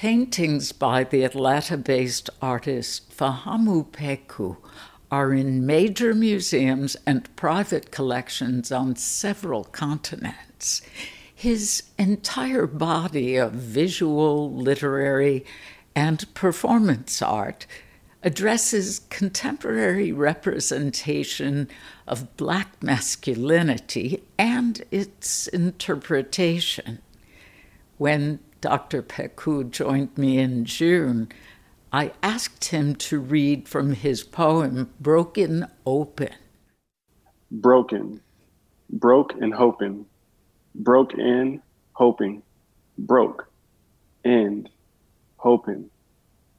Paintings 0.00 0.72
by 0.72 1.04
the 1.04 1.24
Atlanta 1.24 1.76
based 1.76 2.30
artist 2.40 3.14
Fahamu 3.14 3.84
Pecou 3.90 4.56
are 5.10 5.34
in 5.34 5.66
major 5.66 6.14
museums 6.14 6.96
and 7.06 7.36
private 7.36 7.90
collections 7.90 8.72
on 8.72 8.96
several 8.96 9.64
continents. 9.64 10.80
His 11.34 11.82
entire 11.98 12.66
body 12.66 13.36
of 13.36 13.52
visual, 13.52 14.50
literary, 14.50 15.44
and 15.94 16.32
performance 16.32 17.20
art 17.20 17.66
addresses 18.22 19.00
contemporary 19.10 20.12
representation 20.12 21.68
of 22.08 22.38
black 22.38 22.82
masculinity 22.82 24.22
and 24.38 24.82
its 24.90 25.46
interpretation. 25.48 27.02
When 27.98 28.38
Dr. 28.60 29.02
Pecou 29.02 29.70
joined 29.70 30.16
me 30.18 30.38
in 30.38 30.66
June, 30.66 31.28
I 31.92 32.12
asked 32.22 32.66
him 32.66 32.94
to 32.96 33.18
read 33.18 33.66
from 33.68 33.94
his 33.94 34.22
poem, 34.22 34.90
Broken 35.00 35.66
Open. 35.86 36.34
Broken, 37.50 38.20
broke 38.90 39.32
and 39.40 39.54
hoping, 39.54 40.04
broke 40.74 41.14
in, 41.14 41.62
hoping, 41.94 42.42
broke, 42.98 43.50
end, 44.24 44.68
hoping, 45.36 45.90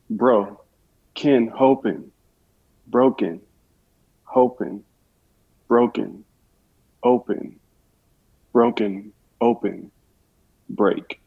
bro, 0.10 0.60
kin, 1.14 1.48
hoping, 1.48 2.12
broken, 2.88 3.42
hoping, 4.24 4.84
broken, 5.68 6.26
open, 7.04 7.60
broken, 8.52 9.14
open, 9.40 9.92
break. 10.68 11.21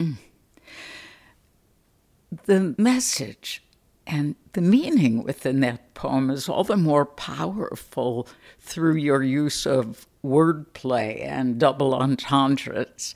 Mm. 0.00 0.16
The 2.46 2.74
message 2.78 3.62
and 4.06 4.34
the 4.54 4.60
meaning 4.60 5.22
within 5.22 5.60
that 5.60 5.94
poem 5.94 6.30
is 6.30 6.48
all 6.48 6.64
the 6.64 6.76
more 6.76 7.04
powerful 7.04 8.26
through 8.58 8.96
your 8.96 9.22
use 9.22 9.66
of 9.66 10.06
wordplay 10.24 11.24
and 11.24 11.58
double 11.58 11.94
entendres. 11.94 13.14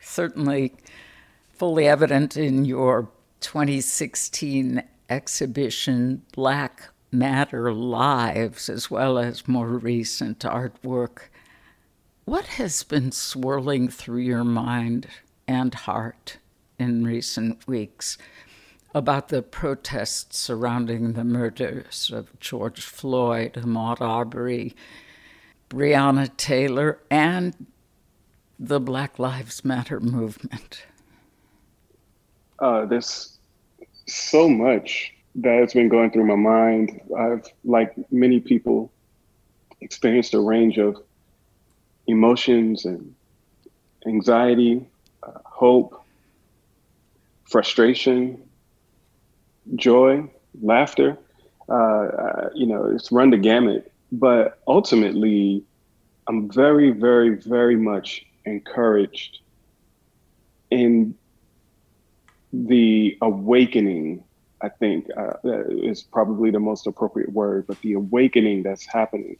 Certainly, 0.00 0.74
fully 1.52 1.88
evident 1.88 2.36
in 2.36 2.64
your 2.64 3.08
2016 3.40 4.82
exhibition, 5.08 6.22
Black 6.32 6.90
Matter 7.10 7.72
Lives, 7.72 8.68
as 8.68 8.90
well 8.90 9.18
as 9.18 9.48
more 9.48 9.68
recent 9.68 10.40
artwork. 10.40 11.30
What 12.26 12.46
has 12.46 12.82
been 12.82 13.12
swirling 13.12 13.88
through 13.88 14.18
your 14.18 14.44
mind 14.44 15.08
and 15.48 15.74
heart 15.74 16.38
in 16.78 17.04
recent 17.04 17.66
weeks 17.66 18.18
about 18.94 19.28
the 19.28 19.42
protests 19.42 20.38
surrounding 20.38 21.14
the 21.14 21.24
murders 21.24 22.10
of 22.14 22.38
George 22.38 22.80
Floyd, 22.80 23.54
Ahmaud 23.54 24.00
Arbery, 24.00 24.74
Breonna 25.68 26.34
Taylor, 26.36 26.98
and 27.10 27.66
the 28.58 28.80
Black 28.80 29.18
Lives 29.18 29.64
Matter 29.64 30.00
movement? 30.00 30.84
Uh, 32.58 32.86
there's 32.86 33.38
so 34.06 34.48
much 34.48 35.14
that's 35.34 35.74
been 35.74 35.88
going 35.88 36.10
through 36.10 36.26
my 36.26 36.34
mind. 36.34 37.00
I've, 37.16 37.46
like 37.64 37.94
many 38.10 38.40
people, 38.40 38.90
experienced 39.80 40.34
a 40.34 40.40
range 40.40 40.78
of 40.78 40.96
emotions 42.06 42.84
and 42.84 43.14
anxiety, 44.06 44.87
uh, 45.28 45.38
hope, 45.44 46.02
frustration, 47.44 48.42
joy, 49.74 50.28
laughter. 50.62 51.18
Uh, 51.68 52.48
you 52.54 52.66
know, 52.66 52.84
it's 52.84 53.12
run 53.12 53.30
the 53.30 53.36
gamut. 53.36 53.92
But 54.10 54.60
ultimately, 54.66 55.62
I'm 56.26 56.50
very, 56.50 56.90
very, 56.90 57.30
very 57.36 57.76
much 57.76 58.24
encouraged 58.44 59.40
in 60.70 61.14
the 62.52 63.18
awakening. 63.20 64.24
I 64.60 64.70
think 64.70 65.06
uh, 65.16 65.34
is 65.44 66.02
probably 66.02 66.50
the 66.50 66.60
most 66.60 66.86
appropriate 66.86 67.32
word, 67.32 67.66
but 67.66 67.80
the 67.82 67.92
awakening 67.92 68.62
that's 68.62 68.86
happening 68.86 69.36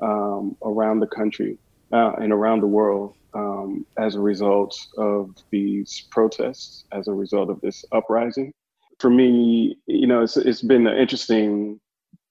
um, 0.00 0.56
around 0.62 1.00
the 1.00 1.06
country 1.06 1.58
uh, 1.92 2.12
and 2.20 2.32
around 2.32 2.60
the 2.60 2.66
world 2.66 3.16
um, 3.34 3.86
as 3.98 4.14
a 4.14 4.20
result 4.20 4.78
of 4.96 5.34
these 5.50 6.06
protests, 6.10 6.84
as 6.92 7.08
a 7.08 7.12
result 7.12 7.50
of 7.50 7.60
this 7.60 7.84
uprising. 7.92 8.52
For 8.98 9.10
me, 9.10 9.76
you 9.86 10.06
know, 10.06 10.22
it's, 10.22 10.36
it's 10.36 10.62
been 10.62 10.86
an 10.86 10.98
interesting 10.98 11.80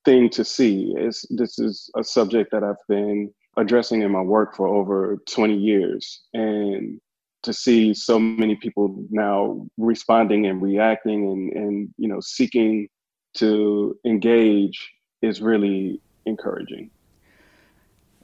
thing 0.05 0.29
to 0.31 0.45
see. 0.45 0.93
It's, 0.97 1.25
this 1.29 1.59
is 1.59 1.89
a 1.95 2.03
subject 2.03 2.51
that 2.51 2.63
I've 2.63 2.75
been 2.87 3.33
addressing 3.57 4.01
in 4.01 4.11
my 4.11 4.21
work 4.21 4.55
for 4.55 4.67
over 4.67 5.17
20 5.27 5.55
years. 5.55 6.21
And 6.33 6.99
to 7.43 7.53
see 7.53 7.93
so 7.93 8.19
many 8.19 8.55
people 8.55 9.03
now 9.09 9.65
responding 9.77 10.45
and 10.47 10.61
reacting 10.61 11.29
and, 11.31 11.53
and 11.53 11.93
you 11.97 12.07
know, 12.07 12.19
seeking 12.19 12.87
to 13.35 13.97
engage 14.05 14.91
is 15.21 15.41
really 15.41 16.01
encouraging. 16.25 16.91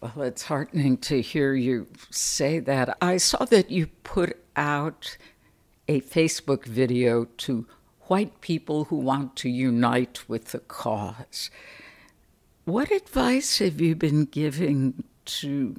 Well, 0.02 0.22
it's 0.22 0.44
heartening 0.44 0.98
to 0.98 1.22
hear 1.22 1.54
you 1.54 1.88
say 2.12 2.60
that. 2.60 2.98
I 3.02 3.18
saw 3.18 3.46
that 3.46 3.72
you 3.72 3.88
put 4.04 4.38
out 4.56 5.18
a 5.88 6.02
Facebook 6.02 6.66
video 6.66 7.26
to 7.38 7.66
white 8.02 8.42
people 8.42 8.86
who 8.86 8.98
want 8.98 9.36
to 9.38 9.50
unite 9.50 10.28
with 10.28 10.52
the 10.52 10.60
cause. 10.60 11.50
What 12.66 12.92
advice 12.92 13.60
have 13.60 13.80
you 13.80 13.96
been 13.96 14.26
giving 14.26 15.04
to 15.26 15.76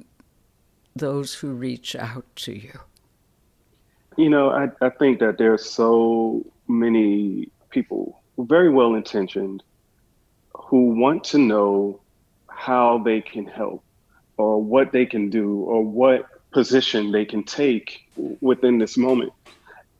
those 0.95 1.35
who 1.35 1.51
reach 1.51 1.95
out 1.95 2.25
to 2.37 2.53
you? 2.53 2.79
You 4.17 4.29
know, 4.29 4.49
I, 4.49 4.69
I 4.81 4.89
think 4.89 5.19
that 5.19 5.37
there 5.37 5.53
are 5.53 5.59
so 5.59 6.43
many 6.67 7.49
people, 7.69 8.21
very 8.37 8.69
well 8.69 8.95
intentioned, 8.95 9.63
who 10.55 10.89
want 10.95 11.23
to 11.25 11.37
know 11.37 11.99
how 12.47 12.97
they 12.97 13.21
can 13.21 13.45
help 13.45 13.83
or 14.37 14.61
what 14.61 14.91
they 14.91 15.05
can 15.05 15.29
do 15.29 15.61
or 15.61 15.83
what 15.83 16.27
position 16.51 17.11
they 17.11 17.25
can 17.25 17.43
take 17.43 18.07
within 18.41 18.77
this 18.77 18.97
moment. 18.97 19.33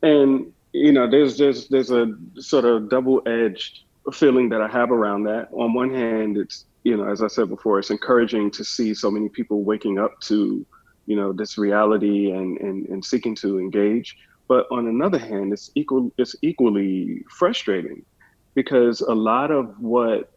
And 0.01 0.53
you 0.73 0.91
know, 0.91 1.09
there's 1.09 1.38
there's 1.38 1.67
there's 1.67 1.91
a 1.91 2.15
sort 2.35 2.65
of 2.65 2.89
double-edged 2.89 3.81
feeling 4.13 4.49
that 4.49 4.61
I 4.61 4.67
have 4.67 4.91
around 4.91 5.23
that. 5.23 5.49
On 5.51 5.73
one 5.73 5.93
hand, 5.93 6.38
it's 6.38 6.65
you 6.83 6.95
know, 6.95 7.09
as 7.09 7.21
I 7.21 7.27
said 7.27 7.49
before, 7.49 7.79
it's 7.79 7.89
encouraging 7.89 8.51
to 8.51 8.63
see 8.63 8.93
so 8.93 9.11
many 9.11 9.27
people 9.27 9.63
waking 9.63 9.99
up 9.99 10.19
to, 10.21 10.65
you 11.05 11.15
know, 11.15 11.33
this 11.33 11.57
reality 11.57 12.31
and 12.31 12.57
and, 12.59 12.85
and 12.88 13.03
seeking 13.03 13.35
to 13.35 13.59
engage. 13.59 14.17
But 14.47 14.67
on 14.71 14.88
another 14.88 15.17
hand, 15.17 15.51
it's 15.51 15.71
equal 15.75 16.11
it's 16.17 16.35
equally 16.41 17.23
frustrating 17.29 18.05
because 18.53 19.01
a 19.01 19.13
lot 19.13 19.51
of 19.51 19.79
what 19.79 20.31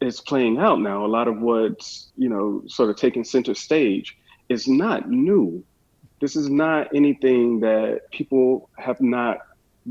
is 0.00 0.20
playing 0.20 0.58
out 0.58 0.80
now, 0.80 1.04
a 1.04 1.08
lot 1.08 1.28
of 1.28 1.40
what's, 1.40 2.10
you 2.16 2.28
know, 2.28 2.62
sort 2.66 2.90
of 2.90 2.96
taking 2.96 3.24
center 3.24 3.54
stage 3.54 4.16
is 4.48 4.68
not 4.68 5.10
new. 5.10 5.64
This 6.20 6.36
is 6.36 6.48
not 6.48 6.88
anything 6.94 7.60
that 7.60 8.10
people 8.10 8.68
have 8.76 9.00
not 9.00 9.38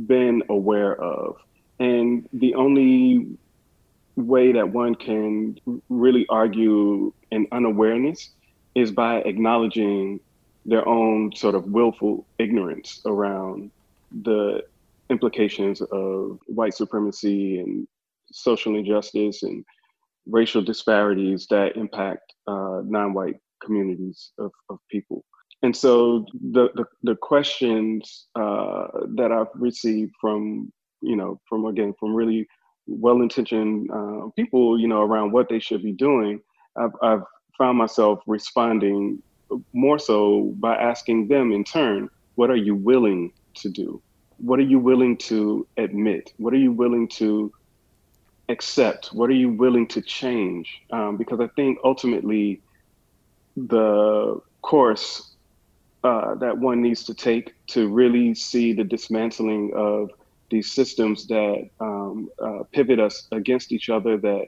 been 0.06 0.44
aware 0.50 0.96
of. 1.02 1.38
And 1.80 2.28
the 2.34 2.56
only 2.56 3.38
way 4.16 4.52
that 4.52 4.70
one 4.70 4.96
can 4.96 5.60
really 5.90 6.26
argue 6.30 7.14
an 7.32 7.48
unawareness 7.52 8.32
is 8.76 8.92
by 8.92 9.18
acknowledging 9.22 10.20
their 10.66 10.88
own 10.88 11.34
sort 11.36 11.56
of 11.56 11.66
willful 11.66 12.26
ignorance 12.40 13.02
around 13.06 13.72
the 14.24 14.64
implications 15.10 15.82
of 15.82 16.40
white 16.48 16.74
supremacy 16.74 17.60
and 17.60 17.88
social 18.32 18.76
injustice 18.76 19.44
and 19.44 19.64
racial 20.30 20.62
disparities 20.62 21.48
that 21.50 21.76
impact 21.76 22.34
uh, 22.48 22.82
non-white 22.86 23.40
communities 23.64 24.32
of, 24.40 24.52
of 24.70 24.78
people. 24.90 25.24
And 25.64 25.76
so 25.76 26.26
the, 26.52 26.70
the, 26.76 26.86
the 27.04 27.16
questions 27.16 28.28
uh, 28.36 28.88
that 29.16 29.32
I've 29.32 29.48
received 29.56 30.14
from, 30.22 30.72
you 31.02 31.16
know, 31.16 31.40
from 31.50 31.66
again, 31.66 31.94
from 32.00 32.14
really 32.14 32.48
well-intentioned 32.86 33.90
uh, 33.92 34.28
people, 34.36 34.80
you 34.80 34.88
know, 34.88 35.02
around 35.02 35.32
what 35.32 35.50
they 35.50 35.60
should 35.60 35.84
be 35.84 35.94
doing, 35.94 36.40
I've, 36.78 36.92
I've 37.02 37.24
found 37.58 37.78
myself 37.78 38.20
responding 38.28 39.22
more 39.74 39.98
so 39.98 40.54
by 40.60 40.76
asking 40.76 41.28
them 41.28 41.52
in 41.52 41.64
turn, 41.64 42.10
what 42.36 42.50
are 42.50 42.56
you 42.56 42.76
willing 42.76 43.34
to 43.56 43.70
do? 43.70 44.02
What 44.38 44.60
are 44.60 44.64
you 44.64 44.78
willing 44.78 45.18
to 45.18 45.66
admit? 45.78 46.34
What 46.38 46.54
are 46.54 46.58
you 46.58 46.72
willing 46.72 47.08
to 47.10 47.52
accept? 48.50 49.08
What 49.08 49.30
are 49.30 49.34
you 49.34 49.50
willing 49.50 49.88
to 49.90 50.02
change? 50.02 50.82
Um, 50.92 51.18
because 51.18 51.40
I 51.40 51.48
think 51.48 51.80
ultimately 51.84 52.62
the 53.56 54.42
course 54.62 55.36
uh, 56.04 56.36
that 56.36 56.58
one 56.58 56.82
needs 56.82 57.04
to 57.06 57.14
take 57.14 57.54
to 57.68 57.90
really 57.90 58.34
see 58.34 58.74
the 58.74 58.84
dismantling 58.84 59.72
of 59.76 60.12
these 60.50 60.72
systems 60.72 61.28
that 61.28 61.70
um, 61.82 62.30
uh, 62.42 62.60
pivot 62.72 63.00
us 63.00 63.28
against 63.32 63.72
each 63.72 63.90
other, 63.90 64.18
that 64.18 64.48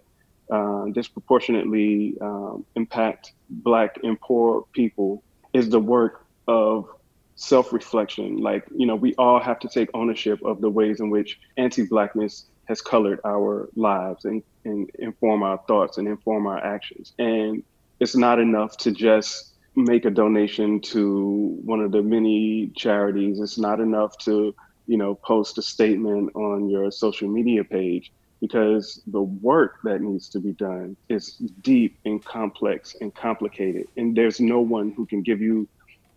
uh, 0.52 0.86
disproportionately 0.93 2.16
um, 2.22 2.66
impact 2.76 3.34
Black 3.50 3.97
and 4.04 4.20
poor 4.22 4.66
people, 4.74 5.24
is 5.54 5.70
the 5.70 5.80
work 5.80 6.26
of 6.47 6.88
self 7.36 7.74
reflection. 7.74 8.38
Like, 8.38 8.64
you 8.76 8.86
know, 8.86 8.95
we 8.95 9.14
all 9.16 9.39
have 9.39 9.60
to 9.60 9.68
take 9.68 9.89
ownership 9.93 10.39
of 10.43 10.62
the 10.62 10.70
ways 10.70 11.00
in 11.00 11.10
which 11.10 11.39
anti 11.58 11.86
Blackness 11.86 12.45
has 12.70 12.82
colored 12.82 13.20
our 13.26 13.67
lives 13.76 14.26
and, 14.26 14.43
and 14.63 14.89
inform 14.99 15.41
our 15.41 15.57
thoughts 15.67 15.97
and 15.97 16.07
inform 16.07 16.45
our 16.45 16.63
actions. 16.63 17.13
And 17.17 17.63
it's 17.99 18.15
not 18.15 18.39
enough 18.39 18.78
to 18.78 18.91
just 18.91 19.55
make 19.76 20.05
a 20.05 20.11
donation 20.11 20.80
to 20.80 21.57
one 21.65 21.82
of 21.82 21.91
the 21.91 22.03
many 22.03 22.72
charities. 22.76 23.39
It's 23.39 23.57
not 23.57 23.80
enough 23.80 24.17
to, 24.20 24.55
you 24.86 24.97
know, 24.97 25.15
post 25.15 25.57
a 25.57 25.63
statement 25.63 26.36
on 26.36 26.70
your 26.70 26.91
social 26.91 27.28
media 27.28 27.63
page 27.63 28.11
because 28.39 29.01
the 29.07 29.22
work 29.22 29.80
that 29.84 30.01
needs 30.01 30.30
to 30.30 30.39
be 30.39 30.53
done 30.53 30.95
is 31.09 31.34
deep 31.61 31.97
and 32.05 32.24
complex 32.24 32.95
and 33.01 33.13
complicated. 33.13 33.88
And 33.97 34.15
there's 34.15 34.39
no 34.39 34.61
one 34.61 34.91
who 34.91 35.07
can 35.07 35.24
give 35.24 35.41
you, 35.41 35.67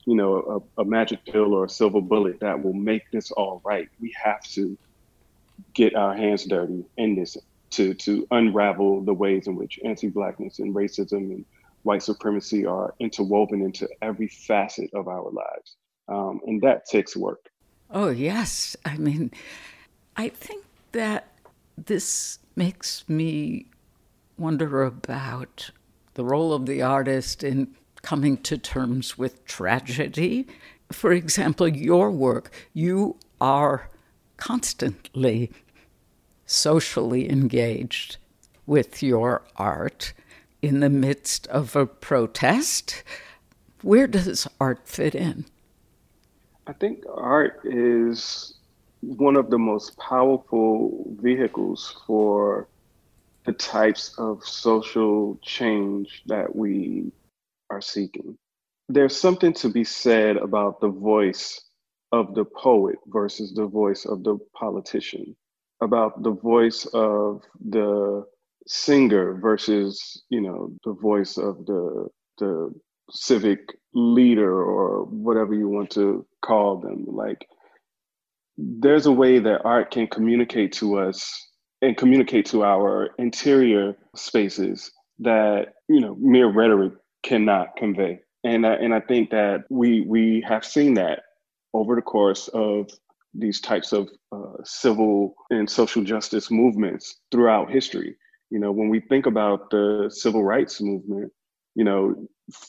you 0.04 0.14
know, 0.14 0.62
a, 0.76 0.82
a 0.82 0.84
magic 0.84 1.24
pill 1.24 1.54
or 1.54 1.64
a 1.64 1.68
silver 1.68 2.02
bullet 2.02 2.40
that 2.40 2.62
will 2.62 2.74
make 2.74 3.10
this 3.10 3.30
all 3.32 3.62
right. 3.64 3.88
We 4.00 4.14
have 4.22 4.42
to 4.52 4.76
get 5.74 5.94
our 5.94 6.14
hands 6.14 6.44
dirty 6.44 6.84
in 6.96 7.14
this 7.14 7.36
to 7.70 7.94
to 7.94 8.26
unravel 8.30 9.02
the 9.02 9.14
ways 9.14 9.46
in 9.46 9.56
which 9.56 9.78
anti-blackness 9.84 10.58
and 10.58 10.74
racism 10.74 11.30
and 11.32 11.44
white 11.82 12.02
supremacy 12.02 12.64
are 12.64 12.94
interwoven 13.00 13.62
into 13.62 13.88
every 14.02 14.28
facet 14.28 14.90
of 14.94 15.08
our 15.08 15.30
lives, 15.30 15.76
um, 16.08 16.40
and 16.46 16.60
that 16.62 16.86
takes 16.86 17.16
work. 17.16 17.48
Oh 17.90 18.10
yes, 18.10 18.76
I 18.84 18.96
mean, 18.96 19.30
I 20.16 20.28
think 20.28 20.64
that 20.92 21.28
this 21.76 22.38
makes 22.54 23.08
me 23.08 23.66
wonder 24.38 24.82
about 24.82 25.70
the 26.14 26.24
role 26.24 26.52
of 26.52 26.66
the 26.66 26.82
artist 26.82 27.42
in 27.42 27.74
coming 28.02 28.36
to 28.36 28.58
terms 28.58 29.16
with 29.16 29.44
tragedy. 29.44 30.46
For 30.90 31.12
example, 31.12 31.68
your 31.68 32.10
work, 32.10 32.52
you 32.74 33.16
are 33.40 33.88
constantly 34.42 35.52
socially 36.46 37.30
engaged 37.30 38.16
with 38.66 39.00
your 39.00 39.40
art 39.56 40.12
in 40.60 40.80
the 40.80 40.90
midst 40.90 41.46
of 41.46 41.76
a 41.76 41.86
protest. 41.86 43.04
Where 43.82 44.08
does 44.08 44.48
art 44.60 44.80
fit 44.88 45.14
in? 45.14 45.44
I 46.66 46.72
think 46.72 47.04
art 47.14 47.60
is 47.62 48.54
one 49.00 49.36
of 49.36 49.48
the 49.48 49.58
most 49.58 49.96
powerful 49.96 51.04
vehicles 51.20 51.96
for 52.04 52.66
the 53.46 53.52
types 53.52 54.12
of 54.18 54.44
social 54.44 55.38
change 55.42 56.24
that 56.26 56.56
we 56.56 57.12
are 57.70 57.80
seeking. 57.80 58.36
There's 58.88 59.16
something 59.16 59.52
to 59.54 59.68
be 59.68 59.84
said 59.84 60.36
about 60.36 60.80
the 60.80 60.88
voice 60.88 61.60
of 62.12 62.34
the 62.34 62.44
poet 62.44 62.96
versus 63.06 63.52
the 63.54 63.66
voice 63.66 64.04
of 64.04 64.22
the 64.22 64.38
politician, 64.54 65.34
about 65.82 66.22
the 66.22 66.32
voice 66.32 66.86
of 66.92 67.42
the 67.70 68.24
singer 68.66 69.34
versus 69.40 70.22
you 70.30 70.40
know 70.40 70.72
the 70.84 70.92
voice 70.92 71.36
of 71.36 71.66
the 71.66 72.08
the 72.38 72.72
civic 73.10 73.60
leader 73.94 74.62
or 74.62 75.04
whatever 75.04 75.54
you 75.54 75.68
want 75.68 75.90
to 75.90 76.26
call 76.42 76.80
them. 76.80 77.04
Like 77.08 77.46
there's 78.56 79.06
a 79.06 79.12
way 79.12 79.38
that 79.38 79.64
art 79.64 79.90
can 79.90 80.06
communicate 80.06 80.72
to 80.72 80.98
us 80.98 81.30
and 81.80 81.96
communicate 81.96 82.46
to 82.46 82.62
our 82.62 83.10
interior 83.18 83.96
spaces 84.14 84.90
that 85.18 85.74
you 85.88 86.00
know 86.00 86.16
mere 86.20 86.50
rhetoric 86.50 86.94
cannot 87.22 87.76
convey. 87.76 88.20
And 88.44 88.66
I, 88.66 88.74
and 88.74 88.92
I 88.92 89.00
think 89.00 89.30
that 89.30 89.64
we 89.70 90.02
we 90.02 90.44
have 90.48 90.64
seen 90.64 90.94
that 90.94 91.20
over 91.74 91.94
the 91.96 92.02
course 92.02 92.48
of 92.48 92.90
these 93.34 93.60
types 93.60 93.92
of 93.92 94.10
uh, 94.30 94.62
civil 94.64 95.34
and 95.50 95.68
social 95.68 96.02
justice 96.02 96.50
movements 96.50 97.20
throughout 97.30 97.70
history. 97.70 98.16
You 98.50 98.58
know, 98.58 98.72
when 98.72 98.88
we 98.90 99.00
think 99.00 99.26
about 99.26 99.70
the 99.70 100.10
civil 100.12 100.44
rights 100.44 100.80
movement, 100.80 101.32
you 101.74 101.84
know, 101.84 102.14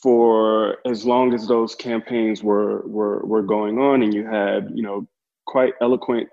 for 0.02 0.78
as 0.88 1.06
long 1.06 1.34
as 1.34 1.48
those 1.48 1.76
campaigns 1.76 2.42
were 2.42 2.88
were 2.88 3.26
were 3.26 3.42
going 3.42 3.80
on, 3.80 4.02
and 4.02 4.14
you 4.14 4.26
had 4.26 4.70
you 4.74 4.84
know 4.84 5.06
quite 5.46 5.74
eloquent 5.82 6.30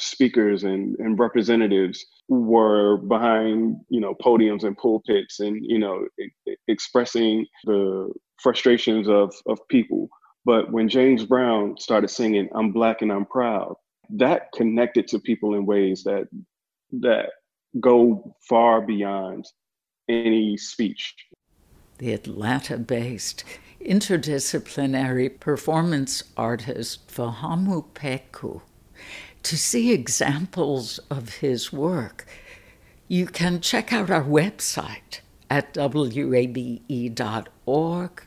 speakers 0.00 0.64
and, 0.64 0.96
and 0.98 1.18
representatives 1.18 2.04
were 2.28 2.96
behind 2.96 3.76
you 3.88 4.00
know 4.00 4.14
podiums 4.14 4.64
and 4.64 4.76
pulpits 4.76 5.38
and 5.38 5.64
you 5.64 5.78
know 5.78 6.04
e- 6.20 6.56
expressing 6.66 7.46
the 7.64 8.12
frustrations 8.42 9.08
of 9.08 9.32
of 9.46 9.58
people 9.68 10.08
but 10.44 10.70
when 10.70 10.88
james 10.88 11.24
brown 11.24 11.76
started 11.78 12.08
singing 12.08 12.48
i'm 12.54 12.72
black 12.72 13.02
and 13.02 13.12
i'm 13.12 13.26
proud 13.26 13.74
that 14.10 14.50
connected 14.54 15.06
to 15.08 15.18
people 15.18 15.54
in 15.54 15.66
ways 15.66 16.02
that 16.04 16.28
that 16.90 17.30
go 17.80 18.34
far 18.48 18.80
beyond 18.80 19.44
any 20.08 20.56
speech 20.56 21.14
the 21.98 22.12
Atlanta 22.12 22.78
based 22.78 23.44
interdisciplinary 23.80 25.38
performance 25.38 26.24
artist 26.36 27.08
Fahamu 27.08 27.84
Pecou. 27.94 28.62
To 29.44 29.56
see 29.56 29.92
examples 29.92 30.98
of 31.10 31.36
his 31.36 31.72
work, 31.72 32.26
you 33.08 33.26
can 33.26 33.60
check 33.60 33.92
out 33.92 34.10
our 34.10 34.24
website 34.24 35.20
at 35.50 35.76
wabe.org 35.76 36.82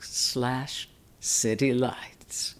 slash 0.02 0.90
citylights. 1.26 2.54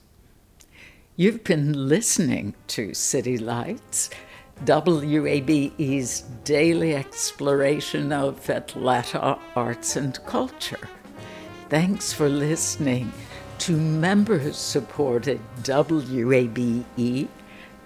You've 1.16 1.44
been 1.44 1.88
listening 1.88 2.56
to 2.70 2.96
City 2.96 3.38
Lights, 3.38 4.10
WABE's 4.66 6.22
daily 6.44 6.96
exploration 6.96 8.12
of 8.12 8.50
Atlanta 8.50 9.38
arts 9.56 9.96
and 9.96 10.18
culture. 10.26 10.90
Thanks 11.70 12.12
for 12.12 12.28
listening 12.28 13.14
to 13.60 13.78
members 13.78 14.58
supported 14.58 15.40
WABE, 15.62 17.28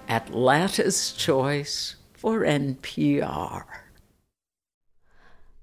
Atlanta's 0.08 1.12
Choice 1.12 1.98
for 2.14 2.40
NPR. 2.46 3.66